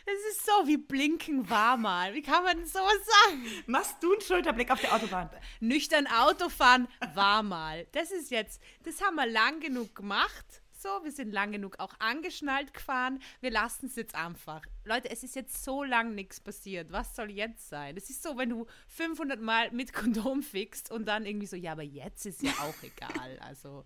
Das 0.05 0.15
ist 0.31 0.45
so 0.45 0.67
wie 0.67 0.77
Blinken 0.77 1.49
war 1.49 1.77
mal. 1.77 2.13
Wie 2.13 2.21
kann 2.21 2.43
man 2.43 2.65
sowas 2.65 2.99
sagen? 3.25 3.45
Machst 3.67 4.03
du 4.03 4.11
einen 4.11 4.21
Schulterblick 4.21 4.69
auf 4.69 4.81
der 4.81 4.93
Autobahn? 4.93 5.29
Nüchtern 5.61 6.07
Autofahren 6.07 6.89
war 7.13 7.41
mal. 7.41 7.87
Das 7.93 8.11
ist 8.11 8.29
jetzt, 8.29 8.61
das 8.83 9.01
haben 9.01 9.15
wir 9.15 9.25
lang 9.25 9.61
genug 9.61 9.95
gemacht. 9.95 10.45
So, 10.77 10.89
wir 11.03 11.13
sind 11.13 11.31
lang 11.31 11.53
genug 11.53 11.79
auch 11.79 11.93
angeschnallt 11.99 12.73
gefahren. 12.73 13.21
Wir 13.39 13.51
lassen 13.51 13.85
es 13.85 13.95
jetzt 13.95 14.15
einfach. 14.15 14.63
Leute, 14.83 15.09
es 15.09 15.23
ist 15.23 15.35
jetzt 15.35 15.63
so 15.63 15.85
lang 15.85 16.13
nichts 16.13 16.41
passiert. 16.41 16.91
Was 16.91 17.15
soll 17.15 17.31
jetzt 17.31 17.69
sein? 17.69 17.95
Es 17.95 18.09
ist 18.09 18.21
so, 18.21 18.37
wenn 18.37 18.49
du 18.49 18.65
500 18.89 19.39
Mal 19.39 19.71
mit 19.71 19.93
Kondom 19.93 20.43
fixt 20.43 20.91
und 20.91 21.05
dann 21.05 21.25
irgendwie 21.25 21.47
so, 21.47 21.55
ja, 21.55 21.71
aber 21.71 21.83
jetzt 21.83 22.25
ist 22.25 22.43
ja 22.43 22.51
auch 22.59 22.75
egal. 22.83 23.39
Also, 23.39 23.85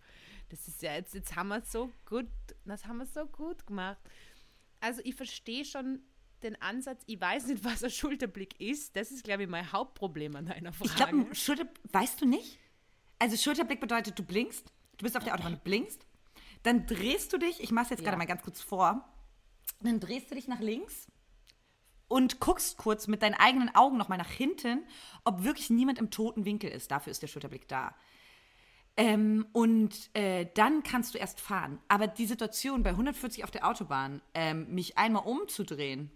das 0.50 0.68
ist 0.68 0.82
ja 0.82 0.96
jetzt, 0.96 1.14
jetzt 1.14 1.36
haben 1.36 1.50
wir 1.50 1.60
es 1.60 1.72
so 1.72 1.92
gut, 2.10 2.26
das 2.66 2.88
haben 2.88 2.98
wir 2.98 3.06
so 3.06 3.28
gut 3.28 3.68
gemacht 3.68 4.00
also 4.80 5.02
ich 5.04 5.16
verstehe 5.16 5.66
schon 5.66 6.02
den 6.44 6.62
Ansatz, 6.62 7.04
ich 7.08 7.20
weiß 7.20 7.48
nicht, 7.48 7.64
was 7.64 7.84
ein 7.84 7.90
Schulterblick 7.90 8.60
ist. 8.60 8.96
Das 8.96 9.12
ist, 9.12 9.24
glaube 9.24 9.44
ich, 9.44 9.50
mein 9.50 9.72
Hauptproblem 9.72 10.36
an 10.36 10.46
deiner 10.46 10.74
Frage. 10.74 10.90
Ich 10.90 10.96
glaube, 10.96 11.36
Schulter, 11.36 11.68
weißt 11.92 12.22
du 12.22 12.26
nicht? 12.26 12.60
Also 13.20 13.36
Schulterblick 13.36 13.80
bedeutet, 13.80 14.18
du 14.18 14.24
blinkst, 14.24 14.72
du 14.98 15.04
bist 15.04 15.18
auf 15.18 15.24
der 15.24 15.34
Autobahn, 15.34 15.54
du 15.54 15.60
blinkst, 15.60 16.06
dann 16.64 16.86
drehst 16.86 17.34
du 17.34 17.38
dich, 17.38 17.62
ich 17.62 17.72
mache 17.72 17.86
es 17.86 17.90
jetzt 17.92 18.00
ja. 18.02 18.06
gerade 18.06 18.18
mal 18.18 18.26
ganz 18.26 18.44
kurz 18.44 18.62
vor, 18.62 19.08
dann 19.82 20.00
drehst 20.00 20.30
du 20.30 20.36
dich 20.36 20.48
nach 20.48 20.60
links 20.60 21.08
und 22.08 22.40
guckst 22.40 22.78
kurz 22.78 23.08
mit 23.08 23.22
deinen 23.22 23.34
eigenen 23.34 23.74
Augen 23.76 23.98
nochmal 23.98 24.18
nach 24.18 24.30
hinten, 24.30 24.86
ob 25.24 25.44
wirklich 25.44 25.70
niemand 25.70 26.00
im 26.00 26.12
toten 26.12 26.46
Winkel 26.46 26.70
ist. 26.70 26.92
Dafür 26.92 27.12
ist 27.12 27.22
der 27.22 27.28
Schulterblick 27.28 27.68
da. 27.68 27.96
Ähm, 29.00 29.46
und 29.54 30.10
äh, 30.16 30.48
dann 30.56 30.82
kannst 30.82 31.14
du 31.14 31.20
erst 31.20 31.40
fahren. 31.40 31.80
Aber 31.88 32.08
die 32.08 32.26
Situation 32.26 32.82
bei 32.82 32.90
140 32.90 33.44
auf 33.44 33.52
der 33.52 33.68
Autobahn, 33.68 34.22
ähm, 34.34 34.74
mich 34.74 34.98
einmal 34.98 35.24
umzudrehen, 35.24 36.12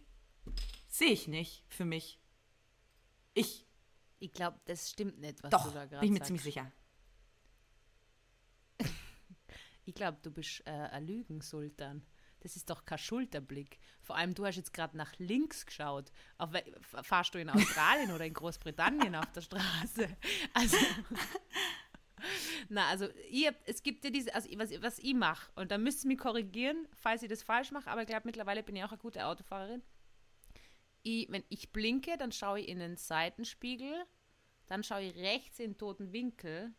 sehe 0.88 1.12
ich 1.12 1.28
nicht 1.28 1.64
für 1.70 1.86
mich. 1.86 2.20
Ich. 3.36 3.68
Ich 4.18 4.34
glaube, 4.34 4.60
das 4.66 4.90
stimmt 4.90 5.20
nicht, 5.20 5.42
was 5.44 5.52
Doch, 5.52 5.64
du 5.64 5.70
da 5.70 5.86
gerade 5.86 5.90
sagst. 5.90 6.02
bin 6.02 6.14
ich 6.14 6.20
mir 6.20 6.26
ziemlich 6.26 6.44
sicher. 6.44 6.72
ich 9.86 9.96
glaube, 9.96 10.20
du 10.22 10.32
bist 10.32 10.62
äh, 10.66 10.72
ein 10.72 11.06
Lügensultan. 11.06 12.04
Das 12.42 12.56
ist 12.56 12.70
doch 12.70 12.86
kein 12.86 12.98
Schulterblick. 12.98 13.80
Vor 14.02 14.16
allem, 14.16 14.34
du 14.34 14.46
hast 14.46 14.56
jetzt 14.56 14.74
gerade 14.74 14.98
nach 14.98 15.14
links 15.20 15.66
geschaut. 15.66 16.12
Auf, 16.40 16.50
fahrst 17.04 17.34
du 17.36 17.40
in 17.40 17.50
Australien 17.50 18.12
oder 18.12 18.26
in 18.26 18.34
Großbritannien 18.34 19.16
auf 19.16 19.32
der 19.32 19.42
Straße? 19.42 20.18
Also. 20.54 20.78
Na, 22.70 22.88
also 22.88 23.08
ihr, 23.30 23.54
es 23.66 23.84
gibt 23.84 24.04
ja 24.04 24.10
diese, 24.10 24.34
also 24.34 24.50
was, 24.58 24.70
was 24.82 25.00
ich 25.00 25.14
mache, 25.14 25.52
und 25.56 25.72
da 25.72 25.78
müsst 25.78 26.06
ihr 26.06 26.10
mich 26.10 26.18
korrigieren, 26.18 26.88
falls 26.94 27.24
ich 27.24 27.30
das 27.30 27.44
falsch 27.44 27.72
mache, 27.72 27.90
aber 27.90 28.02
ich 28.02 28.08
glaube, 28.08 28.24
mittlerweile 28.26 28.64
bin 28.64 28.76
ich 28.76 28.84
auch 28.84 28.92
eine 28.92 28.98
gute 28.98 29.26
Autofahrerin. 29.26 29.82
Ich, 31.04 31.28
wenn 31.32 31.44
ich 31.50 31.72
blinke, 31.72 32.18
dann 32.18 32.32
schaue 32.32 32.60
ich 32.60 32.68
in 32.68 32.80
den 32.80 32.96
Seitenspiegel, 32.98 34.06
dann 34.68 34.84
schaue 34.84 35.04
ich 35.04 35.16
rechts 35.16 35.60
in 35.60 35.72
den 35.72 35.78
toten 35.78 36.14
Winkel 36.14 36.74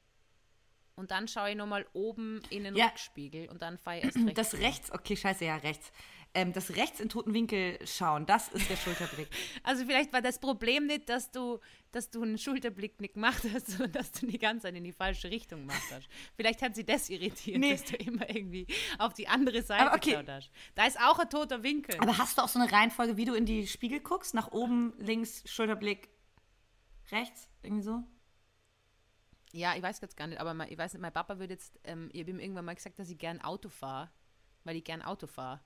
und 0.95 1.11
dann 1.11 1.27
schaue 1.27 1.51
ich 1.51 1.57
nochmal 1.57 1.87
oben 1.93 2.41
in 2.51 2.65
den 2.65 2.77
ja. 2.77 2.87
Rückspiegel 2.87 3.49
und 3.49 3.63
dann 3.63 3.79
fahre 3.79 3.99
ich 3.99 4.05
erst 4.05 4.17
rechts. 4.27 4.35
Das 4.35 4.55
rechts, 4.55 4.93
okay, 4.93 5.17
scheiße, 5.17 5.45
ja, 5.45 5.57
rechts 5.57 5.93
ähm, 6.35 6.53
das 6.53 6.77
rechts 6.77 7.01
in 7.01 7.09
toten 7.09 7.35
Winkel 7.35 7.79
schauen, 7.87 8.27
das 8.27 8.49
ist 8.49 8.69
der 8.71 8.77
Schulterblick. 8.77 9.29
Also 9.65 9.85
vielleicht 9.85 10.13
war 10.13 10.23
das 10.23 10.39
Problem 10.39 10.87
nicht, 10.87 11.09
dass 11.09 11.31
du, 11.31 11.61
dass 11.93 12.11
du 12.11 12.23
einen 12.23 12.39
Schulterblick 12.39 13.01
nicht 13.01 13.15
gemacht 13.15 13.45
hast, 13.53 13.67
sondern 13.71 13.93
dass 13.93 14.13
du 14.13 14.27
die 14.27 14.39
ganze 14.39 14.63
Zeit 14.63 14.75
in 14.75 14.85
die 14.85 14.93
falsche 14.93 15.31
Richtung 15.31 15.61
gemacht 15.61 15.83
hast. 15.93 16.09
Vielleicht 16.37 16.63
hat 16.63 16.75
sie 16.75 16.85
das 16.85 17.11
irritiert, 17.11 17.59
nee. 17.59 17.73
dass 17.73 17.85
du 17.85 17.97
immer 17.97 18.29
irgendwie 18.29 18.67
auf 18.99 19.13
die 19.15 19.29
andere 19.29 19.63
Seite 19.63 19.93
okay. 19.93 20.11
geschaut 20.11 20.29
hast. 20.29 20.51
Da 20.75 20.87
ist 20.87 20.99
auch 21.01 21.19
ein 21.19 21.29
toter 21.29 21.63
Winkel. 21.63 21.99
Aber 22.01 22.19
hast 22.19 22.39
du 22.39 22.43
auch 22.43 22.49
so 22.49 22.59
eine 22.59 22.71
Reihenfolge, 22.71 23.17
wie 23.17 23.25
du 23.25 23.35
in 23.35 23.47
die 23.47 23.67
Spiegel 23.67 24.01
guckst? 24.01 24.35
Nach 24.35 24.53
oben, 24.53 24.95
links, 24.99 25.43
Schulterblick, 25.47 26.09
rechts, 27.11 27.49
irgendwie 27.63 27.83
so? 27.83 28.03
Ja, 29.53 29.77
ich 29.77 29.83
weiß 29.83 30.01
jetzt 30.01 30.17
gar 30.17 30.27
nicht, 30.27 30.41
aber 30.41 30.55
mein, 30.55 30.73
ich 30.73 30.79
weiß 30.79 30.95
nicht, 30.95 31.03
mein 31.03 31.13
Papa 31.13 31.39
würde 31.39 31.53
jetzt, 31.55 31.79
ähm, 31.85 32.09
ich 32.13 32.21
habe 32.21 32.31
ihm 32.31 32.41
irgendwann 32.41 32.65
mal 32.65 32.75
gesagt, 32.75 32.99
dass 32.99 33.11
ich 33.11 33.19
gern 33.19 33.41
Auto 33.43 33.69
fahre, 33.69 34.11
weil 34.65 34.77
ich 34.77 34.85
gern 34.85 35.03
Auto 35.03 35.27
fahre. 35.27 35.61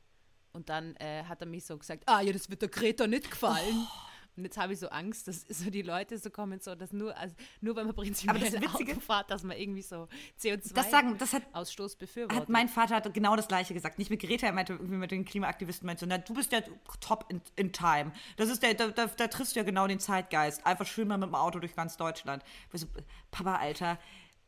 Und 0.56 0.70
dann 0.70 0.96
äh, 0.96 1.22
hat 1.24 1.42
er 1.42 1.46
mich 1.46 1.66
so 1.66 1.76
gesagt, 1.76 2.04
ah 2.06 2.22
ja, 2.22 2.32
das 2.32 2.48
wird 2.48 2.62
der 2.62 2.70
Greta 2.70 3.06
nicht 3.06 3.30
gefallen. 3.30 3.74
Oh. 3.74 4.06
Und 4.38 4.44
jetzt 4.44 4.56
habe 4.56 4.72
ich 4.72 4.78
so 4.78 4.88
Angst, 4.88 5.28
dass 5.28 5.42
so 5.48 5.70
die 5.70 5.82
Leute 5.82 6.16
so 6.18 6.30
kommen, 6.30 6.60
so 6.60 6.74
dass 6.74 6.92
nur, 6.92 7.16
also 7.16 7.34
nur 7.60 7.76
wenn 7.76 7.86
man 7.86 7.94
prinzipiell 7.94 8.36
Aber 8.36 8.44
das 8.44 8.54
Witzige, 8.54 8.92
Auto 8.92 9.00
fährt, 9.00 9.30
dass 9.30 9.42
man 9.42 9.56
irgendwie 9.56 9.82
so 9.82 10.08
CO2-Ausstoß 10.40 11.98
befürwortet. 11.98 12.40
Hat 12.40 12.48
mein 12.48 12.68
Vater 12.68 12.96
hat 12.96 13.12
genau 13.12 13.36
das 13.36 13.48
Gleiche 13.48 13.74
gesagt. 13.74 13.98
Nicht 13.98 14.10
mit 14.10 14.20
Greta, 14.20 14.46
er 14.46 14.52
meinte 14.52 14.72
irgendwie 14.74 14.96
mit 14.96 15.10
den 15.10 15.26
Klimaaktivisten, 15.26 15.86
meinte 15.86 16.06
na, 16.06 16.18
du 16.18 16.32
bist 16.32 16.52
ja 16.52 16.60
top 17.00 17.26
in, 17.28 17.42
in 17.56 17.72
time. 17.72 18.12
Das 18.36 18.48
ist 18.48 18.62
der, 18.62 18.72
da, 18.72 18.88
da, 18.88 19.06
da 19.06 19.28
triffst 19.28 19.56
du 19.56 19.60
ja 19.60 19.64
genau 19.64 19.86
den 19.86 20.00
Zeitgeist. 20.00 20.64
Einfach 20.64 20.86
schön 20.86 21.08
mal 21.08 21.18
mit 21.18 21.28
dem 21.28 21.34
Auto 21.34 21.58
durch 21.58 21.74
ganz 21.74 21.98
Deutschland. 21.98 22.42
So, 22.72 22.86
Papa, 23.30 23.56
Alter, 23.56 23.98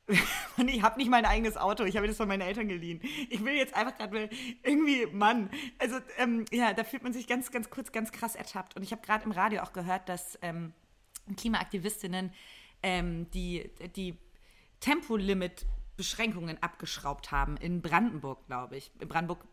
und 0.56 0.68
ich 0.68 0.82
habe 0.82 0.98
nicht 0.98 1.10
mein 1.10 1.24
eigenes 1.24 1.56
Auto, 1.56 1.84
ich 1.84 1.96
habe 1.96 2.06
das 2.06 2.16
von 2.16 2.28
meinen 2.28 2.40
Eltern 2.40 2.68
geliehen. 2.68 3.00
Ich 3.28 3.44
will 3.44 3.54
jetzt 3.54 3.74
einfach 3.74 3.96
gerade 3.96 4.30
irgendwie, 4.62 5.06
Mann, 5.06 5.50
also 5.78 5.96
ähm, 6.16 6.44
ja, 6.50 6.72
da 6.72 6.84
fühlt 6.84 7.02
man 7.02 7.12
sich 7.12 7.26
ganz, 7.26 7.50
ganz 7.50 7.68
kurz, 7.70 7.92
ganz 7.92 8.12
krass 8.12 8.34
ertappt. 8.34 8.76
Und 8.76 8.82
ich 8.82 8.92
habe 8.92 9.02
gerade 9.02 9.24
im 9.24 9.32
Radio 9.32 9.62
auch 9.62 9.72
gehört, 9.72 10.08
dass 10.08 10.38
ähm, 10.42 10.72
Klimaaktivistinnen 11.36 12.32
ähm, 12.82 13.30
die, 13.30 13.70
die 13.96 14.16
Tempolimit-Beschränkungen 14.80 16.62
abgeschraubt 16.62 17.30
haben 17.30 17.56
in 17.56 17.82
Brandenburg, 17.82 18.46
glaube 18.46 18.76
ich. 18.76 18.90
In 19.00 19.08
Brandenburg 19.08 19.44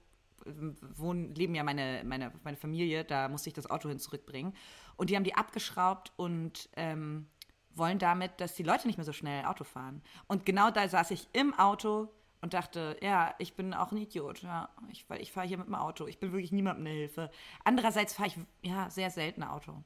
ähm, 0.46 0.78
wohnen, 0.96 1.36
leben 1.36 1.56
ja 1.56 1.64
meine, 1.64 2.04
meine, 2.06 2.32
meine 2.44 2.58
Familie, 2.58 3.04
da 3.04 3.28
musste 3.28 3.50
ich 3.50 3.54
das 3.54 3.70
Auto 3.70 3.90
hin 3.90 4.00
zurückbringen. 4.00 4.54
Und 4.96 5.10
die 5.10 5.16
haben 5.16 5.24
die 5.24 5.36
abgeschraubt 5.36 6.14
und 6.16 6.70
ähm, 6.76 7.28
wollen 7.78 8.00
damit, 8.00 8.40
dass 8.40 8.56
die 8.56 8.64
Leute 8.64 8.88
nicht 8.88 8.98
mehr 8.98 9.06
so 9.06 9.14
schnell 9.14 9.46
Auto 9.46 9.64
fahren. 9.64 10.02
Und 10.28 10.46
genau 10.46 10.72
da 10.72 10.88
saß 10.88 11.12
ich 11.12 11.28
im 11.34 11.54
Auto 11.54 12.10
und 12.42 12.54
dachte, 12.54 12.98
ja, 13.02 13.34
ich 13.40 13.56
bin 13.56 13.74
auch 13.74 13.92
ein 13.92 13.98
Idiot. 13.98 14.44
Ja, 14.44 14.70
ich, 14.92 15.06
ich 15.20 15.32
fahre 15.32 15.48
hier 15.48 15.58
mit 15.58 15.68
dem 15.68 15.76
Auto. 15.76 16.08
Ich 16.08 16.20
bin 16.20 16.32
wirklich 16.32 16.52
niemandem 16.52 16.86
eine 16.86 16.96
Hilfe. 16.96 17.32
Andererseits 17.64 18.14
fahre 18.14 18.30
ich 18.30 18.38
ja 18.62 18.90
sehr 18.90 19.10
selten 19.10 19.44
Auto. 19.44 19.84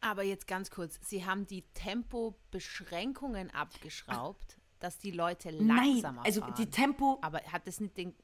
Aber 0.00 0.24
jetzt 0.24 0.46
ganz 0.48 0.70
kurz, 0.70 0.98
Sie 1.02 1.24
haben 1.24 1.46
die 1.46 1.62
Tempobeschränkungen 1.74 3.50
abgeschraubt, 3.50 4.58
dass 4.80 4.98
die 4.98 5.12
Leute 5.12 5.50
langsamer 5.50 6.12
Nein, 6.16 6.24
also 6.24 6.40
fahren. 6.40 6.54
die 6.58 6.70
Tempo. 6.70 7.18
Aber 7.22 7.40
hat 7.42 7.66
das 7.66 7.78
nicht 7.78 7.96
den 7.96 8.14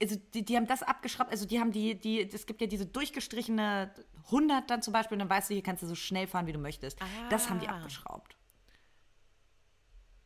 also 0.00 0.16
die, 0.34 0.44
die 0.44 0.56
haben 0.56 0.66
das 0.66 0.82
abgeschraubt, 0.82 1.30
also 1.30 1.46
die 1.46 1.60
haben 1.60 1.72
die, 1.72 1.94
die, 1.98 2.20
es 2.22 2.46
gibt 2.46 2.60
ja 2.60 2.66
diese 2.66 2.86
durchgestrichene 2.86 3.92
100 4.26 4.68
dann 4.70 4.82
zum 4.82 4.92
Beispiel, 4.92 5.16
und 5.16 5.20
dann 5.20 5.30
weißt 5.30 5.50
du, 5.50 5.54
hier 5.54 5.62
kannst 5.62 5.82
du 5.82 5.86
so 5.86 5.94
schnell 5.94 6.26
fahren, 6.26 6.46
wie 6.46 6.52
du 6.52 6.58
möchtest. 6.58 6.98
Das 7.28 7.50
haben 7.50 7.60
die 7.60 7.68
Ah. 7.68 7.76
abgeschraubt. 7.76 8.36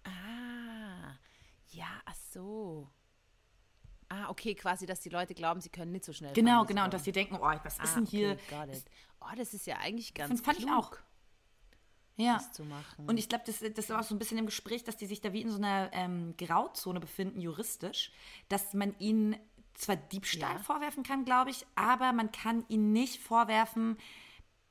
Ah, 0.05 1.15
ja, 1.71 1.87
ach 2.05 2.15
so. 2.33 2.89
Ah, 4.09 4.29
okay, 4.29 4.55
quasi, 4.55 4.87
dass 4.87 5.01
die 5.01 5.09
Leute 5.09 5.35
glauben, 5.35 5.61
sie 5.61 5.71
können 5.71 5.91
nicht 5.93 6.05
so 6.05 6.13
schnell 6.13 6.33
Genau, 6.35 6.51
fahren, 6.59 6.67
sie 6.69 6.75
genau, 6.75 6.85
und 6.85 6.95
dass 6.95 7.03
die 7.03 7.13
denken, 7.13 7.37
oh, 7.41 7.41
was 7.65 7.79
ist 7.79 7.81
Ah, 7.81 7.95
denn 7.97 8.07
hier? 8.07 8.33
okay. 8.49 8.83
Oh, 9.21 9.35
das 9.37 9.55
ist 9.55 9.67
ja 9.67 9.79
eigentlich 9.79 10.15
ganz 10.15 10.31
Das 10.31 10.41
fand 10.43 10.59
ich 10.59 10.67
klug, 10.67 10.77
auch. 10.79 10.99
Ja. 12.17 12.35
das 12.35 12.53
zu 12.53 12.65
machen. 12.65 13.09
Und 13.09 13.17
ich 13.17 13.29
glaube, 13.29 13.45
das, 13.47 13.59
das 13.75 13.89
war 13.91 13.99
auch 14.01 14.05
so 14.05 14.15
ein 14.15 14.19
bisschen 14.19 14.39
im 14.39 14.47
Gespräch, 14.47 14.85
dass 14.85 14.97
die 14.97 15.07
sich 15.07 15.21
da 15.21 15.33
wie 15.33 15.41
in 15.43 15.51
so 15.51 15.57
einer 15.57 15.91
ähm, 15.93 16.37
Grauzone 16.37 17.01
befinden, 17.01 17.41
juristisch, 17.41 18.13
dass 18.49 18.73
man 18.75 18.95
ihnen 19.01 19.37
zwar 19.75 19.97
Diebstahl 19.97 20.55
Ja. 20.55 20.59
vorwerfen 20.59 21.03
kann, 21.03 21.25
glaube 21.25 21.51
ich, 21.51 21.67
aber 21.75 22.13
man 22.13 22.33
kann 22.33 22.65
ihnen 22.69 22.93
nicht 22.93 23.21
vorwerfen, 23.21 23.99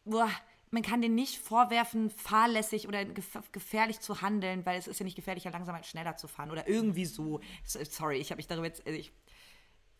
boah, 0.05 0.29
man 0.71 0.81
kann 0.81 1.01
denen 1.01 1.13
nicht 1.15 1.37
vorwerfen, 1.37 2.09
fahrlässig 2.09 2.87
oder 2.87 3.05
gef 3.05 3.37
gefährlich 3.51 3.99
zu 3.99 4.21
handeln, 4.21 4.65
weil 4.65 4.79
es 4.79 4.87
ist 4.87 4.99
ja 4.99 5.03
nicht 5.03 5.15
gefährlicher, 5.15 5.51
langsamer 5.51 5.77
als 5.77 5.87
schneller 5.87 6.17
zu 6.17 6.27
fahren 6.27 6.49
oder 6.49 6.67
irgendwie 6.67 7.05
so. 7.05 7.41
Sorry, 7.63 8.17
ich 8.17 8.31
habe 8.31 8.37
mich 8.37 8.47
darüber 8.47 8.65
jetzt, 8.65 8.85
ich 8.87 9.13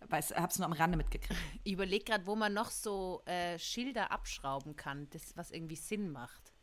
habe 0.09 0.17
es 0.17 0.57
nur 0.57 0.65
am 0.65 0.73
Rande 0.73 0.97
mitgekriegt. 0.97 1.39
Ich 1.63 1.73
überlege 1.73 2.05
gerade, 2.05 2.25
wo 2.25 2.35
man 2.35 2.53
noch 2.53 2.71
so 2.71 3.21
äh, 3.25 3.59
Schilder 3.59 4.11
abschrauben 4.11 4.75
kann, 4.75 5.07
das, 5.11 5.37
was 5.37 5.51
irgendwie 5.51 5.75
Sinn 5.75 6.11
macht. 6.11 6.53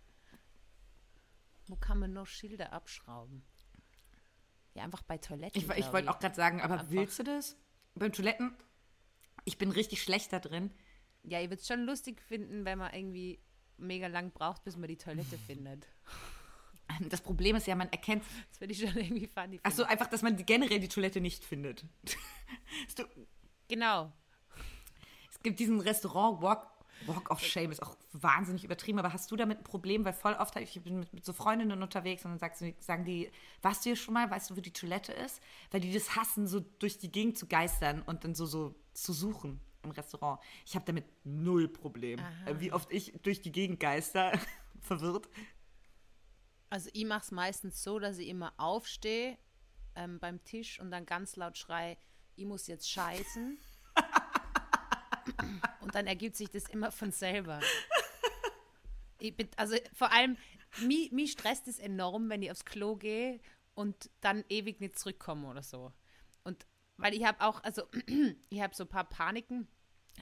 Wo 1.68 1.76
kann 1.76 2.00
man 2.00 2.12
noch 2.12 2.26
Schilder 2.26 2.72
abschrauben? 2.72 3.44
Ja, 4.74 4.82
einfach 4.82 5.02
bei 5.02 5.18
Toiletten. 5.18 5.56
Ich, 5.56 5.68
ich 5.78 5.92
wollte 5.92 6.10
auch 6.10 6.18
gerade 6.18 6.34
sagen, 6.34 6.60
aber 6.60 6.74
Einfach. 6.74 6.90
willst 6.90 7.18
du 7.20 7.22
das? 7.22 7.56
Beim 7.94 8.12
Toiletten? 8.12 8.54
Ich 9.44 9.58
bin 9.58 9.70
richtig 9.70 10.02
schlecht 10.02 10.32
da 10.32 10.38
drin. 10.38 10.70
Ja, 11.22 11.40
ich 11.40 11.50
würde 11.50 11.60
es 11.60 11.66
schon 11.66 11.84
lustig 11.84 12.22
finden, 12.22 12.64
wenn 12.64 12.78
man 12.78 12.94
irgendwie 12.94 13.40
mega 13.76 14.06
lang 14.06 14.32
braucht, 14.32 14.64
bis 14.64 14.76
man 14.76 14.88
die 14.88 14.96
Toilette 14.96 15.38
findet. 15.46 15.86
Das 17.08 17.20
Problem 17.20 17.56
ist 17.56 17.66
ja, 17.66 17.74
man 17.76 17.88
erkennt. 17.90 18.24
Das 18.50 18.60
würde 18.60 18.72
ich 18.72 18.80
schon 18.80 18.96
irgendwie 18.96 19.26
funny 19.26 19.60
Achso, 19.62 19.84
einfach, 19.84 20.08
dass 20.08 20.22
man 20.22 20.36
generell 20.44 20.80
die 20.80 20.88
Toilette 20.88 21.20
nicht 21.20 21.44
findet. 21.44 21.84
Genau. 23.68 24.12
es 25.30 25.40
gibt 25.44 25.60
diesen 25.60 25.78
Restaurant 25.80 26.42
Walk, 27.06 27.30
of 27.30 27.40
Shame, 27.40 27.70
ist 27.70 27.82
auch 27.82 27.96
wahnsinnig 28.12 28.64
übertrieben, 28.64 28.98
aber 28.98 29.12
hast 29.12 29.30
du 29.30 29.36
damit 29.36 29.58
ein 29.58 29.64
Problem? 29.64 30.04
Weil 30.04 30.12
voll 30.12 30.34
oft, 30.34 30.56
ich 30.56 30.80
bin 30.82 31.00
mit, 31.00 31.12
mit 31.12 31.24
so 31.24 31.32
Freundinnen 31.32 31.82
unterwegs 31.82 32.24
und 32.24 32.32
dann 32.32 32.38
sagst 32.38 32.62
sagen 32.80 33.04
die, 33.04 33.30
warst 33.62 33.84
du 33.84 33.90
hier 33.90 33.96
schon 33.96 34.14
mal, 34.14 34.30
weißt 34.30 34.50
du, 34.50 34.56
wo 34.56 34.60
die 34.60 34.72
Toilette 34.72 35.12
ist? 35.12 35.40
Weil 35.70 35.80
die 35.80 35.92
das 35.92 36.16
hassen, 36.16 36.46
so 36.46 36.60
durch 36.60 36.98
die 36.98 37.10
Gegend 37.10 37.38
zu 37.38 37.46
geistern 37.46 38.02
und 38.02 38.24
dann 38.24 38.34
so, 38.34 38.46
so 38.46 38.74
zu 38.92 39.12
suchen 39.12 39.60
im 39.82 39.90
Restaurant. 39.90 40.40
Ich 40.66 40.74
habe 40.74 40.84
damit 40.84 41.04
null 41.24 41.68
Problem. 41.68 42.20
Äh, 42.46 42.54
Wie 42.58 42.72
oft 42.72 42.92
ich 42.92 43.14
durch 43.22 43.40
die 43.40 43.52
Gegend 43.52 43.80
geister, 43.80 44.32
verwirrt. 44.80 45.28
Also 46.68 46.90
ich 46.92 47.04
mache 47.04 47.22
es 47.22 47.30
meistens 47.30 47.82
so, 47.82 47.98
dass 47.98 48.18
ich 48.18 48.28
immer 48.28 48.52
aufstehe 48.56 49.36
ähm, 49.96 50.18
beim 50.20 50.42
Tisch 50.44 50.78
und 50.80 50.90
dann 50.90 51.06
ganz 51.06 51.36
laut 51.36 51.56
schrei, 51.58 51.98
ich 52.36 52.44
muss 52.46 52.66
jetzt 52.66 52.90
scheißen. 52.90 53.58
und 55.80 55.94
dann 55.94 56.06
ergibt 56.06 56.36
sich 56.36 56.50
das 56.50 56.68
immer 56.68 56.90
von 56.90 57.12
selber. 57.12 57.60
Ich 59.18 59.36
bin, 59.36 59.48
also 59.56 59.76
vor 59.92 60.12
allem, 60.12 60.36
mich, 60.82 61.12
mich 61.12 61.32
stresst 61.32 61.68
es 61.68 61.78
enorm, 61.78 62.30
wenn 62.30 62.42
ich 62.42 62.50
aufs 62.50 62.64
Klo 62.64 62.96
gehe 62.96 63.40
und 63.74 64.10
dann 64.20 64.44
ewig 64.48 64.80
nicht 64.80 64.98
zurückkomme 64.98 65.48
oder 65.48 65.62
so. 65.62 65.92
Und 66.44 66.66
weil 66.96 67.14
ich 67.14 67.24
habe 67.24 67.40
auch, 67.40 67.62
also 67.62 67.82
ich 68.50 68.60
habe 68.60 68.74
so 68.74 68.84
ein 68.84 68.88
paar 68.88 69.08
Paniken. 69.08 69.68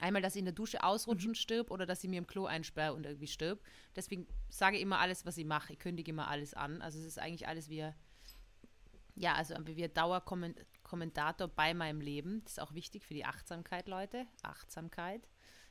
Einmal, 0.01 0.21
dass 0.21 0.35
ich 0.35 0.39
in 0.39 0.45
der 0.45 0.53
Dusche 0.53 0.83
ausrutsche 0.83 1.27
und 1.27 1.35
stirb 1.35 1.71
oder 1.71 1.85
dass 1.85 2.03
ich 2.03 2.09
mir 2.09 2.19
im 2.19 2.27
Klo 2.27 2.45
einsperre 2.45 2.93
und 2.93 3.05
irgendwie 3.05 3.27
stirb. 3.27 3.61
Deswegen 3.95 4.27
sage 4.47 4.77
ich 4.77 4.83
immer 4.83 4.99
alles, 4.99 5.25
was 5.25 5.37
ich 5.37 5.45
mache. 5.45 5.73
Ich 5.73 5.79
kündige 5.79 6.11
immer 6.11 6.27
alles 6.27 6.53
an. 6.53 6.81
Also 6.81 6.99
es 6.99 7.05
ist 7.05 7.19
eigentlich 7.19 7.47
alles 7.47 7.69
wie, 7.69 7.91
ja, 9.15 9.33
also 9.33 9.55
wie 9.65 9.83
ein 9.83 9.93
Dauerkommentator 9.93 11.47
bei 11.47 11.73
meinem 11.73 12.01
Leben. 12.01 12.43
Das 12.43 12.53
ist 12.53 12.59
auch 12.59 12.73
wichtig 12.73 13.03
für 13.03 13.13
die 13.13 13.25
Achtsamkeit, 13.25 13.87
Leute. 13.87 14.27
Achtsamkeit. 14.43 15.27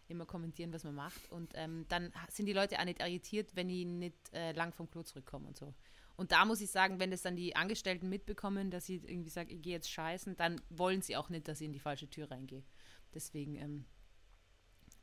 Immer 0.08 0.24
kommentieren, 0.26 0.72
was 0.72 0.84
man 0.84 0.94
macht. 0.94 1.30
Und 1.30 1.52
ähm, 1.54 1.84
dann 1.88 2.12
sind 2.30 2.46
die 2.46 2.52
Leute 2.54 2.78
auch 2.80 2.84
nicht 2.84 3.00
irritiert, 3.00 3.54
wenn 3.54 3.68
ich 3.68 3.84
nicht 3.84 4.16
äh, 4.32 4.52
lang 4.52 4.72
vom 4.72 4.90
Klo 4.90 5.02
zurückkomme 5.02 5.46
und 5.48 5.56
so. 5.56 5.74
Und 6.16 6.32
da 6.32 6.44
muss 6.46 6.60
ich 6.60 6.70
sagen, 6.70 6.98
wenn 6.98 7.10
das 7.10 7.22
dann 7.22 7.36
die 7.36 7.54
Angestellten 7.54 8.08
mitbekommen, 8.08 8.70
dass 8.70 8.88
ich 8.88 9.06
irgendwie 9.08 9.30
sage, 9.30 9.52
ich 9.54 9.62
gehe 9.62 9.74
jetzt 9.74 9.90
scheißen, 9.90 10.34
dann 10.36 10.60
wollen 10.70 11.02
sie 11.02 11.16
auch 11.16 11.28
nicht, 11.28 11.46
dass 11.46 11.60
ich 11.60 11.66
in 11.66 11.72
die 11.72 11.78
falsche 11.78 12.08
Tür 12.08 12.30
reingehe. 12.30 12.64
Deswegen, 13.14 13.54
ähm, 13.56 13.84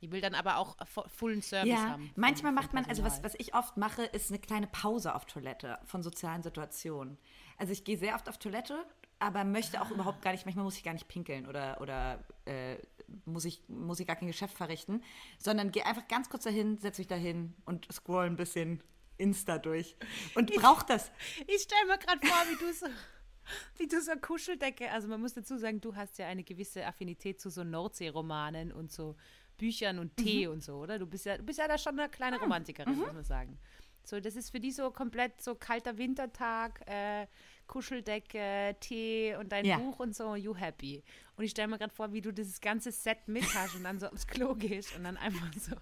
ich 0.01 0.11
will 0.11 0.21
dann 0.21 0.35
aber 0.35 0.57
auch 0.57 0.77
vo- 0.79 1.07
vollen 1.07 1.41
Service 1.41 1.69
Ja, 1.71 1.87
haben. 1.89 2.07
vom- 2.07 2.13
manchmal 2.21 2.51
macht 2.51 2.73
man, 2.73 2.85
also 2.85 3.03
was, 3.03 3.23
was 3.23 3.35
ich 3.35 3.53
oft 3.55 3.77
mache, 3.77 4.03
ist 4.03 4.29
eine 4.29 4.39
kleine 4.39 4.67
Pause 4.67 5.15
auf 5.15 5.25
Toilette 5.25 5.79
von 5.85 6.03
sozialen 6.03 6.43
Situationen. 6.43 7.17
Also 7.57 7.71
ich 7.71 7.83
gehe 7.85 7.97
sehr 7.97 8.15
oft 8.15 8.27
auf 8.27 8.37
Toilette, 8.37 8.85
aber 9.19 9.43
möchte 9.43 9.81
auch 9.81 9.91
überhaupt 9.91 10.21
gar 10.21 10.31
nicht, 10.31 10.45
manchmal 10.45 10.65
muss 10.65 10.77
ich 10.77 10.83
gar 10.83 10.93
nicht 10.93 11.07
pinkeln 11.07 11.45
oder, 11.47 11.79
oder 11.81 12.23
äh, 12.45 12.77
muss, 13.25 13.45
ich, 13.45 13.61
muss 13.67 13.99
ich 13.99 14.07
gar 14.07 14.15
kein 14.15 14.27
Geschäft 14.27 14.57
verrichten, 14.57 15.01
sondern 15.39 15.71
gehe 15.71 15.85
einfach 15.85 16.07
ganz 16.07 16.29
kurz 16.29 16.43
dahin, 16.43 16.77
setze 16.77 17.01
mich 17.01 17.07
dahin 17.07 17.53
und 17.65 17.87
scroll 17.91 18.25
ein 18.25 18.35
bisschen 18.35 18.81
Insta 19.17 19.57
durch 19.57 19.95
und 20.35 20.53
brauch 20.55 20.83
das. 20.83 21.11
Ich 21.47 21.61
stelle 21.61 21.87
mir 21.87 21.97
gerade 21.97 22.25
vor, 22.25 22.37
wie 22.49 22.65
du 22.65 22.73
so, 22.73 22.87
wie 23.77 23.87
du 23.87 24.01
so 24.01 24.11
Kuscheldecke, 24.19 24.91
also 24.91 25.07
man 25.07 25.21
muss 25.21 25.33
dazu 25.33 25.57
sagen, 25.57 25.79
du 25.79 25.95
hast 25.95 26.17
ja 26.17 26.27
eine 26.27 26.43
gewisse 26.43 26.85
Affinität 26.85 27.39
zu 27.39 27.49
so 27.49 27.63
Nordseeromanen 27.63 28.71
und 28.71 28.91
so 28.91 29.15
Büchern 29.57 29.99
und 29.99 30.17
Tee 30.17 30.47
und 30.47 30.63
so, 30.63 30.75
oder? 30.75 30.99
Du 30.99 31.05
bist 31.05 31.25
ja, 31.25 31.37
du 31.37 31.43
bist 31.43 31.59
ja 31.59 31.67
da 31.67 31.77
schon 31.77 31.97
eine 31.97 32.09
kleine 32.09 32.39
Romantikerin, 32.39 32.97
muss 32.97 33.13
man 33.13 33.23
sagen. 33.23 33.57
So, 34.03 34.19
das 34.19 34.35
ist 34.35 34.51
für 34.51 34.59
die 34.59 34.71
so 34.71 34.91
komplett 34.91 35.41
so 35.41 35.55
kalter 35.55 35.97
Wintertag, 35.97 36.81
äh, 36.87 37.25
Kuscheldecke, 37.67 38.75
Tee 38.79 39.35
und 39.39 39.51
dein 39.51 39.65
Ja. 39.65 39.77
Buch 39.77 39.99
und 39.99 40.15
so, 40.15 40.35
you 40.35 40.55
happy. 40.55 41.03
Und 41.37 41.43
ich 41.43 41.51
stelle 41.51 41.67
mir 41.67 41.77
gerade 41.77 41.93
vor, 41.93 42.13
wie 42.13 42.21
du 42.21 42.31
dieses 42.31 42.61
ganze 42.61 42.91
Set 42.91 43.27
mit 43.27 43.43
hast 43.55 43.75
und 43.75 43.83
dann 43.83 43.99
so 43.99 44.07
aufs 44.07 44.25
Klo 44.25 44.55
gehst 44.55 44.95
und 44.95 45.03
dann 45.03 45.17
einfach 45.17 45.47
so 45.59 45.75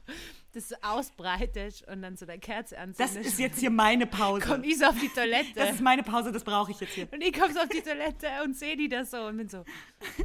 das 0.53 0.69
so 0.69 0.75
ausbreitest 0.81 1.87
und 1.87 2.01
dann 2.01 2.15
so 2.17 2.25
deine 2.25 2.39
Kerze 2.39 2.75
Das 2.75 2.83
anzündest. 2.83 3.25
ist 3.33 3.39
jetzt 3.39 3.59
hier 3.59 3.69
meine 3.69 4.07
Pause. 4.07 4.45
Komm 4.47 4.63
ich 4.63 4.79
so 4.79 4.85
auf 4.85 4.99
die 4.99 5.09
Toilette. 5.09 5.53
Das 5.55 5.71
ist 5.75 5.81
meine 5.81 6.01
Pause, 6.03 6.31
das 6.31 6.43
brauche 6.43 6.71
ich 6.71 6.79
jetzt 6.79 6.93
hier. 6.93 7.07
Und 7.11 7.21
ich 7.21 7.33
komme 7.33 7.53
so 7.53 7.59
auf 7.59 7.69
die 7.69 7.81
Toilette 7.81 8.27
und 8.43 8.55
sehe 8.57 8.75
die 8.75 8.89
da 8.89 9.05
so 9.05 9.25
und 9.27 9.37
bin 9.37 9.47
so, 9.49 9.63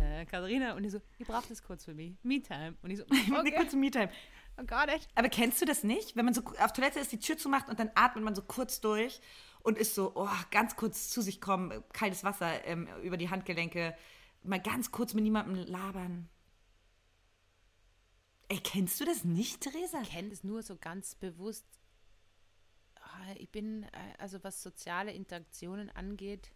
äh, 0.00 0.24
Katharina, 0.24 0.74
und 0.74 0.82
die 0.82 0.90
so, 0.90 1.00
ihr 1.18 1.26
braucht 1.26 1.50
das 1.50 1.62
kurz 1.62 1.84
für 1.84 1.94
mich. 1.94 2.14
Me-Time. 2.22 2.76
Und 2.82 2.90
ich 2.90 2.98
so, 2.98 3.04
okay, 3.38 3.52
kurze 3.54 3.76
Me-Time. 3.76 4.08
oh 4.58 4.64
got 4.64 4.88
it. 4.94 5.06
Aber 5.14 5.28
kennst 5.28 5.60
du 5.60 5.66
das 5.66 5.84
nicht? 5.84 6.16
Wenn 6.16 6.24
man 6.24 6.32
so 6.34 6.42
auf 6.58 6.72
Toilette 6.72 7.00
ist, 7.00 7.12
die 7.12 7.18
Tür 7.18 7.36
zumacht 7.36 7.68
und 7.68 7.78
dann 7.78 7.90
atmet 7.94 8.24
man 8.24 8.34
so 8.34 8.42
kurz 8.42 8.80
durch 8.80 9.20
und 9.68 9.76
ist 9.76 9.94
so, 9.94 10.12
oh, 10.14 10.28
ganz 10.50 10.76
kurz 10.76 11.10
zu 11.10 11.20
sich 11.20 11.42
kommen, 11.42 11.84
kaltes 11.92 12.24
Wasser 12.24 12.64
ähm, 12.64 12.88
über 13.02 13.18
die 13.18 13.28
Handgelenke, 13.28 13.94
mal 14.42 14.62
ganz 14.62 14.90
kurz 14.92 15.12
mit 15.12 15.24
niemandem 15.24 15.56
labern. 15.66 16.30
Ey, 18.48 18.58
kennst 18.60 18.98
du 18.98 19.04
das 19.04 19.24
nicht, 19.24 19.60
Theresa? 19.60 20.00
Ich 20.00 20.12
kenne 20.12 20.30
das 20.30 20.42
nur 20.42 20.62
so 20.62 20.78
ganz 20.78 21.14
bewusst. 21.14 21.66
Ah, 22.94 23.34
Ich 23.36 23.50
bin, 23.50 23.82
äh, 23.82 24.14
also 24.16 24.42
was 24.42 24.62
soziale 24.62 25.12
Interaktionen 25.12 25.90
angeht, 25.90 26.50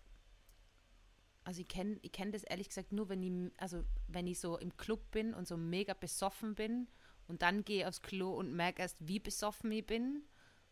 also 1.45 1.61
ich 1.61 1.69
kenne 1.69 1.99
ich 2.01 2.13
kenn 2.13 2.33
das 2.33 2.45
ehrlich 2.45 2.69
gesagt 2.69 2.93
nur, 2.93 3.11
wenn 3.11 3.23
ich, 3.23 3.53
also 3.61 3.85
wenn 4.09 4.27
ich 4.27 4.41
so 4.41 4.57
im 4.57 4.75
Club 4.79 5.11
bin 5.11 5.35
und 5.35 5.47
so 5.47 5.59
mega 5.59 5.93
besoffen 5.93 6.55
bin 6.55 6.89
und 7.27 7.43
dann 7.43 7.63
gehe 7.63 7.87
aufs 7.87 8.01
Klo 8.01 8.33
und 8.39 8.55
merke 8.55 8.81
erst, 8.81 8.97
wie 9.01 9.19
besoffen 9.19 9.71
ich 9.71 9.85
bin 9.85 10.23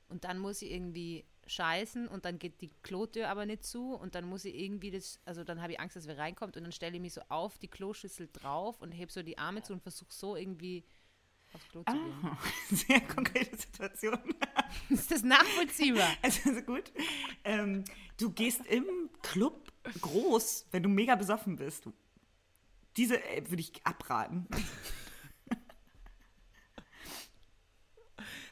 und 0.09 0.25
dann 0.25 0.39
muss 0.39 0.63
ich 0.63 0.71
irgendwie 0.71 1.27
scheißen 1.51 2.09
und 2.09 2.25
dann 2.25 2.39
geht 2.39 2.61
die 2.61 2.71
Klotür 2.83 3.29
aber 3.29 3.47
nicht 3.47 3.65
zu 3.65 3.95
und 3.95 4.15
dann 4.15 4.25
muss 4.25 4.45
ich 4.45 4.55
irgendwie 4.55 4.91
das, 4.91 5.21
also 5.25 5.45
dann 5.45 5.61
habe 5.61 5.73
ich 5.73 5.81
Angst, 5.81 5.97
dass 5.97 6.07
wer 6.07 6.19
reinkommt 6.19 6.57
und 6.57 6.63
dann 6.63 6.73
stelle 6.73 6.95
ich 6.95 7.01
mich 7.01 7.15
so 7.15 7.23
auf 7.29 7.59
die 7.59 7.69
Kloschüssel 7.69 8.29
drauf 8.33 8.81
und 8.81 8.93
hebe 8.93 9.11
so 9.11 9.23
die 9.23 9.39
Arme 9.39 9.63
zu 9.63 9.73
und 9.73 9.83
versuche 9.83 10.13
so 10.13 10.37
irgendwie 10.37 10.85
aufs 11.53 11.69
Klo 11.69 11.83
zu 11.83 11.93
gehen. 11.93 12.39
Sehr 12.71 13.01
konkrete 13.01 13.57
Situation. 13.57 14.19
Ist 14.89 15.11
das 15.11 15.23
nachvollziehbar? 15.23 16.09
Also 16.23 16.55
so 16.55 16.63
gut. 16.63 16.93
Ähm, 17.45 17.85
du 18.19 18.31
gehst 18.31 18.65
im 18.67 19.11
Club 19.23 19.73
groß, 20.01 20.67
wenn 20.71 20.83
du 20.83 20.89
mega 20.89 21.17
besoffen 21.17 21.57
bist. 21.57 21.89
Diese 22.97 23.23
äh, 23.23 23.49
würde 23.49 23.61
ich 23.61 23.85
abraten. 23.85 24.47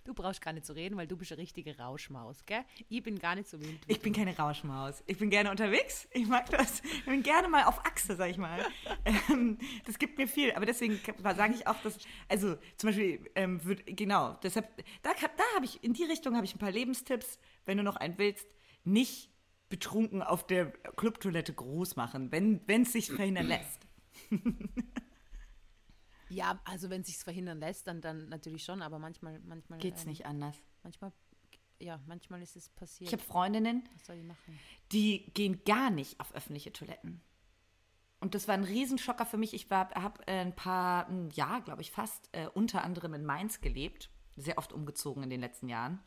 Du 0.09 0.15
brauchst 0.15 0.41
gar 0.41 0.55
nicht 0.55 0.65
zu 0.65 0.73
reden, 0.73 0.97
weil 0.97 1.07
du 1.07 1.19
bist 1.19 1.33
eine 1.33 1.43
richtige 1.43 1.77
Rauschmaus, 1.77 2.47
gell? 2.47 2.65
Ich 2.89 3.03
bin 3.03 3.19
gar 3.19 3.35
nicht 3.35 3.47
so 3.47 3.61
wild. 3.61 3.79
Ich 3.89 4.01
bin 4.01 4.15
keine 4.15 4.35
Rauschmaus. 4.35 5.05
Ich 5.07 5.19
bin 5.19 5.29
gerne 5.29 5.51
unterwegs. 5.51 6.09
Ich 6.13 6.27
mag 6.27 6.49
das. 6.49 6.81
Ich 6.81 7.05
bin 7.05 7.23
gerne 7.23 7.47
mal 7.47 7.65
auf 7.65 7.85
Achse, 7.85 8.17
sag 8.17 8.31
ich 8.31 8.39
mal. 8.39 8.59
Ähm, 9.31 9.59
das 9.85 9.99
gibt 9.99 10.17
mir 10.17 10.27
viel. 10.27 10.53
Aber 10.53 10.65
deswegen 10.65 10.99
sage 11.23 11.53
ich 11.55 11.67
auch, 11.67 11.77
dass, 11.83 11.99
also 12.27 12.57
zum 12.79 12.89
Beispiel, 12.89 13.31
ähm, 13.35 13.63
würd, 13.63 13.83
genau, 13.87 14.39
deshalb, 14.43 14.67
da, 15.03 15.11
da 15.13 15.45
habe 15.55 15.67
ich, 15.67 15.85
in 15.85 15.93
die 15.93 16.05
Richtung 16.05 16.37
habe 16.37 16.47
ich 16.47 16.55
ein 16.55 16.59
paar 16.59 16.71
Lebenstipps, 16.71 17.39
wenn 17.67 17.77
du 17.77 17.83
noch 17.83 17.97
einen 17.97 18.17
willst. 18.17 18.47
Nicht 18.85 19.31
betrunken 19.69 20.23
auf 20.23 20.47
der 20.47 20.71
Clubtoilette 20.97 21.53
groß 21.53 21.97
machen, 21.97 22.33
wenn 22.33 22.63
es 22.67 22.93
sich 22.93 23.13
verhindern 23.13 23.49
lässt. 23.49 23.87
Ja, 26.31 26.61
also 26.65 26.91
wenn 26.91 27.05
sich's 27.05 27.23
verhindern 27.23 27.61
lässt, 27.61 27.87
dann, 27.87 28.01
dann 28.01 28.29
natürlich 28.29 28.65
schon, 28.65 28.83
aber 28.83 28.99
manchmal, 28.99 29.41
manchmal 29.41 29.79
Geht's 29.79 30.03
ähm, 30.03 30.09
nicht 30.09 30.27
anders. 30.27 30.57
Manchmal, 30.83 31.13
ja, 31.81 32.01
manchmal 32.07 32.43
ist 32.43 32.57
es 32.57 32.69
passiert. 32.71 33.09
Ich 33.09 33.13
habe 33.13 33.23
Freundinnen, 33.23 33.89
machen? 34.27 34.59
die 34.93 35.31
gehen 35.35 35.63
gar 35.65 35.91
nicht 35.91 36.21
auf 36.21 36.35
öffentliche 36.35 36.73
Toiletten. 36.73 37.23
Und 38.21 38.35
das 38.35 38.49
war 38.49 38.55
ein 38.55 38.65
Riesenschocker 38.65 39.27
für 39.27 39.37
mich. 39.37 39.55
Ich 39.55 39.71
habe 39.71 40.27
äh, 40.27 40.41
ein 40.41 40.55
paar, 40.55 41.09
ein 41.09 41.31
Jahr, 41.31 41.61
glaube 41.61 41.83
ich, 41.83 41.93
fast, 41.93 42.29
äh, 42.33 42.49
unter 42.49 42.83
anderem 42.83 43.15
in 43.15 43.25
Mainz 43.25 43.61
gelebt. 43.61 44.11
Sehr 44.37 44.59
oft 44.59 44.73
umgezogen 44.73 45.23
in 45.23 45.31
den 45.31 45.41
letzten 45.41 45.69
Jahren. 45.69 46.01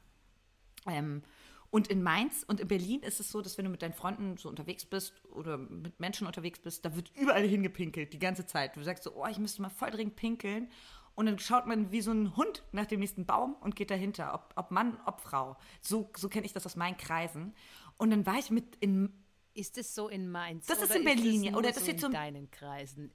Ähm, 0.88 1.24
und 1.72 1.88
in 1.88 2.04
Mainz 2.04 2.44
und 2.48 2.60
in 2.60 2.68
Berlin 2.68 3.02
ist 3.02 3.20
es 3.20 3.32
so, 3.32 3.42
dass 3.42 3.58
wenn 3.58 3.66
du 3.66 3.72
mit 3.72 3.82
deinen 3.82 3.94
Freunden 3.94 4.38
so 4.38 4.50
unterwegs 4.50 4.86
bist 4.86 5.14
oder 5.32 5.58
mit 5.58 6.00
Menschen 6.00 6.28
unterwegs 6.28 6.60
bist, 6.60 6.86
da 6.86 6.96
wird 6.96 7.12
überall 7.16 7.48
hingepinkelt, 7.48 8.14
die 8.14 8.20
ganze 8.20 8.46
Zeit. 8.46 8.76
Du 8.76 8.84
sagst 8.84 9.04
so, 9.04 9.16
oh, 9.16 9.26
ich 9.28 9.40
müsste 9.40 9.62
mal 9.64 9.70
voll 9.70 9.90
dringend 9.90 10.16
pinkeln. 10.16 10.70
Und 11.16 11.26
dann 11.26 11.40
schaut 11.40 11.68
man 11.68 11.92
wie 11.92 12.02
so 12.02 12.12
ein 12.12 12.36
Hund 12.38 12.64
nach 12.72 12.86
dem 12.86 13.00
nächsten 13.02 13.26
Baum 13.26 13.56
und 13.56 13.76
geht 13.76 13.92
dahinter, 13.92 14.34
ob, 14.34 14.54
ob 14.56 14.72
Mann, 14.72 14.98
ob 15.06 15.20
Frau. 15.22 15.58
So, 15.82 16.10
so 16.16 16.30
kenne 16.30 16.46
ich 16.46 16.54
das 16.54 16.66
aus 16.66 16.76
meinen 16.78 16.96
Kreisen. 16.98 17.54
Und 17.98 18.12
dann 18.12 18.26
war 18.26 18.38
ich 18.40 18.50
mit 18.50 18.76
in, 18.78 19.14
Ist 19.54 19.78
es 19.78 19.94
so 19.94 20.08
in 20.08 20.30
Mainz? 20.32 20.68
Das 20.68 20.82
ist 20.82 20.96
in 20.96 21.04
Berlin, 21.04 21.42
nur 21.52 21.60
Oder 21.60 21.72
das 21.74 21.84
so 21.86 21.92
in 21.92 21.98
so 21.98 22.08
ein- 22.08 22.14
deinen 22.14 22.50
Kreisen? 22.52 23.12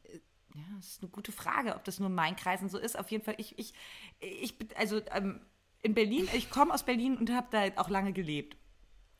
Ja, 0.55 0.63
das 0.77 0.87
ist 0.89 1.03
eine 1.03 1.11
gute 1.11 1.33
Frage, 1.33 1.75
ob 1.75 1.85
das 1.85 1.99
nur 1.99 2.09
in 2.09 2.15
meinen 2.15 2.37
Kreisen 2.37 2.69
so 2.69 2.79
ist. 2.79 2.99
Auf 2.99 3.11
jeden 3.11 3.25
Fall, 3.25 3.35
ich, 3.39 3.59
ich, 3.59 3.73
ich 4.21 4.59
bin, 4.59 4.69
also 4.77 5.01
ähm, 5.13 5.41
in 5.83 5.95
Berlin, 5.95 6.29
ich 6.33 6.51
komme 6.51 6.73
aus 6.75 6.85
Berlin 6.85 7.17
und 7.17 7.31
habe 7.31 7.49
da 7.51 7.81
auch 7.81 7.89
lange 7.89 8.13
gelebt. 8.13 8.57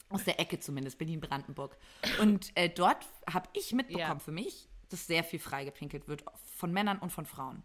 Aus 0.09 0.25
der 0.25 0.39
Ecke 0.39 0.61
zumindest, 0.61 0.99
Berlin-Brandenburg. 0.99 1.77
Und 2.21 2.57
äh, 2.57 2.69
dort 2.69 3.07
habe 3.33 3.49
ich 3.55 3.73
mitbekommen 3.73 4.07
Ja. 4.07 4.19
für 4.19 4.31
mich, 4.33 4.69
dass 4.89 5.07
sehr 5.07 5.25
viel 5.25 5.41
freigepinkelt 5.41 6.07
wird, 6.07 6.25
von 6.57 6.73
Männern 6.73 6.99
und 6.99 7.11
von 7.11 7.27
Frauen. 7.27 7.65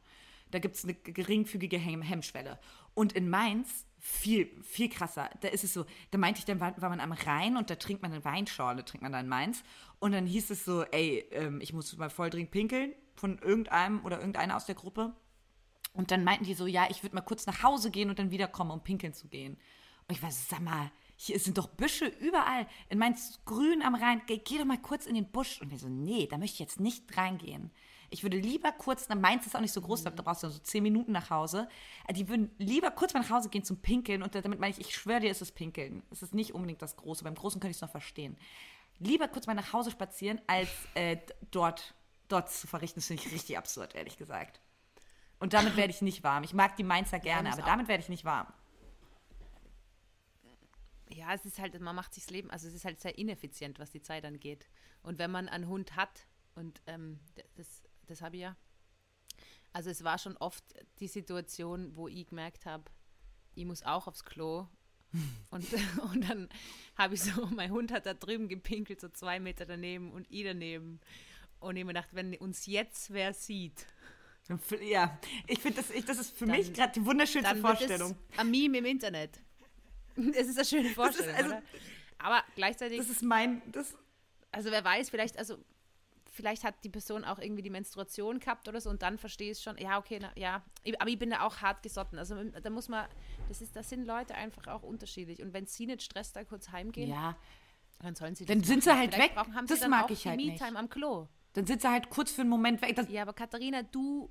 Da 0.49 0.59
gibt 0.59 0.75
es 0.75 0.83
eine 0.83 0.95
geringfügige 0.95 1.77
Hem 1.77 2.01
Hemmschwelle. 2.01 2.59
Und 2.93 3.13
in 3.13 3.29
Mainz 3.29 3.85
viel, 3.99 4.49
viel 4.63 4.89
krasser. 4.89 5.29
Da 5.41 5.47
ist 5.49 5.63
es 5.63 5.73
so, 5.73 5.85
da 6.09 6.17
meinte 6.17 6.39
ich, 6.39 6.45
dann 6.45 6.59
war, 6.59 6.79
war 6.81 6.89
man 6.89 6.99
am 6.99 7.11
Rhein 7.11 7.55
und 7.57 7.69
da 7.69 7.75
trinkt 7.75 8.01
man 8.01 8.11
eine 8.11 8.25
Weinschorle, 8.25 8.83
trinkt 8.83 9.03
man 9.03 9.11
da 9.11 9.19
in 9.19 9.27
Mainz. 9.27 9.63
Und 9.99 10.11
dann 10.11 10.25
hieß 10.25 10.49
es 10.49 10.65
so, 10.65 10.83
ey, 10.83 11.19
ähm, 11.31 11.61
ich 11.61 11.73
muss 11.73 11.95
mal 11.97 12.09
voll 12.09 12.31
dringend 12.31 12.51
pinkeln 12.51 12.93
von 13.15 13.37
irgendeinem 13.37 14.03
oder 14.03 14.17
irgendeiner 14.17 14.55
aus 14.55 14.65
der 14.65 14.75
Gruppe. 14.75 15.13
Und 15.93 16.11
dann 16.11 16.23
meinten 16.23 16.45
die 16.45 16.53
so, 16.53 16.67
ja, 16.67 16.87
ich 16.89 17.03
würde 17.03 17.15
mal 17.15 17.21
kurz 17.21 17.45
nach 17.45 17.63
Hause 17.63 17.91
gehen 17.91 18.09
und 18.09 18.17
dann 18.19 18.31
wiederkommen, 18.31 18.71
um 18.71 18.83
pinkeln 18.83 19.13
zu 19.13 19.27
gehen. 19.27 19.57
Und 20.07 20.15
ich 20.15 20.23
war 20.23 20.31
so, 20.31 20.39
sag 20.49 20.61
mal, 20.61 20.91
hier 21.17 21.37
sind 21.39 21.57
doch 21.57 21.67
Büsche 21.67 22.05
überall. 22.05 22.65
In 22.89 22.97
Mainz 22.97 23.39
grün 23.45 23.81
am 23.83 23.95
Rhein, 23.95 24.21
geh, 24.25 24.37
geh 24.37 24.57
doch 24.57 24.65
mal 24.65 24.81
kurz 24.81 25.05
in 25.05 25.15
den 25.15 25.31
Busch. 25.31 25.61
Und 25.61 25.69
wir 25.69 25.77
so, 25.77 25.87
nee, 25.89 26.27
da 26.27 26.37
möchte 26.37 26.55
ich 26.55 26.59
jetzt 26.59 26.79
nicht 26.79 27.15
reingehen. 27.15 27.71
Ich 28.09 28.23
würde 28.23 28.37
lieber 28.37 28.71
kurz, 28.71 29.05
na, 29.07 29.15
Mainz 29.15 29.45
ist 29.45 29.55
auch 29.55 29.61
nicht 29.61 29.71
so 29.71 29.81
groß, 29.81 30.03
da 30.03 30.09
brauchst 30.09 30.43
du 30.43 30.49
so 30.49 30.59
zehn 30.59 30.83
Minuten 30.83 31.11
nach 31.11 31.29
Hause. 31.29 31.69
Äh, 32.07 32.13
Die 32.13 32.27
würden 32.27 32.51
lieber 32.57 32.91
kurz 32.91 33.13
mal 33.13 33.21
nach 33.21 33.29
Hause 33.29 33.49
gehen 33.49 33.63
zum 33.63 33.81
Pinkeln. 33.81 34.23
Und 34.23 34.33
damit 34.33 34.59
meine 34.59 34.73
ich, 34.73 34.81
ich 34.81 34.95
schwöre 34.95 35.19
dir, 35.19 35.31
es 35.31 35.41
ist 35.41 35.53
Pinkeln. 35.53 36.03
Es 36.09 36.21
ist 36.21 36.33
nicht 36.33 36.53
unbedingt 36.53 36.81
das 36.81 36.97
Große. 36.97 37.23
Beim 37.23 37.35
Großen 37.35 37.61
könnte 37.61 37.71
ich 37.71 37.77
es 37.77 37.81
noch 37.81 37.91
verstehen. 37.91 38.37
Lieber 38.99 39.27
kurz 39.27 39.47
mal 39.47 39.53
nach 39.53 39.73
Hause 39.73 39.91
spazieren, 39.91 40.41
als 40.47 40.69
äh, 40.95 41.17
dort, 41.51 41.93
dort 42.27 42.51
zu 42.51 42.67
verrichten. 42.67 42.99
Das 42.99 43.07
finde 43.07 43.23
ich 43.23 43.31
richtig 43.31 43.57
absurd, 43.57 43.95
ehrlich 43.95 44.17
gesagt. 44.17 44.59
Und 45.41 45.53
damit 45.53 45.75
werde 45.75 45.91
ich 45.91 46.03
nicht 46.03 46.23
warm. 46.23 46.43
Ich 46.43 46.53
mag 46.53 46.75
die 46.75 46.83
Mainzer 46.83 47.17
gerne, 47.17 47.49
muss 47.49 47.57
aber 47.57 47.67
damit 47.67 47.87
werde 47.87 48.03
ich 48.03 48.09
nicht 48.09 48.25
warm. 48.25 48.45
Ja, 51.09 51.33
es 51.33 51.45
ist 51.45 51.57
halt, 51.57 51.77
man 51.81 51.95
macht 51.95 52.13
sich 52.13 52.25
das 52.25 52.31
Leben, 52.31 52.51
also 52.51 52.67
es 52.67 52.75
ist 52.75 52.85
halt 52.85 53.01
sehr 53.01 53.17
ineffizient, 53.17 53.79
was 53.79 53.89
die 53.89 54.03
Zeit 54.03 54.23
angeht. 54.23 54.69
Und 55.01 55.17
wenn 55.17 55.31
man 55.31 55.49
einen 55.49 55.67
Hund 55.67 55.95
hat, 55.95 56.27
und 56.53 56.79
ähm, 56.85 57.19
das, 57.55 57.81
das 58.05 58.21
habe 58.21 58.35
ich 58.35 58.43
ja, 58.43 58.55
also 59.73 59.89
es 59.89 60.03
war 60.03 60.19
schon 60.19 60.37
oft 60.37 60.63
die 60.99 61.07
Situation, 61.07 61.95
wo 61.95 62.07
ich 62.07 62.27
gemerkt 62.27 62.67
habe, 62.67 62.83
ich 63.55 63.65
muss 63.65 63.81
auch 63.81 64.05
aufs 64.05 64.23
Klo. 64.23 64.67
Und, 65.49 65.65
und 66.13 66.29
dann 66.29 66.47
habe 66.95 67.15
ich 67.15 67.23
so, 67.23 67.45
mein 67.55 67.71
Hund 67.71 67.91
hat 67.91 68.05
da 68.05 68.13
drüben 68.13 68.47
gepinkelt, 68.47 69.01
so 69.01 69.09
zwei 69.09 69.41
Meter 69.41 69.65
daneben 69.65 70.13
und 70.13 70.25
ich 70.29 70.45
daneben. 70.45 71.01
Und 71.59 71.75
ich 71.75 71.83
mir 71.83 71.93
gedacht, 71.93 72.13
wenn 72.13 72.33
uns 72.35 72.65
jetzt 72.65 73.11
wer 73.11 73.33
sieht, 73.33 73.87
Ja, 74.81 75.17
ich 75.47 75.59
finde, 75.59 75.81
das, 75.81 75.89
ich, 75.91 76.05
das 76.05 76.17
ist 76.19 76.37
für 76.37 76.45
Dann- 76.45 76.57
mich 76.57 76.73
gerade 76.73 76.93
die 76.93 77.05
wunderschönste 77.05 77.55
Vorstellung. 77.57 78.15
ein 78.37 78.49
Meme 78.51 78.79
im 78.79 78.85
Internet. 78.85 79.39
Es 80.35 80.47
ist 80.47 80.57
eine 80.57 80.65
schöne 80.65 80.89
Vorstellung, 80.89 81.33
also- 81.35 81.49
oder? 81.51 81.61
Aber 82.19 82.43
gleichzeitig 82.55 82.97
Das 82.99 83.09
ist 83.09 83.23
mein, 83.23 83.61
das, 83.71 83.95
Also 84.51 84.69
wer 84.71 84.83
weiß, 84.83 85.09
vielleicht, 85.09 85.37
also 85.39 85.57
vielleicht 86.33 86.63
hat 86.63 86.75
die 86.83 86.89
Person 86.89 87.23
auch 87.23 87.39
irgendwie 87.39 87.61
die 87.61 87.69
Menstruation 87.69 88.39
gehabt 88.39 88.67
oder 88.67 88.79
so 88.81 88.89
und 88.89 89.01
dann 89.01 89.17
verstehe 89.17 89.51
ich 89.51 89.57
es 89.57 89.63
schon. 89.63 89.77
Ja, 89.77 89.97
okay, 89.97 90.19
na, 90.21 90.31
ja. 90.35 90.63
Aber 90.99 91.09
ich 91.09 91.17
bin 91.19 91.29
da 91.31 91.41
auch 91.41 91.57
hart 91.61 91.81
gesotten. 91.83 92.17
Also 92.19 92.35
da 92.43 92.69
muss 92.69 92.89
man, 92.89 93.07
das 93.47 93.61
ist, 93.61 93.75
das 93.75 93.89
sind 93.89 94.05
Leute 94.05 94.35
einfach 94.35 94.67
auch 94.67 94.83
unterschiedlich. 94.83 95.41
Und 95.41 95.53
wenn 95.53 95.65
sie 95.65 95.85
nicht 95.87 96.03
Stress 96.03 96.31
da 96.31 96.43
kurz 96.43 96.69
heimgehen, 96.69 97.09
ja, 97.09 97.35
dann 97.99 98.15
sollen 98.15 98.35
sie 98.35 98.45
Dann 98.45 98.63
sind 98.63 98.85
machen. 98.85 98.95
sie 98.95 98.99
halt 98.99 99.13
Vielleicht 99.13 99.29
weg. 99.31 99.35
Brauchen, 99.37 99.55
haben 99.55 99.67
Das 99.67 99.77
sie 99.79 99.81
dann 99.83 99.91
mag 99.91 100.05
auch 100.05 100.09
ich 100.09 100.27
halt 100.27 100.37
nicht. 100.37 100.61
Am 100.61 100.89
Klo. 100.89 101.27
dann 101.53 101.65
sind 101.65 101.81
sie 101.81 101.89
halt 101.89 102.09
kurz 102.09 102.31
für 102.31 102.41
einen 102.41 102.49
Moment 102.49 102.81
weg. 102.81 102.95
Das, 102.95 103.09
Ja, 103.09 103.23
aber 103.23 103.33
Katharina, 103.33 103.83
du, 103.83 104.29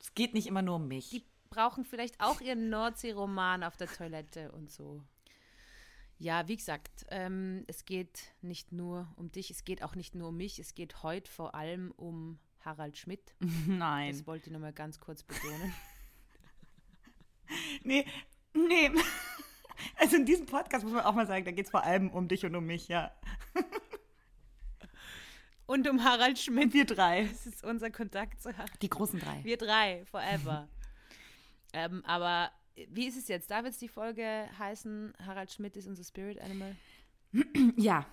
es 0.00 0.14
geht 0.14 0.34
nicht 0.34 0.46
immer 0.46 0.62
nur 0.62 0.76
um 0.76 0.88
mich. 0.88 1.10
die 1.10 1.24
brauchen 1.50 1.84
vielleicht 1.84 2.20
auch 2.20 2.40
ihren 2.40 2.68
Nordsee-Roman 2.68 3.64
auf 3.64 3.76
der 3.76 3.88
Toilette 3.88 4.52
und 4.52 4.70
so. 4.70 5.02
Ja, 6.18 6.48
wie 6.48 6.56
gesagt, 6.56 7.06
ähm, 7.10 7.64
es 7.68 7.84
geht 7.84 8.34
nicht 8.42 8.72
nur 8.72 9.08
um 9.16 9.30
dich, 9.30 9.50
es 9.50 9.64
geht 9.64 9.82
auch 9.82 9.94
nicht 9.94 10.14
nur 10.14 10.28
um 10.28 10.36
mich, 10.36 10.58
es 10.58 10.74
geht 10.74 11.02
heute 11.02 11.30
vor 11.30 11.54
allem 11.54 11.92
um 11.92 12.38
Harald 12.60 12.98
Schmidt. 12.98 13.34
Nein. 13.66 14.12
Das 14.12 14.26
wollte 14.26 14.46
ich 14.48 14.52
nochmal 14.52 14.72
ganz 14.72 15.00
kurz 15.00 15.22
betonen. 15.22 15.74
Nee, 17.82 18.04
nee. 18.52 18.90
Also 19.96 20.16
in 20.16 20.26
diesem 20.26 20.44
Podcast 20.44 20.84
muss 20.84 20.92
man 20.92 21.04
auch 21.04 21.14
mal 21.14 21.26
sagen, 21.26 21.44
da 21.44 21.50
geht 21.52 21.64
es 21.66 21.70
vor 21.70 21.82
allem 21.84 22.10
um 22.10 22.28
dich 22.28 22.44
und 22.44 22.54
um 22.54 22.66
mich, 22.66 22.88
ja. 22.88 23.12
Und 25.68 25.86
um 25.86 26.02
Harald 26.02 26.38
Schmidt. 26.38 26.72
Wir 26.72 26.86
drei. 26.86 27.24
Das 27.24 27.46
ist 27.46 27.62
unser 27.62 27.90
Kontakt 27.90 28.40
zu 28.40 28.56
Harald. 28.56 28.80
Die 28.80 28.88
großen 28.88 29.20
drei. 29.20 29.44
Wir 29.44 29.58
drei, 29.58 30.02
forever. 30.06 30.66
ähm, 31.74 32.02
aber 32.06 32.50
wie 32.88 33.06
ist 33.06 33.18
es 33.18 33.28
jetzt? 33.28 33.50
Darf 33.50 33.66
jetzt 33.66 33.82
die 33.82 33.88
Folge 33.88 34.48
heißen, 34.58 35.12
Harald 35.26 35.52
Schmidt 35.52 35.76
ist 35.76 35.86
unser 35.86 36.04
Spirit 36.04 36.40
Animal? 36.40 36.74
Ja. 37.76 38.06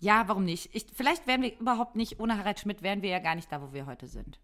Ja, 0.00 0.26
warum 0.26 0.44
nicht? 0.44 0.74
Ich, 0.74 0.86
vielleicht 0.92 1.28
wären 1.28 1.42
wir 1.42 1.56
überhaupt 1.56 1.94
nicht, 1.94 2.18
ohne 2.18 2.36
Harald 2.36 2.58
Schmidt 2.58 2.82
wären 2.82 3.02
wir 3.02 3.10
ja 3.10 3.20
gar 3.20 3.36
nicht 3.36 3.50
da, 3.52 3.62
wo 3.62 3.72
wir 3.72 3.86
heute 3.86 4.08
sind. 4.08 4.40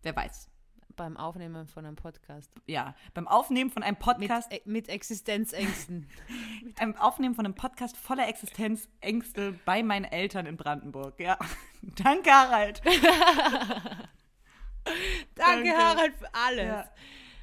Wer 0.00 0.16
weiß. 0.16 0.48
Beim 0.96 1.16
Aufnehmen 1.16 1.66
von 1.66 1.86
einem 1.86 1.96
Podcast. 1.96 2.50
Ja, 2.66 2.94
beim 3.14 3.26
Aufnehmen 3.28 3.70
von 3.70 3.82
einem 3.82 3.96
Mit, 3.96 4.28
Podcast, 4.28 4.52
äh, 4.52 4.60
mit 4.64 4.88
Existenzängsten. 4.88 6.08
beim 6.78 6.96
Aufnehmen 6.96 7.34
von 7.34 7.44
einem 7.44 7.54
Podcast 7.54 7.96
voller 7.96 8.28
Existenzängste 8.28 9.58
bei 9.64 9.82
meinen 9.82 10.04
Eltern 10.04 10.46
in 10.46 10.56
Brandenburg. 10.56 11.18
Ja. 11.18 11.38
Danke, 11.82 12.30
Harald. 12.30 12.82
Danke, 12.84 14.08
Danke. 15.34 15.76
Harald, 15.76 16.16
für 16.16 16.34
alles. 16.34 16.66
Ja. 16.66 16.90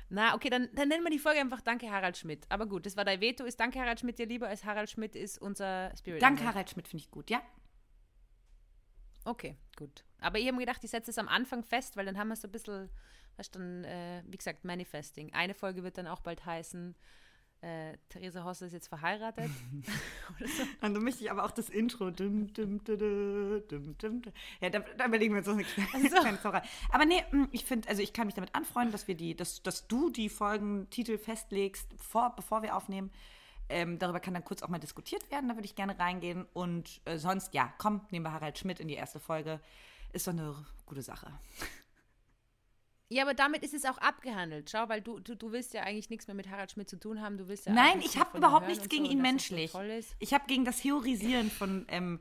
Na, 0.09 0.33
okay, 0.33 0.49
dann, 0.49 0.69
dann 0.73 0.87
nennen 0.87 1.03
wir 1.03 1.11
die 1.11 1.19
Folge 1.19 1.39
einfach 1.39 1.61
Danke, 1.61 1.89
Harald 1.91 2.17
Schmidt. 2.17 2.45
Aber 2.49 2.65
gut, 2.65 2.85
das 2.85 2.97
war 2.97 3.05
dein 3.05 3.21
Veto. 3.21 3.45
Ist 3.45 3.59
Danke, 3.59 3.79
Harald 3.79 3.99
Schmidt 3.99 4.17
dir 4.17 4.25
lieber 4.25 4.47
als 4.47 4.65
Harald 4.65 4.89
Schmidt 4.89 5.15
ist 5.15 5.39
unser 5.39 5.95
Spirit 5.97 6.21
Danke? 6.21 6.43
Harald 6.45 6.69
Schmidt, 6.69 6.87
finde 6.87 7.03
ich 7.03 7.11
gut, 7.11 7.29
ja? 7.29 7.41
Okay, 9.23 9.55
gut. 9.75 10.03
Aber 10.19 10.39
ich 10.39 10.47
habe 10.47 10.57
mir 10.57 10.65
gedacht, 10.65 10.83
ich 10.83 10.89
setze 10.89 11.11
es 11.11 11.17
am 11.19 11.27
Anfang 11.27 11.63
fest, 11.63 11.95
weil 11.95 12.05
dann 12.05 12.17
haben 12.17 12.29
wir 12.29 12.33
es 12.33 12.41
so 12.41 12.47
ein 12.47 12.51
bisschen, 12.51 12.89
du, 13.37 13.59
dann, 13.59 13.83
äh, 13.83 14.23
wie 14.27 14.37
gesagt, 14.37 14.65
Manifesting. 14.65 15.33
Eine 15.33 15.53
Folge 15.53 15.83
wird 15.83 15.97
dann 15.97 16.07
auch 16.07 16.19
bald 16.21 16.45
heißen, 16.45 16.95
äh, 17.61 17.97
Theresa 18.07 18.45
Hosse 18.45 18.67
ist 18.67 18.73
jetzt 18.73 18.87
verheiratet. 18.87 19.51
So. 20.39 20.63
Und 20.85 20.93
dann 20.93 21.03
möchte 21.03 21.23
ich 21.23 21.31
aber 21.31 21.43
auch 21.43 21.51
das 21.51 21.69
Intro. 21.69 22.11
Dum, 22.11 22.53
dum, 22.53 22.81
dum. 22.83 24.21
Ja, 24.61 24.69
da, 24.69 24.79
da 24.79 25.05
überlegen 25.05 25.33
wir 25.33 25.39
uns 25.39 25.47
noch 25.47 25.55
eine 25.55 25.65
kleine, 25.65 26.09
so. 26.09 26.15
kleine 26.15 26.41
Zauberei. 26.41 26.61
Aber 26.91 27.03
nee, 27.03 27.21
mm, 27.31 27.45
ich 27.51 27.65
finde, 27.65 27.89
also 27.89 28.01
ich 28.01 28.13
kann 28.13 28.27
mich 28.27 28.35
damit 28.35 28.55
anfreunden, 28.55 28.93
dass 28.93 29.09
wir 29.09 29.15
die, 29.15 29.35
dass, 29.35 29.61
dass 29.63 29.87
du 29.87 30.09
die 30.09 30.29
Folgentitel 30.29 31.17
festlegst, 31.17 31.87
vor, 31.97 32.33
bevor 32.37 32.61
wir 32.61 32.75
aufnehmen. 32.75 33.11
Ähm, 33.67 33.99
darüber 33.99 34.21
kann 34.21 34.33
dann 34.33 34.45
kurz 34.45 34.63
auch 34.63 34.69
mal 34.69 34.79
diskutiert 34.79 35.29
werden, 35.29 35.49
da 35.49 35.55
würde 35.55 35.65
ich 35.65 35.75
gerne 35.75 35.99
reingehen. 35.99 36.45
Und 36.53 37.01
äh, 37.03 37.17
sonst, 37.17 37.53
ja, 37.53 37.73
komm, 37.77 38.01
nehmen 38.11 38.25
wir 38.25 38.31
Harald 38.31 38.57
Schmidt 38.57 38.79
in 38.79 38.87
die 38.87 38.95
erste 38.95 39.19
Folge. 39.19 39.59
Ist 40.13 40.25
doch 40.25 40.31
eine 40.31 40.55
gute 40.85 41.01
Sache. 41.01 41.33
Ja, 43.11 43.23
aber 43.23 43.33
damit 43.33 43.63
ist 43.63 43.73
es 43.73 43.85
auch 43.85 43.97
abgehandelt. 43.97 44.69
Schau, 44.69 44.87
weil 44.87 45.01
du, 45.01 45.19
du, 45.19 45.35
du 45.35 45.51
willst 45.51 45.73
ja 45.73 45.81
eigentlich 45.81 46.11
nichts 46.11 46.27
mehr 46.27 46.35
mit 46.35 46.47
Harald 46.49 46.71
Schmidt 46.71 46.89
zu 46.89 46.99
tun 46.99 47.21
haben. 47.21 47.37
Du 47.39 47.47
willst 47.47 47.65
ja 47.65 47.73
Nein, 47.73 48.01
ich 48.01 48.17
habe 48.19 48.37
überhaupt 48.37 48.67
nichts 48.67 48.87
gegen 48.87 49.05
so 49.05 49.11
ihn 49.11 49.17
so 49.17 49.23
menschlich. 49.23 49.73
ist. 49.73 50.15
Ich 50.19 50.33
habe 50.33 50.45
gegen 50.47 50.63
das 50.63 50.81
Theorisieren 50.81 51.49
von 51.49 51.85
ähm, 51.89 52.19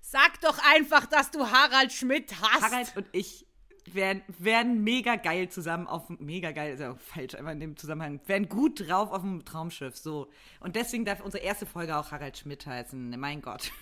Sag 0.00 0.40
doch 0.40 0.58
einfach, 0.74 1.06
dass 1.06 1.30
du 1.30 1.50
Harald 1.50 1.92
Schmidt 1.92 2.34
hast. 2.40 2.62
Harald 2.62 2.96
und 2.96 3.06
ich 3.12 3.46
wären, 3.92 4.22
wären 4.38 4.82
mega 4.82 5.16
geil 5.16 5.50
zusammen 5.50 5.86
auf 5.86 6.06
dem, 6.06 6.18
mega 6.20 6.52
geil, 6.52 6.72
ist 6.72 6.80
ja 6.80 6.92
auch 6.92 6.98
falsch, 6.98 7.34
aber 7.34 7.52
in 7.52 7.60
dem 7.60 7.76
Zusammenhang, 7.76 8.20
wären 8.26 8.48
gut 8.48 8.88
drauf 8.88 9.10
auf 9.12 9.20
dem 9.20 9.44
Traumschiff, 9.44 9.96
so. 9.96 10.30
Und 10.60 10.76
deswegen 10.76 11.04
darf 11.04 11.20
unsere 11.20 11.44
erste 11.44 11.66
Folge 11.66 11.96
auch 11.96 12.10
Harald 12.12 12.38
Schmidt 12.38 12.66
heißen, 12.66 13.18
mein 13.18 13.42
Gott. 13.42 13.72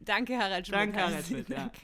Danke, 0.00 0.36
Harald 0.38 0.66
Schmidt. 0.66 0.80
Danke, 0.80 1.00
Harald 1.00 1.26
Schmidt, 1.26 1.48
ja. 1.48 1.70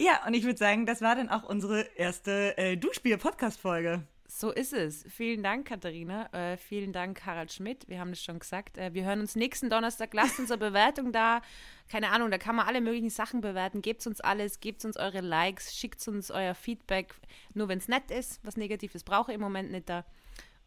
Ja, 0.00 0.26
und 0.26 0.34
ich 0.34 0.44
würde 0.44 0.58
sagen, 0.58 0.86
das 0.86 1.02
war 1.02 1.14
dann 1.14 1.28
auch 1.28 1.44
unsere 1.44 1.82
erste 1.96 2.56
äh, 2.58 2.76
Duschbier-Podcast-Folge. 2.76 4.02
So 4.26 4.50
ist 4.50 4.72
es. 4.72 5.04
Vielen 5.08 5.44
Dank, 5.44 5.68
Katharina. 5.68 6.28
Äh, 6.32 6.56
vielen 6.56 6.92
Dank, 6.92 7.24
Harald 7.24 7.52
Schmidt. 7.52 7.88
Wir 7.88 8.00
haben 8.00 8.10
es 8.10 8.20
schon 8.20 8.40
gesagt. 8.40 8.78
Äh, 8.78 8.92
wir 8.92 9.04
hören 9.04 9.20
uns 9.20 9.36
nächsten 9.36 9.70
Donnerstag. 9.70 10.12
Lasst 10.12 10.40
uns 10.40 10.50
eine 10.50 10.58
Bewertung 10.58 11.12
da. 11.12 11.40
Keine 11.88 12.10
Ahnung, 12.10 12.32
da 12.32 12.38
kann 12.38 12.56
man 12.56 12.66
alle 12.66 12.80
möglichen 12.80 13.10
Sachen 13.10 13.40
bewerten. 13.40 13.80
Gebt 13.80 14.04
uns 14.08 14.20
alles, 14.20 14.58
gebt 14.58 14.84
uns 14.84 14.96
eure 14.96 15.20
Likes, 15.20 15.76
schickt 15.76 16.06
uns 16.08 16.32
euer 16.32 16.56
Feedback. 16.56 17.14
Nur 17.52 17.68
wenn 17.68 17.78
es 17.78 17.86
nett 17.86 18.10
ist. 18.10 18.40
Was 18.42 18.56
Negatives 18.56 19.04
brauche 19.04 19.30
ich 19.30 19.36
im 19.36 19.40
Moment 19.40 19.70
nicht 19.70 19.88
da. 19.88 20.04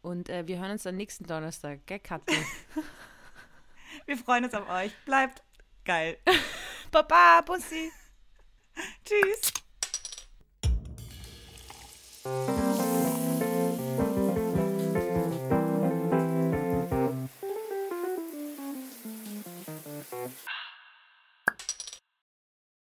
Und 0.00 0.30
äh, 0.30 0.46
wir 0.46 0.58
hören 0.58 0.70
uns 0.70 0.84
dann 0.84 0.96
nächsten 0.96 1.26
Donnerstag. 1.26 1.80
Gell, 1.84 1.98
Katja? 1.98 2.38
wir 4.06 4.16
freuen 4.16 4.44
uns 4.44 4.54
auf 4.54 4.66
euch. 4.70 4.92
Bleibt 5.04 5.42
geil. 5.84 6.16
Papa, 6.90 7.42
Bussi. 7.42 7.90
Tschüss. 9.04 9.52